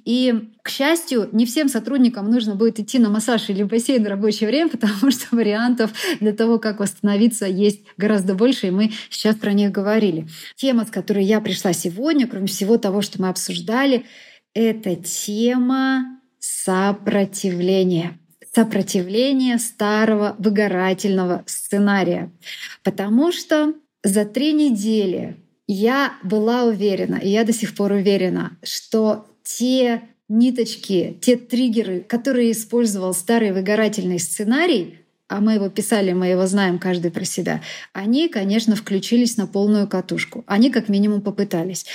И, 0.05 0.49
к 0.61 0.69
счастью, 0.69 1.29
не 1.31 1.45
всем 1.45 1.67
сотрудникам 1.67 2.29
нужно 2.29 2.55
будет 2.55 2.79
идти 2.79 2.99
на 2.99 3.09
массаж 3.09 3.49
или 3.49 3.63
бассейн 3.63 4.03
в 4.03 4.07
рабочее 4.07 4.47
время, 4.49 4.69
потому 4.71 5.11
что 5.11 5.35
вариантов 5.35 5.91
для 6.19 6.33
того, 6.33 6.59
как 6.59 6.79
восстановиться, 6.79 7.45
есть 7.45 7.81
гораздо 7.97 8.35
больше, 8.35 8.67
и 8.67 8.71
мы 8.71 8.91
сейчас 9.09 9.35
про 9.35 9.53
них 9.53 9.71
говорили. 9.71 10.27
Тема, 10.55 10.85
с 10.85 10.91
которой 10.91 11.23
я 11.23 11.41
пришла 11.41 11.73
сегодня, 11.73 12.27
кроме 12.27 12.47
всего 12.47 12.77
того, 12.77 13.01
что 13.01 13.21
мы 13.21 13.29
обсуждали, 13.29 14.05
это 14.53 14.95
тема 14.95 16.19
сопротивления 16.39 18.19
сопротивление 18.53 19.59
старого 19.59 20.35
выгорательного 20.39 21.43
сценария. 21.45 22.31
Потому 22.83 23.31
что 23.31 23.73
за 24.03 24.25
три 24.25 24.53
недели 24.53 25.37
я 25.67 26.13
была 26.23 26.63
уверена, 26.63 27.15
и 27.15 27.29
я 27.29 27.43
до 27.43 27.53
сих 27.53 27.75
пор 27.75 27.91
уверена, 27.91 28.57
что 28.63 29.25
те 29.43 30.01
ниточки, 30.27 31.17
те 31.21 31.35
триггеры, 31.35 32.01
которые 32.01 32.51
использовал 32.51 33.13
старый 33.13 33.51
выгорательный 33.51 34.19
сценарий, 34.19 34.99
а 35.27 35.41
мы 35.41 35.53
его 35.53 35.69
писали, 35.69 36.13
мы 36.13 36.27
его 36.27 36.47
знаем 36.47 36.79
каждый 36.79 37.11
про 37.11 37.23
себя, 37.23 37.61
они, 37.93 38.29
конечно, 38.29 38.75
включились 38.75 39.37
на 39.37 39.45
полную 39.45 39.87
катушку. 39.87 40.43
Они 40.47 40.71
как 40.71 40.89
минимум 40.89 41.21
попытались. 41.21 41.85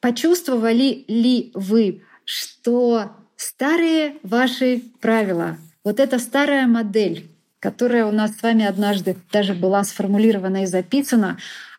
Почувствовали 0.00 1.04
ли 1.06 1.50
вы, 1.54 2.02
что 2.24 3.10
старые 3.36 4.14
ваши 4.22 4.82
правила, 5.00 5.58
вот 5.84 6.00
эта 6.00 6.18
старая 6.18 6.66
модель, 6.66 7.28
которая 7.60 8.06
у 8.06 8.12
нас 8.12 8.36
с 8.36 8.42
вами 8.42 8.64
однажды 8.64 9.16
даже 9.32 9.54
была 9.54 9.84
сформулирована 9.84 10.62
и 10.62 10.66
записана, 10.66 11.38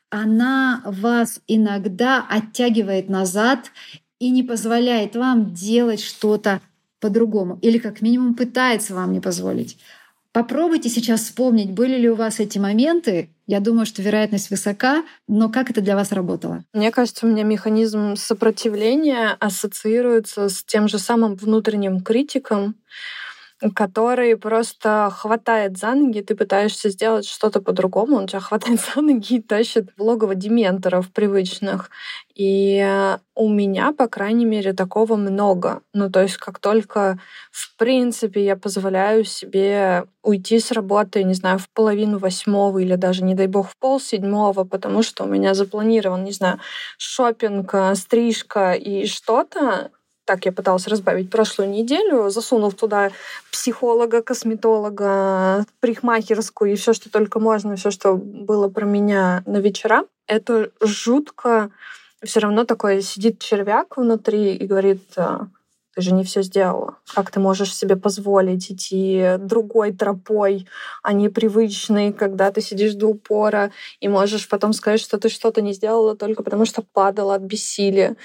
она 0.10 0.82
вас 0.86 1.40
иногда 1.48 2.26
оттягивает 2.28 3.10
назад 3.10 3.72
и 4.20 4.30
не 4.32 4.44
позволяет 4.44 5.16
вам 5.16 5.54
делать 5.54 6.02
что-то 6.02 6.62
по-другому. 7.00 7.58
Или 7.62 7.78
как 7.78 8.02
минимум 8.02 8.36
пытается 8.36 8.94
вам 8.94 9.14
не 9.14 9.22
позволить. 9.22 9.78
Попробуйте 10.32 10.90
сейчас 10.90 11.22
вспомнить, 11.22 11.72
были 11.72 11.98
ли 11.98 12.10
у 12.10 12.16
вас 12.16 12.40
эти 12.40 12.60
моменты. 12.60 13.30
Я 13.48 13.60
думаю, 13.60 13.88
что 13.88 14.04
вероятность 14.04 14.52
высока, 14.52 15.04
но 15.28 15.50
как 15.50 15.72
это 15.72 15.82
для 15.82 15.96
вас 15.96 16.12
работало? 16.12 16.64
Мне 16.72 16.92
кажется, 16.92 17.26
у 17.26 17.30
меня 17.30 17.44
механизм 17.44 18.16
сопротивления 18.16 19.36
ассоциируется 19.40 20.50
с 20.50 20.64
тем 20.64 20.88
же 20.88 21.00
самым 21.00 21.36
внутренним 21.36 22.02
критиком, 22.02 22.76
который 23.76 24.38
просто 24.38 25.12
хватает 25.14 25.78
за 25.78 25.94
ноги, 25.94 26.22
ты 26.22 26.36
пытаешься 26.36 26.90
сделать 26.90 27.26
что-то 27.26 27.62
по-другому, 27.62 28.16
он 28.16 28.28
тебя 28.28 28.40
хватает 28.40 28.80
за 28.96 29.02
ноги 29.02 29.36
и 29.36 29.42
тащит 29.42 29.90
в 29.98 30.02
логово 30.02 30.36
дементоров 30.36 31.12
привычных. 31.12 31.90
И 32.36 33.18
у 33.36 33.50
меня, 33.50 33.92
по 33.92 34.08
крайней 34.08 34.46
мере, 34.46 34.72
такого 34.72 35.18
много. 35.18 35.82
Ну, 35.94 36.10
то 36.10 36.22
есть 36.22 36.38
как 36.38 36.60
только, 36.60 37.20
в 37.52 37.76
принципе, 37.76 38.46
я 38.46 38.56
позволяю 38.56 39.26
себе 39.26 40.06
уйти 40.24 40.60
с 40.60 40.72
работы, 40.72 41.24
не 41.24 41.34
знаю, 41.34 41.60
в 41.60 41.70
половину 41.70 42.18
восьмого 42.18 42.80
или 42.80 42.96
даже, 42.96 43.26
не 43.26 43.36
дай 43.36 43.48
бог, 43.48 43.70
в 43.70 43.78
пол 43.78 44.00
седьмого, 44.00 44.64
потому 44.64 45.04
что 45.04 45.26
у 45.26 45.28
меня 45.28 45.54
запланирован, 45.54 46.24
не 46.24 46.32
знаю, 46.32 46.60
шопинг, 46.98 47.76
стрижка 47.96 48.72
и 48.72 49.06
что-то, 49.06 49.92
так 50.30 50.46
я 50.46 50.52
пыталась 50.52 50.86
разбавить 50.88 51.32
прошлую 51.32 51.72
неделю, 51.72 52.30
засунув 52.30 52.76
туда 52.76 53.10
психолога, 53.52 54.22
косметолога, 54.22 55.66
парикмахерскую 55.80 56.72
и 56.72 56.76
все, 56.76 56.94
что 56.94 57.10
только 57.10 57.40
можно, 57.40 57.76
все, 57.76 57.90
что 57.90 58.14
было 58.16 58.70
про 58.70 58.86
меня 58.86 59.42
на 59.48 59.58
вечера. 59.58 60.04
Это 60.28 60.70
жутко 60.82 61.72
все 62.24 62.42
равно 62.42 62.64
такой 62.64 63.02
сидит 63.02 63.40
червяк 63.40 63.98
внутри 63.98 64.54
и 64.54 64.68
говорит, 64.68 65.02
«А, 65.18 65.48
ты 65.96 66.02
же 66.02 66.14
не 66.14 66.24
все 66.24 66.44
сделала. 66.44 66.98
Как 67.16 67.32
ты 67.32 67.40
можешь 67.40 67.76
себе 67.76 67.96
позволить 67.96 68.72
идти 68.72 69.38
другой 69.40 69.94
тропой, 69.94 70.68
а 71.02 71.14
не 71.14 71.30
привычной, 71.30 72.14
когда 72.14 72.52
ты 72.52 72.62
сидишь 72.62 72.94
до 72.94 73.08
упора 73.08 73.72
и 74.00 74.08
можешь 74.08 74.48
потом 74.48 74.74
сказать, 74.74 75.02
что 75.02 75.18
ты 75.18 75.30
что-то 75.30 75.62
не 75.62 75.74
сделала 75.74 76.16
только 76.16 76.44
потому, 76.44 76.66
что 76.66 76.84
падала 76.94 77.34
от 77.34 77.42
бессилия. 77.42 78.16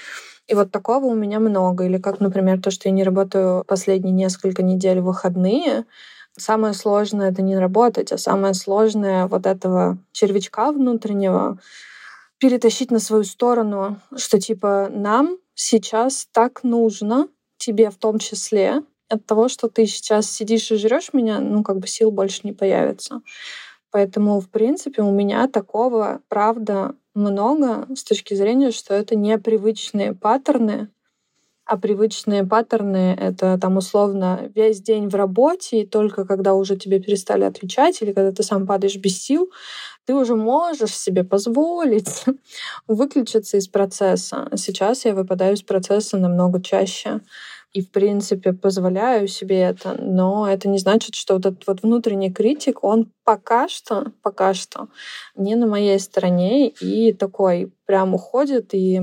И 0.47 0.53
вот 0.53 0.71
такого 0.71 1.05
у 1.05 1.15
меня 1.15 1.39
много. 1.39 1.85
Или 1.85 1.97
как, 1.97 2.19
например, 2.19 2.61
то, 2.61 2.71
что 2.71 2.89
я 2.89 2.93
не 2.93 3.03
работаю 3.03 3.63
последние 3.65 4.13
несколько 4.13 4.63
недель 4.63 4.99
в 4.99 5.05
выходные. 5.05 5.85
Самое 6.37 6.73
сложное— 6.73 7.31
это 7.31 7.41
не 7.41 7.57
работать, 7.57 8.11
а 8.11 8.17
самое 8.17 8.53
сложное— 8.53 9.27
вот 9.29 9.45
этого 9.45 9.97
червячка 10.11 10.71
внутреннего 10.71 11.59
перетащить 12.39 12.91
на 12.91 12.99
свою 12.99 13.23
сторону, 13.23 13.99
что 14.17 14.39
типа 14.39 14.89
нам 14.91 15.37
сейчас 15.55 16.27
так 16.33 16.63
нужно, 16.63 17.29
тебе 17.57 17.89
в 17.89 17.95
том 17.97 18.19
числе, 18.19 18.83
от 19.09 19.25
того, 19.25 19.47
что 19.49 19.69
ты 19.69 19.85
сейчас 19.85 20.29
сидишь 20.31 20.71
и 20.71 20.77
жрешь 20.77 21.13
меня, 21.13 21.39
ну, 21.39 21.63
как 21.63 21.79
бы 21.79 21.87
сил 21.87 22.11
больше 22.11 22.41
не 22.43 22.53
появится. 22.53 23.21
Поэтому, 23.91 24.41
в 24.41 24.49
принципе, 24.49 25.01
у 25.03 25.11
меня 25.11 25.47
такого, 25.47 26.21
правда, 26.27 26.95
много 27.15 27.87
с 27.95 28.03
точки 28.03 28.33
зрения, 28.33 28.71
что 28.71 28.93
это 28.93 29.15
не 29.15 29.37
привычные 29.37 30.13
паттерны, 30.13 30.89
а 31.65 31.77
привычные 31.77 32.45
паттерны— 32.45 33.15
это 33.19 33.57
там 33.59 33.77
условно 33.77 34.51
весь 34.53 34.81
день 34.81 35.09
в 35.09 35.15
работе, 35.15 35.81
и 35.81 35.87
только 35.87 36.23
когда 36.23 36.53
уже 36.53 36.77
тебе 36.77 36.99
перестали 36.99 37.43
отвечать, 37.43 38.01
или 38.01 38.13
когда 38.13 38.31
ты 38.31 38.43
сам 38.43 38.67
падаешь 38.67 38.97
без 38.97 39.19
сил, 39.19 39.49
ты 40.05 40.13
уже 40.13 40.35
можешь 40.35 40.95
себе 40.95 41.23
позволить 41.23 42.25
выключиться 42.87 43.57
из 43.57 43.67
процесса. 43.67 44.47
Сейчас 44.55 45.05
я 45.05 45.15
выпадаю 45.15 45.55
из 45.55 45.63
процесса 45.63 46.17
намного 46.17 46.61
чаще, 46.61 47.21
и, 47.75 47.81
в 47.81 47.91
принципе, 47.91 48.53
позволяю 48.53 49.27
себе 49.27 49.59
это, 49.59 50.01
но 50.01 50.47
это 50.49 50.69
не 50.69 50.77
значит, 50.77 51.13
что 51.13 51.33
вот 51.33 51.45
этот 51.45 51.67
вот 51.67 51.83
внутренний 51.83 52.31
критик, 52.31 52.85
он 52.85 53.11
пока 53.25 53.67
что, 53.67 54.13
пока 54.21 54.53
что 54.53 54.87
не 55.35 55.55
на 55.55 55.67
моей 55.67 55.99
стороне 55.99 56.69
и 56.69 57.11
такой 57.11 57.73
прям 57.85 58.13
уходит 58.13 58.73
и, 58.73 59.01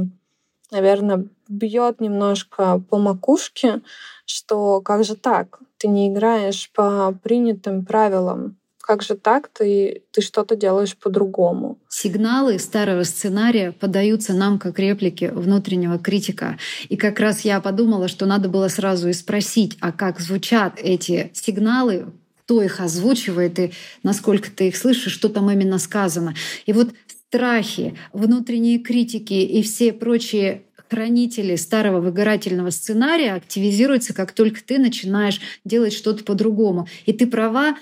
наверное, 0.70 1.26
бьет 1.48 2.00
немножко 2.00 2.82
по 2.88 2.96
макушке, 2.96 3.82
что 4.24 4.80
как 4.80 5.04
же 5.04 5.16
так? 5.16 5.60
Ты 5.76 5.88
не 5.88 6.08
играешь 6.08 6.70
по 6.72 7.12
принятым 7.22 7.84
правилам 7.84 8.56
как 8.82 9.02
же 9.02 9.14
так 9.14 9.48
ты, 9.48 10.02
ты 10.10 10.20
что-то 10.20 10.56
делаешь 10.56 10.96
по-другому? 10.96 11.78
Сигналы 11.88 12.58
старого 12.58 13.04
сценария 13.04 13.72
подаются 13.72 14.34
нам 14.34 14.58
как 14.58 14.78
реплики 14.78 15.30
внутреннего 15.32 15.98
критика. 15.98 16.58
И 16.88 16.96
как 16.96 17.20
раз 17.20 17.42
я 17.42 17.60
подумала, 17.60 18.08
что 18.08 18.26
надо 18.26 18.48
было 18.48 18.68
сразу 18.68 19.08
и 19.08 19.12
спросить, 19.12 19.78
а 19.80 19.92
как 19.92 20.18
звучат 20.18 20.80
эти 20.82 21.30
сигналы, 21.32 22.06
кто 22.44 22.60
их 22.60 22.80
озвучивает 22.80 23.58
и 23.60 23.72
насколько 24.02 24.50
ты 24.50 24.68
их 24.68 24.76
слышишь, 24.76 25.12
что 25.12 25.28
там 25.28 25.50
именно 25.50 25.78
сказано. 25.78 26.34
И 26.66 26.72
вот 26.72 26.90
страхи, 27.28 27.96
внутренние 28.12 28.78
критики 28.78 29.34
и 29.34 29.62
все 29.62 29.92
прочие 29.92 30.64
хранители 30.90 31.56
старого 31.56 32.00
выгорательного 32.00 32.68
сценария 32.68 33.32
активизируются, 33.32 34.12
как 34.12 34.32
только 34.32 34.62
ты 34.62 34.78
начинаешь 34.78 35.40
делать 35.64 35.94
что-то 35.94 36.24
по-другому. 36.24 36.86
И 37.06 37.14
ты 37.14 37.26
права, 37.26 37.76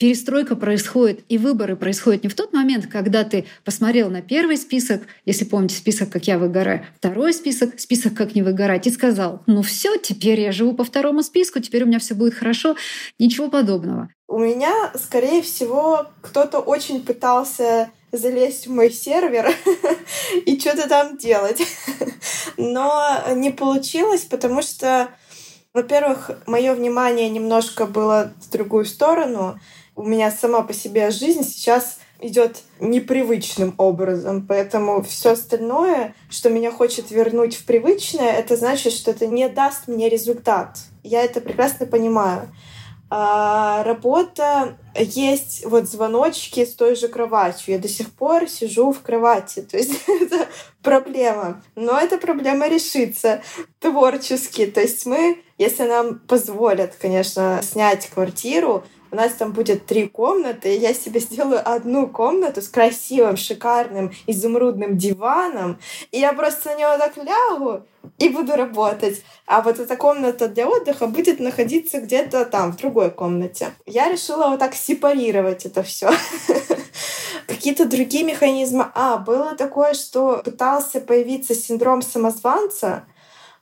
перестройка 0.00 0.56
происходит 0.56 1.20
и 1.28 1.36
выборы 1.36 1.76
происходят 1.76 2.22
не 2.22 2.30
в 2.30 2.34
тот 2.34 2.54
момент, 2.54 2.86
когда 2.86 3.22
ты 3.22 3.44
посмотрел 3.66 4.08
на 4.08 4.22
первый 4.22 4.56
список, 4.56 5.02
если 5.26 5.44
помните 5.44 5.76
список 5.76 6.08
«Как 6.08 6.26
я 6.26 6.38
выгораю», 6.38 6.86
второй 6.96 7.34
список, 7.34 7.78
список 7.78 8.14
«Как 8.14 8.34
не 8.34 8.40
выгорать», 8.40 8.86
и 8.86 8.90
сказал, 8.90 9.42
ну 9.46 9.60
все, 9.60 9.98
теперь 9.98 10.40
я 10.40 10.52
живу 10.52 10.72
по 10.72 10.84
второму 10.84 11.22
списку, 11.22 11.60
теперь 11.60 11.84
у 11.84 11.86
меня 11.86 11.98
все 11.98 12.14
будет 12.14 12.32
хорошо. 12.32 12.76
Ничего 13.18 13.50
подобного. 13.50 14.08
У 14.26 14.38
меня, 14.38 14.90
скорее 14.94 15.42
всего, 15.42 16.06
кто-то 16.22 16.60
очень 16.60 17.02
пытался 17.02 17.90
залезть 18.10 18.68
в 18.68 18.70
мой 18.72 18.90
сервер 18.90 19.54
и 20.46 20.58
что-то 20.58 20.88
там 20.88 21.18
делать. 21.18 21.60
Но 22.56 23.22
не 23.34 23.50
получилось, 23.50 24.22
потому 24.22 24.62
что, 24.62 25.10
во-первых, 25.74 26.30
мое 26.46 26.74
внимание 26.74 27.28
немножко 27.28 27.84
было 27.84 28.32
в 28.40 28.50
другую 28.50 28.86
сторону 28.86 29.58
у 30.00 30.04
меня 30.04 30.30
сама 30.30 30.62
по 30.62 30.72
себе 30.72 31.10
жизнь 31.10 31.44
сейчас 31.44 31.98
идет 32.20 32.62
непривычным 32.80 33.74
образом, 33.76 34.46
поэтому 34.46 35.02
все 35.02 35.32
остальное, 35.32 36.14
что 36.30 36.48
меня 36.48 36.70
хочет 36.70 37.10
вернуть 37.10 37.54
в 37.54 37.64
привычное, 37.64 38.32
это 38.32 38.56
значит, 38.56 38.92
что 38.92 39.10
это 39.10 39.26
не 39.26 39.48
даст 39.48 39.88
мне 39.88 40.08
результат. 40.08 40.78
Я 41.02 41.22
это 41.22 41.40
прекрасно 41.40 41.84
понимаю. 41.86 42.48
А 43.12 43.82
работа 43.82 44.78
есть 44.94 45.66
вот 45.66 45.86
звоночки 45.86 46.64
с 46.64 46.74
той 46.74 46.94
же 46.94 47.08
кроватью. 47.08 47.74
Я 47.74 47.78
до 47.80 47.88
сих 47.88 48.12
пор 48.12 48.48
сижу 48.48 48.92
в 48.92 49.02
кровати. 49.02 49.62
То 49.62 49.76
есть 49.76 49.92
это 50.06 50.46
проблема. 50.80 51.60
Но 51.74 51.98
эта 51.98 52.18
проблема 52.18 52.68
решится 52.68 53.42
творчески. 53.80 54.66
То 54.66 54.80
есть 54.80 55.06
мы, 55.06 55.42
если 55.58 55.84
нам 55.84 56.20
позволят, 56.20 56.94
конечно, 56.94 57.60
снять 57.64 58.08
квартиру, 58.08 58.84
у 59.12 59.16
нас 59.16 59.32
там 59.32 59.52
будет 59.52 59.86
три 59.86 60.08
комнаты, 60.08 60.76
я 60.76 60.94
себе 60.94 61.20
сделаю 61.20 61.60
одну 61.64 62.06
комнату 62.06 62.62
с 62.62 62.68
красивым, 62.68 63.36
шикарным, 63.36 64.12
изумрудным 64.26 64.96
диваном, 64.96 65.78
и 66.10 66.18
я 66.18 66.32
просто 66.32 66.70
на 66.70 66.76
него 66.76 66.98
так 66.98 67.16
лягу 67.16 67.84
и 68.18 68.28
буду 68.28 68.56
работать. 68.56 69.22
А 69.46 69.62
вот 69.62 69.78
эта 69.78 69.96
комната 69.96 70.48
для 70.48 70.68
отдыха 70.68 71.06
будет 71.06 71.40
находиться 71.40 72.00
где-то 72.00 72.44
там, 72.44 72.72
в 72.72 72.76
другой 72.76 73.10
комнате. 73.10 73.72
Я 73.86 74.10
решила 74.10 74.48
вот 74.48 74.58
так 74.58 74.74
сепарировать 74.74 75.66
это 75.66 75.82
все. 75.82 76.10
Какие-то 77.46 77.86
другие 77.86 78.24
механизмы. 78.24 78.86
А, 78.94 79.18
было 79.18 79.54
такое, 79.56 79.94
что 79.94 80.40
пытался 80.44 81.00
появиться 81.00 81.54
синдром 81.54 82.00
самозванца, 82.02 83.04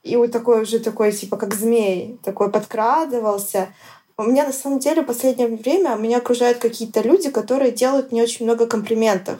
и 0.03 0.17
вот 0.17 0.31
такой 0.31 0.63
уже 0.63 0.79
такой, 0.79 1.13
типа, 1.13 1.37
как 1.37 1.55
змей, 1.55 2.19
такой 2.23 2.51
подкрадывался. 2.51 3.69
У 4.21 4.25
меня 4.25 4.45
на 4.45 4.53
самом 4.53 4.81
деле 4.81 5.03
в 5.03 5.07
последнее 5.07 5.47
время 5.47 5.95
меня 5.95 6.19
окружают 6.19 6.59
какие-то 6.59 7.03
люди, 7.03 7.31
которые 7.31 7.71
делают 7.71 8.11
мне 8.11 8.25
очень 8.25 8.47
много 8.47 8.67
комплиментов. 8.67 9.39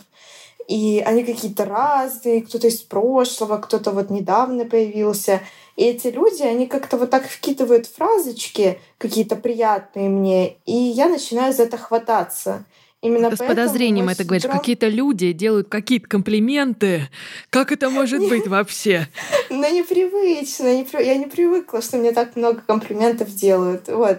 И 0.69 1.03
они 1.05 1.25
какие-то 1.25 1.65
разные, 1.65 2.43
кто-то 2.43 2.69
из 2.69 2.77
прошлого, 2.83 3.57
кто-то 3.57 3.91
вот 3.91 4.09
недавно 4.11 4.67
появился. 4.67 5.41
И 5.75 5.85
эти 5.85 6.09
люди, 6.09 6.43
они 6.43 6.69
как-то 6.69 6.97
вот 6.97 7.11
так 7.11 7.27
вкидывают 7.27 7.87
фразочки 7.87 8.79
какие-то 8.99 9.35
приятные 9.35 10.09
мне, 10.09 10.57
и 10.65 10.73
я 10.73 11.09
начинаю 11.09 11.53
за 11.53 11.65
это 11.65 11.77
хвататься. 11.77 12.65
Именно 13.01 13.35
С 13.35 13.39
подозрением 13.39 14.09
это 14.09 14.25
говоришь. 14.25 14.43
Синдром... 14.43 14.59
Какие-то 14.59 14.89
люди 14.89 15.33
делают 15.33 15.69
какие-то 15.69 16.09
комплименты. 16.09 17.09
Как 17.49 17.71
это 17.71 17.91
может 17.91 18.29
быть 18.29 18.49
вообще? 18.49 19.07
Ну, 19.51 19.73
непривычно. 19.73 20.67
Я 21.01 21.17
не 21.17 21.27
привыкла, 21.27 21.81
что 21.81 21.97
мне 21.97 22.11
так 22.11 22.35
много 22.35 22.61
комплиментов 22.67 23.33
делают. 23.33 23.87
Вот. 23.87 24.19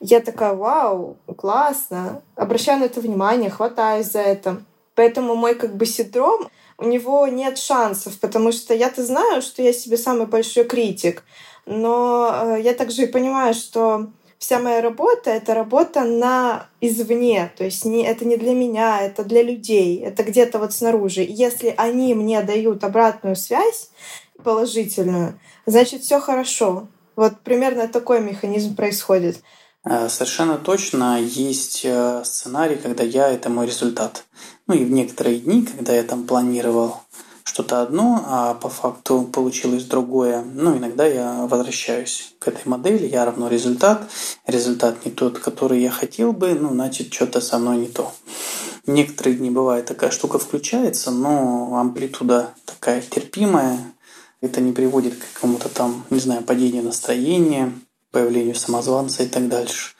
Я 0.00 0.20
такая, 0.20 0.54
вау, 0.54 1.18
классно, 1.36 2.22
обращаю 2.34 2.80
на 2.80 2.84
это 2.84 3.00
внимание, 3.00 3.50
хватаюсь 3.50 4.10
за 4.10 4.20
это. 4.20 4.62
Поэтому 4.94 5.34
мой 5.34 5.54
как 5.54 5.76
бы 5.76 5.84
синдром, 5.84 6.48
у 6.78 6.86
него 6.86 7.26
нет 7.26 7.58
шансов, 7.58 8.18
потому 8.18 8.52
что 8.52 8.74
я-то 8.74 9.04
знаю, 9.04 9.42
что 9.42 9.62
я 9.62 9.72
себе 9.72 9.98
самый 9.98 10.26
большой 10.26 10.64
критик, 10.64 11.22
но 11.66 12.30
э, 12.32 12.62
я 12.62 12.72
также 12.72 13.02
и 13.02 13.06
понимаю, 13.06 13.52
что 13.52 14.06
вся 14.38 14.58
моя 14.58 14.80
работа— 14.80 15.30
это 15.30 15.54
работа 15.54 16.04
на 16.04 16.66
извне, 16.80 17.52
то 17.56 17.64
есть 17.64 17.84
не, 17.84 18.02
это 18.02 18.24
не 18.24 18.38
для 18.38 18.54
меня, 18.54 19.02
это 19.02 19.22
для 19.22 19.42
людей, 19.42 20.00
это 20.00 20.22
где-то 20.22 20.58
вот 20.58 20.72
снаружи. 20.72 21.22
И 21.22 21.32
если 21.32 21.74
они 21.76 22.14
мне 22.14 22.40
дают 22.40 22.82
обратную 22.82 23.36
связь 23.36 23.90
положительную, 24.42 25.38
значит, 25.66 26.00
все 26.02 26.18
хорошо. 26.18 26.88
Вот 27.16 27.40
примерно 27.40 27.86
такой 27.86 28.22
механизм 28.22 28.74
происходит. 28.74 29.42
Э, 29.84 30.08
совершенно 30.08 30.58
точно 30.58 31.20
есть 31.20 31.82
э, 31.84 32.22
сценарий, 32.24 32.76
когда 32.76 33.02
я– 33.02 33.28
это 33.30 33.48
мой 33.48 33.66
результат. 33.66 34.24
Ну 34.66 34.74
и 34.74 34.84
в 34.84 34.90
некоторые 34.90 35.40
дни, 35.40 35.64
когда 35.64 35.94
я 35.94 36.02
там 36.02 36.24
планировал 36.24 37.00
что-то 37.44 37.82
одно, 37.82 38.22
а 38.26 38.54
по 38.54 38.68
факту 38.68 39.22
получилось 39.22 39.84
другое. 39.84 40.42
Ну, 40.42 40.76
иногда 40.76 41.06
я 41.06 41.46
возвращаюсь 41.46 42.34
к 42.38 42.48
этой 42.48 42.62
модели, 42.66 43.06
я 43.06 43.24
равно 43.24 43.48
результат. 43.48 44.02
Результат 44.46 45.04
не 45.04 45.10
тот, 45.10 45.38
который 45.38 45.80
я 45.80 45.90
хотел 45.90 46.32
бы, 46.32 46.54
ну, 46.54 46.70
значит, 46.70 47.12
что-то 47.12 47.40
со 47.40 47.58
мной 47.58 47.78
не 47.78 47.88
то. 47.88 48.12
Некоторые 48.86 49.36
дни 49.36 49.50
бывает 49.50 49.86
такая 49.86 50.10
штука 50.10 50.38
включается, 50.38 51.10
но 51.10 51.76
амплитуда 51.76 52.54
такая 52.66 53.00
терпимая. 53.02 53.78
Это 54.40 54.60
не 54.60 54.72
приводит 54.72 55.16
к 55.16 55.34
какому-то 55.34 55.68
там, 55.68 56.04
не 56.10 56.20
знаю, 56.20 56.42
падению 56.42 56.84
настроения, 56.84 57.72
появлению 58.10 58.54
самозванца 58.54 59.22
и 59.22 59.28
так 59.28 59.48
дальше. 59.48 59.94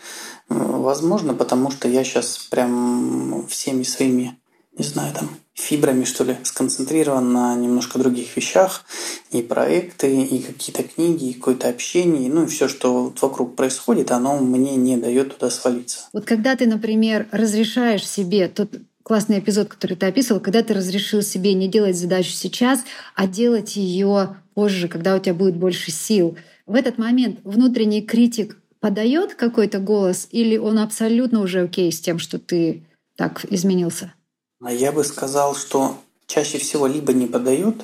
Возможно, 0.49 1.35
потому 1.35 1.71
что 1.71 1.89
я 1.89 2.03
сейчас 2.03 2.39
прям 2.39 3.47
всеми 3.49 3.85
своими, 3.85 4.37
не 4.77 4.85
знаю, 4.85 5.15
там, 5.15 5.31
фибрами, 5.55 6.05
что 6.05 6.25
ли, 6.25 6.37
сконцентрирован 6.43 7.33
на 7.33 7.55
немножко 7.55 8.01
других 8.01 8.37
вещах. 8.37 8.85
И 9.31 9.43
проекты, 9.43 10.23
и 10.23 10.43
какие-то 10.43 10.83
книги, 10.83 11.27
и 11.27 11.35
какое-то 11.35 11.69
общение. 11.69 12.29
Ну 12.29 12.45
и 12.45 12.47
все, 12.47 12.67
что 12.67 13.13
вокруг 13.21 13.55
происходит, 13.55 14.11
оно 14.11 14.39
мне 14.39 14.75
не 14.75 14.97
дает 14.97 15.37
туда 15.37 15.51
свалиться. 15.51 16.09
Вот 16.13 16.25
когда 16.25 16.57
ты, 16.57 16.67
например, 16.67 17.29
разрешаешь 17.31 18.09
себе 18.09 18.49
тот 18.49 18.71
классный 19.05 19.39
эпизод, 19.39 19.69
который 19.69 19.97
ты 19.97 20.07
описывал, 20.07 20.41
когда 20.41 20.63
ты 20.63 20.75
разрешил 20.75 21.23
себе 21.23 21.55
не 21.55 21.69
делать 21.69 21.97
задачу 21.97 22.33
сейчас, 22.33 22.81
а 23.15 23.29
делать 23.29 23.77
ее 23.77 24.37
позже, 24.55 24.89
когда 24.89 25.15
у 25.15 25.21
тебя 25.21 25.35
будет 25.35 25.57
больше 25.57 25.93
сил— 25.93 26.37
в 26.71 26.77
этот 26.77 26.99
момент 26.99 27.41
внутренний 27.43 28.01
критик 28.01 28.57
подает 28.79 29.35
какой-то 29.35 29.81
голос 29.81 30.29
или 30.31 30.57
он 30.57 30.79
абсолютно 30.79 31.43
уже 31.43 31.63
окей 31.63 31.91
с 31.91 32.01
тем, 32.01 32.21
что 32.21 32.39
ты 32.39 32.87
так 33.17 33.45
изменился? 33.51 34.15
А 34.63 34.73
я 34.73 34.93
бы 34.93 35.03
сказал, 35.03 35.57
что 35.57 35.97
чаще 36.27 36.59
всего 36.59 36.87
либо 36.87 37.13
не 37.13 37.27
подает, 37.27 37.75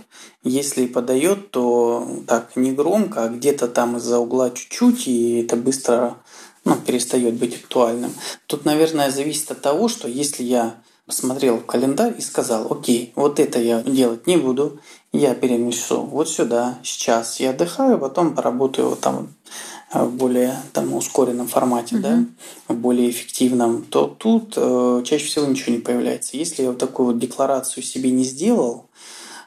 если 0.45 0.83
и 0.85 0.87
подает, 0.87 1.51
то 1.51 2.23
так 2.29 2.55
не 2.55 2.71
громко, 2.71 3.25
а 3.25 3.29
где-то 3.29 3.67
там 3.67 3.97
из-за 3.97 4.21
угла 4.21 4.51
чуть-чуть, 4.51 5.09
и 5.09 5.43
это 5.43 5.57
быстро 5.57 6.19
ну, 6.65 6.77
перестает 6.77 7.35
быть 7.35 7.57
актуальным. 7.57 8.13
Тут, 8.47 8.65
наверное, 8.65 9.11
зависит 9.11 9.51
от 9.51 9.61
того, 9.63 9.89
что 9.89 10.07
если 10.07 10.45
я 10.45 10.77
посмотрел 11.07 11.59
в 11.59 11.67
календарь 11.67 12.15
и 12.19 12.21
сказал, 12.21 12.71
окей, 12.71 13.13
вот 13.15 13.39
это 13.39 13.61
я 13.61 13.83
делать 13.83 14.27
не 14.27 14.37
буду, 14.37 14.81
я 15.13 15.35
перенесу 15.35 16.03
вот 16.03 16.29
сюда, 16.29 16.79
сейчас 16.83 17.41
я 17.41 17.51
отдыхаю, 17.51 17.99
потом 17.99 18.35
поработаю 18.35 18.91
вот 18.91 19.01
там 19.01 19.29
в 19.93 20.11
более 20.11 20.57
там, 20.73 20.93
ускоренном 20.95 21.47
формате, 21.47 21.97
mm-hmm. 21.97 22.01
да, 22.01 22.25
в 22.69 22.77
более 22.77 23.09
эффективном, 23.09 23.85
то 23.85 24.07
тут 24.07 24.55
э, 24.57 25.03
чаще 25.05 25.27
всего 25.27 25.47
ничего 25.47 25.73
не 25.73 25.81
появляется. 25.81 26.37
Если 26.37 26.63
я 26.63 26.71
вот 26.71 26.79
такую 26.79 27.07
вот 27.07 27.19
декларацию 27.19 27.85
себе 27.85 28.11
не 28.11 28.25
сделал, 28.25 28.87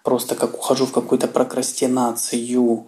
просто 0.04 0.36
как 0.36 0.58
ухожу 0.58 0.86
в 0.86 0.94
какую-то 0.94 1.28
прокрастинацию, 1.28 2.86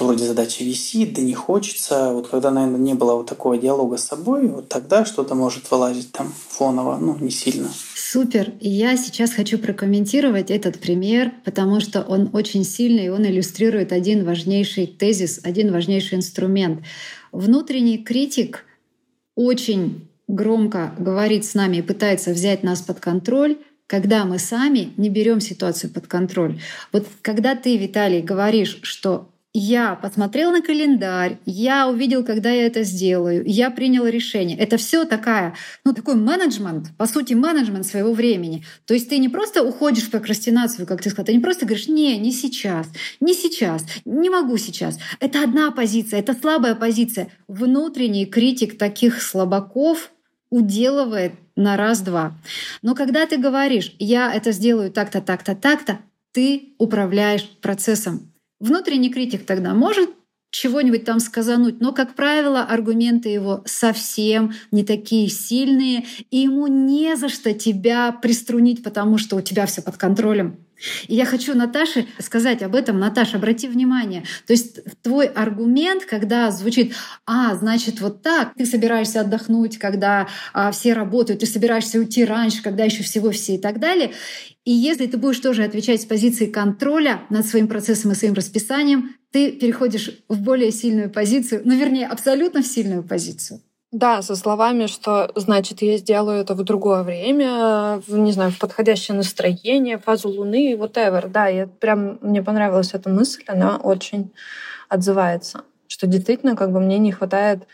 что 0.00 0.06
вроде 0.06 0.24
задача 0.24 0.64
висит, 0.64 1.12
да 1.12 1.20
не 1.20 1.34
хочется. 1.34 2.12
Вот 2.12 2.28
когда, 2.28 2.50
наверное, 2.50 2.80
не 2.80 2.94
было 2.94 3.16
вот 3.16 3.26
такого 3.26 3.58
диалога 3.58 3.98
с 3.98 4.06
собой, 4.06 4.48
вот 4.48 4.68
тогда 4.68 5.04
что-то 5.04 5.34
может 5.34 5.70
вылазить 5.70 6.10
там 6.10 6.32
фоново, 6.48 6.96
ну, 6.98 7.18
не 7.18 7.30
сильно. 7.30 7.68
Супер. 7.94 8.54
И 8.60 8.68
я 8.70 8.96
сейчас 8.96 9.32
хочу 9.32 9.58
прокомментировать 9.58 10.50
этот 10.50 10.80
пример, 10.80 11.32
потому 11.44 11.80
что 11.80 12.00
он 12.00 12.30
очень 12.32 12.64
сильный, 12.64 13.06
и 13.06 13.08
он 13.10 13.26
иллюстрирует 13.26 13.92
один 13.92 14.24
важнейший 14.24 14.86
тезис, 14.86 15.40
один 15.44 15.70
важнейший 15.70 16.16
инструмент. 16.16 16.80
Внутренний 17.30 17.98
критик 17.98 18.64
очень 19.34 20.08
громко 20.28 20.94
говорит 20.98 21.44
с 21.44 21.54
нами 21.54 21.78
и 21.78 21.82
пытается 21.82 22.30
взять 22.30 22.62
нас 22.62 22.80
под 22.80 23.00
контроль, 23.00 23.58
когда 23.86 24.24
мы 24.24 24.38
сами 24.38 24.92
не 24.96 25.10
берем 25.10 25.40
ситуацию 25.40 25.92
под 25.92 26.06
контроль. 26.06 26.60
Вот 26.92 27.06
когда 27.22 27.54
ты, 27.54 27.76
Виталий, 27.76 28.22
говоришь, 28.22 28.78
что 28.82 29.28
я 29.52 29.96
посмотрел 29.96 30.52
на 30.52 30.62
календарь, 30.62 31.38
я 31.44 31.88
увидел, 31.88 32.24
когда 32.24 32.50
я 32.50 32.66
это 32.66 32.84
сделаю, 32.84 33.42
я 33.44 33.70
принял 33.70 34.06
решение. 34.06 34.56
Это 34.56 34.76
все 34.76 35.04
такая, 35.04 35.54
ну, 35.84 35.92
такой 35.92 36.14
менеджмент, 36.14 36.96
по 36.96 37.06
сути, 37.06 37.34
менеджмент 37.34 37.84
своего 37.84 38.12
времени. 38.12 38.64
То 38.84 38.94
есть 38.94 39.08
ты 39.08 39.18
не 39.18 39.28
просто 39.28 39.64
уходишь 39.64 40.04
в 40.04 40.10
прокрастинацию, 40.10 40.86
как 40.86 41.02
ты 41.02 41.10
сказал, 41.10 41.26
ты 41.26 41.34
не 41.34 41.40
просто 41.40 41.66
говоришь, 41.66 41.88
не, 41.88 42.16
не 42.18 42.30
сейчас, 42.30 42.86
не 43.18 43.34
сейчас, 43.34 43.84
не 44.04 44.30
могу 44.30 44.56
сейчас. 44.56 44.98
Это 45.18 45.42
одна 45.42 45.72
позиция, 45.72 46.20
это 46.20 46.34
слабая 46.34 46.76
позиция. 46.76 47.28
Внутренний 47.48 48.26
критик 48.26 48.78
таких 48.78 49.20
слабаков 49.20 50.12
уделывает 50.50 51.32
на 51.56 51.76
раз-два. 51.76 52.34
Но 52.82 52.94
когда 52.94 53.26
ты 53.26 53.36
говоришь, 53.36 53.94
я 53.98 54.32
это 54.32 54.52
сделаю 54.52 54.92
так-то, 54.92 55.20
так-то, 55.20 55.56
так-то, 55.56 55.98
ты 56.32 56.74
управляешь 56.78 57.48
процессом. 57.60 58.29
Внутренний 58.60 59.10
критик 59.10 59.46
тогда 59.46 59.74
может 59.74 60.10
чего-нибудь 60.50 61.04
там 61.04 61.20
сказануть, 61.20 61.80
но, 61.80 61.92
как 61.92 62.14
правило, 62.14 62.62
аргументы 62.62 63.28
его 63.28 63.62
совсем 63.64 64.52
не 64.70 64.84
такие 64.84 65.28
сильные, 65.28 66.04
и 66.30 66.38
ему 66.38 66.66
не 66.66 67.16
за 67.16 67.28
что 67.28 67.54
тебя 67.54 68.12
приструнить, 68.12 68.82
потому 68.82 69.16
что 69.16 69.36
у 69.36 69.40
тебя 69.40 69.66
все 69.66 69.80
под 69.80 69.96
контролем. 69.96 70.56
И 71.08 71.14
я 71.14 71.24
хочу 71.24 71.54
Наташе 71.54 72.06
сказать 72.18 72.62
об 72.62 72.74
этом. 72.74 72.98
Наташа, 72.98 73.36
обрати 73.36 73.68
внимание. 73.68 74.24
То 74.46 74.52
есть 74.52 74.80
твой 75.02 75.26
аргумент, 75.26 76.04
когда 76.04 76.50
звучит, 76.50 76.94
а, 77.26 77.54
значит, 77.54 78.00
вот 78.00 78.22
так, 78.22 78.54
ты 78.54 78.66
собираешься 78.66 79.20
отдохнуть, 79.20 79.78
когда 79.78 80.28
а, 80.52 80.70
все 80.72 80.92
работают, 80.92 81.40
ты 81.40 81.46
собираешься 81.46 81.98
уйти 81.98 82.24
раньше, 82.24 82.62
когда 82.62 82.84
еще 82.84 83.02
всего 83.02 83.30
все 83.30 83.56
и 83.56 83.58
так 83.58 83.78
далее. 83.78 84.12
И 84.64 84.72
если 84.72 85.06
ты 85.06 85.16
будешь 85.16 85.40
тоже 85.40 85.64
отвечать 85.64 86.02
с 86.02 86.06
позиции 86.06 86.46
контроля 86.46 87.22
над 87.30 87.46
своим 87.46 87.68
процессом 87.68 88.12
и 88.12 88.14
своим 88.14 88.34
расписанием, 88.34 89.16
ты 89.32 89.52
переходишь 89.52 90.10
в 90.28 90.40
более 90.40 90.72
сильную 90.72 91.10
позицию, 91.10 91.62
ну, 91.64 91.76
вернее, 91.76 92.06
абсолютно 92.06 92.62
в 92.62 92.66
сильную 92.66 93.02
позицию. 93.02 93.60
Да, 93.92 94.22
со 94.22 94.36
словами, 94.36 94.86
что 94.86 95.32
значит 95.34 95.82
я 95.82 95.96
сделаю 95.96 96.40
это 96.40 96.54
в 96.54 96.62
другое 96.62 97.02
время, 97.02 98.00
в, 98.06 98.16
не 98.18 98.30
знаю, 98.30 98.52
в 98.52 98.58
подходящее 98.58 99.16
настроение, 99.16 99.98
фазу 99.98 100.28
Луны, 100.28 100.74
whatever. 100.74 101.28
Да, 101.28 101.48
я 101.48 101.66
прям 101.66 102.18
мне 102.20 102.40
понравилась 102.40 102.94
эта 102.94 103.10
мысль, 103.10 103.42
она 103.48 103.78
очень 103.78 104.30
отзывается, 104.88 105.62
что 105.88 106.06
действительно 106.06 106.54
как 106.54 106.70
бы 106.72 106.78
мне 106.78 106.98
не 106.98 107.10
хватает 107.10 107.66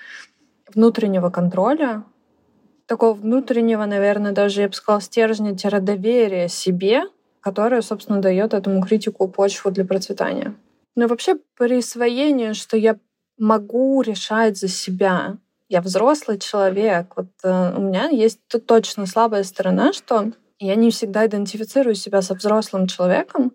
внутреннего 0.74 1.28
контроля, 1.28 2.02
такого 2.86 3.14
внутреннего, 3.14 3.84
наверное, 3.84 4.32
даже 4.32 4.62
я 4.62 4.68
бы 4.68 4.74
сказала, 4.74 5.02
стержня-доверия 5.02 6.48
себе, 6.48 7.04
которое, 7.40 7.82
собственно, 7.82 8.20
дает 8.22 8.54
этому 8.54 8.82
критику 8.82 9.28
почву 9.28 9.70
для 9.70 9.84
процветания. 9.84 10.54
Но 10.94 11.08
вообще 11.08 11.36
присвоение, 11.58 12.54
что 12.54 12.76
я 12.76 12.96
могу 13.38 14.00
решать 14.02 14.56
за 14.56 14.68
себя, 14.68 15.36
я 15.68 15.80
взрослый 15.80 16.38
человек. 16.38 17.14
Вот 17.16 17.28
э, 17.42 17.74
у 17.76 17.80
меня 17.80 18.08
есть 18.08 18.40
тут 18.48 18.66
точно 18.66 19.06
слабая 19.06 19.44
сторона, 19.44 19.92
что 19.92 20.32
я 20.58 20.74
не 20.74 20.90
всегда 20.90 21.26
идентифицирую 21.26 21.94
себя 21.94 22.22
со 22.22 22.34
взрослым 22.34 22.86
человеком, 22.86 23.52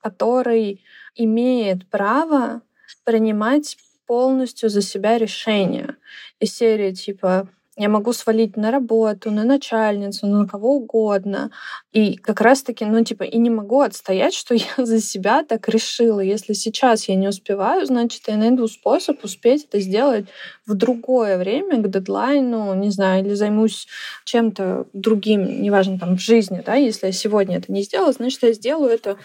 который 0.00 0.84
имеет 1.14 1.88
право 1.90 2.62
принимать 3.04 3.76
полностью 4.06 4.68
за 4.68 4.82
себя 4.82 5.18
решения. 5.18 5.96
Из 6.38 6.54
серии 6.54 6.92
типа 6.92 7.48
я 7.76 7.90
могу 7.90 8.12
свалить 8.14 8.56
на 8.56 8.70
работу, 8.70 9.30
на 9.30 9.44
начальницу, 9.44 10.26
на 10.26 10.46
кого 10.46 10.76
угодно. 10.76 11.50
И 11.92 12.16
как 12.16 12.40
раз-таки, 12.40 12.86
ну, 12.86 13.04
типа, 13.04 13.24
и 13.24 13.36
не 13.36 13.50
могу 13.50 13.80
отстоять, 13.80 14.34
что 14.34 14.54
я 14.78 14.84
за 14.84 15.00
себя 15.00 15.44
так 15.44 15.68
решила. 15.68 16.20
Если 16.20 16.54
сейчас 16.54 17.08
я 17.08 17.14
не 17.16 17.28
успеваю, 17.28 17.84
значит, 17.84 18.22
я 18.28 18.36
найду 18.36 18.66
способ 18.66 19.22
успеть 19.22 19.66
это 19.66 19.80
сделать 19.80 20.26
в 20.66 20.74
другое 20.74 21.36
время, 21.36 21.82
к 21.82 21.90
дедлайну, 21.90 22.74
не 22.74 22.90
знаю, 22.90 23.24
или 23.24 23.34
займусь 23.34 23.86
чем-то 24.24 24.86
другим, 24.94 25.62
неважно, 25.62 25.98
там, 25.98 26.16
в 26.16 26.20
жизни, 26.20 26.62
да, 26.64 26.74
если 26.74 27.06
я 27.06 27.12
сегодня 27.12 27.58
это 27.58 27.70
не 27.72 27.82
сделала, 27.82 28.12
значит, 28.12 28.42
я 28.42 28.52
сделаю 28.52 28.90
это 28.90 29.18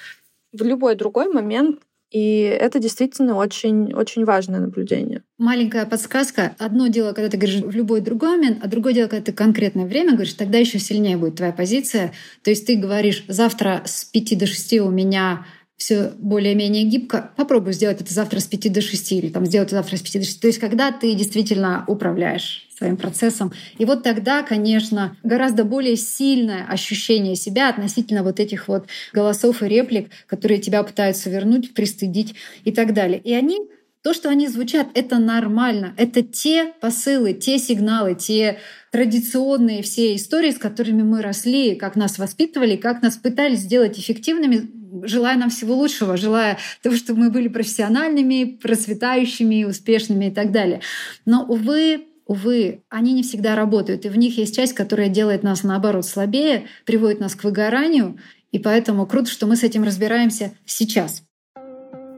в 0.52 0.62
любой 0.64 0.96
другой 0.96 1.32
момент, 1.32 1.80
и 2.12 2.42
это 2.42 2.80
действительно 2.80 3.38
очень, 3.38 3.94
очень 3.94 4.26
важное 4.26 4.60
наблюдение. 4.60 5.24
Маленькая 5.38 5.86
подсказка. 5.86 6.54
Одно 6.60 6.88
дело, 6.88 7.14
когда 7.14 7.30
ты 7.30 7.38
говоришь 7.38 7.62
в 7.62 7.72
любой 7.72 8.02
другой 8.02 8.38
момент, 8.38 8.60
а 8.62 8.68
другое 8.68 8.94
дело, 8.94 9.08
когда 9.08 9.24
ты 9.24 9.32
конкретное 9.32 9.86
время 9.86 10.12
говоришь, 10.12 10.34
тогда 10.34 10.58
еще 10.58 10.78
сильнее 10.78 11.16
будет 11.16 11.36
твоя 11.36 11.54
позиция. 11.54 12.12
То 12.44 12.50
есть 12.50 12.68
ты 12.68 12.76
говоришь, 12.76 13.24
завтра 13.30 13.84
с 13.86 14.04
5 14.04 14.38
до 14.38 14.46
6 14.46 14.74
у 14.80 14.90
меня 14.90 15.46
все 15.78 16.12
более-менее 16.20 16.84
гибко, 16.84 17.32
попробуй 17.38 17.74
сделать 17.74 18.02
это 18.02 18.14
завтра 18.14 18.40
с 18.40 18.46
5 18.46 18.72
до 18.72 18.82
6 18.82 19.12
или 19.14 19.30
там 19.30 19.46
сделать 19.46 19.70
это 19.70 19.78
завтра 19.78 19.96
с 19.96 20.02
5 20.02 20.14
до 20.14 20.26
6. 20.26 20.42
То 20.42 20.48
есть 20.48 20.60
когда 20.60 20.92
ты 20.92 21.16
действительно 21.16 21.86
управляешь 21.88 22.68
своим 22.82 22.98
процессом. 22.98 23.54
И 23.78 23.86
вот 23.86 24.02
тогда, 24.02 24.42
конечно, 24.42 25.16
гораздо 25.22 25.64
более 25.66 25.96
сильное 25.96 26.66
ощущение 26.66 27.36
себя 27.36 27.70
относительно 27.70 28.24
вот 28.24 28.40
этих 28.40 28.68
вот 28.68 28.88
голосов 29.14 29.62
и 29.62 29.68
реплик, 29.68 30.10
которые 30.26 30.60
тебя 30.60 30.82
пытаются 30.82 31.30
вернуть, 31.30 31.76
пристыдить 31.76 32.34
и 32.64 32.72
так 32.72 32.96
далее. 32.96 33.20
И 33.20 33.34
они 33.34 33.60
то, 34.02 34.16
что 34.16 34.30
они 34.30 34.48
звучат, 34.48 34.88
это 34.96 35.20
нормально. 35.20 35.94
Это 35.96 36.24
те 36.24 36.74
посылы, 36.82 37.34
те 37.34 37.60
сигналы, 37.60 38.16
те 38.16 38.58
традиционные 38.92 39.84
все 39.84 40.16
истории, 40.16 40.50
с 40.50 40.58
которыми 40.58 41.04
мы 41.04 41.22
росли, 41.22 41.76
как 41.76 41.96
нас 41.96 42.18
воспитывали, 42.18 42.78
как 42.78 43.04
нас 43.04 43.16
пытались 43.18 43.60
сделать 43.60 44.00
эффективными, 44.00 44.72
желая 45.06 45.38
нам 45.38 45.52
всего 45.52 45.76
лучшего, 45.76 46.18
желая 46.18 46.58
того, 46.82 46.96
чтобы 46.96 47.20
мы 47.20 47.30
были 47.30 47.48
профессиональными, 47.48 48.58
процветающими, 48.60 49.66
успешными 49.66 50.26
и 50.26 50.32
так 50.32 50.52
далее. 50.52 50.82
Но, 51.26 51.46
увы, 51.46 52.08
увы, 52.32 52.84
они 52.90 53.12
не 53.12 53.24
всегда 53.24 53.58
работают. 53.58 54.06
И 54.06 54.10
в 54.10 54.18
них 54.18 54.38
есть 54.38 54.56
часть, 54.56 54.74
которая 54.74 55.10
делает 55.10 55.44
нас, 55.44 55.64
наоборот, 55.64 56.06
слабее, 56.06 56.64
приводит 56.86 57.20
нас 57.20 57.36
к 57.36 57.44
выгоранию. 57.44 58.18
И 58.54 58.60
поэтому 58.60 59.06
круто, 59.06 59.30
что 59.30 59.48
мы 59.48 59.58
с 59.58 59.64
этим 59.64 59.84
разбираемся 59.84 60.54
сейчас. 60.66 61.24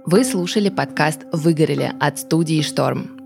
Вы 0.05 0.23
слушали 0.23 0.69
подкаст 0.69 1.21
«Выгорели» 1.31 1.91
от 1.99 2.19
студии 2.19 2.61
«Шторм». 2.61 3.19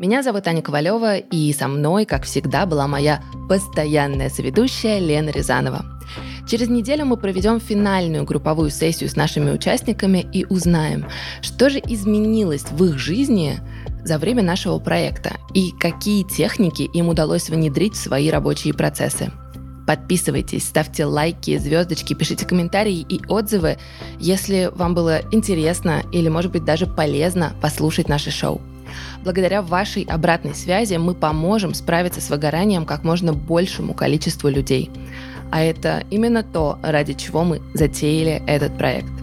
Меня 0.00 0.24
зовут 0.24 0.48
Аня 0.48 0.62
Ковалева, 0.62 1.18
и 1.18 1.52
со 1.52 1.68
мной, 1.68 2.06
как 2.06 2.24
всегда, 2.24 2.66
была 2.66 2.88
моя 2.88 3.22
постоянная 3.48 4.28
соведущая 4.28 4.98
Лена 4.98 5.30
Рязанова. 5.30 5.84
Через 6.48 6.68
неделю 6.68 7.04
мы 7.04 7.16
проведем 7.16 7.60
финальную 7.60 8.24
групповую 8.24 8.70
сессию 8.70 9.08
с 9.08 9.14
нашими 9.14 9.52
участниками 9.52 10.26
и 10.32 10.44
узнаем, 10.46 11.06
что 11.40 11.70
же 11.70 11.78
изменилось 11.78 12.64
в 12.64 12.84
их 12.84 12.98
жизни 12.98 13.60
за 14.04 14.18
время 14.18 14.42
нашего 14.42 14.78
проекта 14.78 15.36
и 15.54 15.72
какие 15.72 16.24
техники 16.24 16.82
им 16.82 17.08
удалось 17.08 17.48
внедрить 17.48 17.94
в 17.94 18.02
свои 18.02 18.30
рабочие 18.30 18.74
процессы. 18.74 19.30
Подписывайтесь, 19.86 20.64
ставьте 20.66 21.04
лайки, 21.04 21.58
звездочки, 21.58 22.14
пишите 22.14 22.46
комментарии 22.46 23.04
и 23.08 23.20
отзывы, 23.28 23.78
если 24.18 24.70
вам 24.74 24.94
было 24.94 25.22
интересно 25.32 26.02
или, 26.12 26.28
может 26.28 26.52
быть, 26.52 26.64
даже 26.64 26.86
полезно 26.86 27.52
послушать 27.60 28.08
наше 28.08 28.30
шоу. 28.30 28.60
Благодаря 29.24 29.62
вашей 29.62 30.04
обратной 30.04 30.54
связи 30.54 30.94
мы 30.96 31.14
поможем 31.14 31.74
справиться 31.74 32.20
с 32.20 32.30
выгоранием 32.30 32.84
как 32.84 33.04
можно 33.04 33.32
большему 33.32 33.94
количеству 33.94 34.48
людей. 34.48 34.90
А 35.50 35.62
это 35.62 36.04
именно 36.10 36.42
то, 36.42 36.78
ради 36.82 37.14
чего 37.14 37.44
мы 37.44 37.60
затеяли 37.74 38.42
этот 38.46 38.76
проект. 38.78 39.21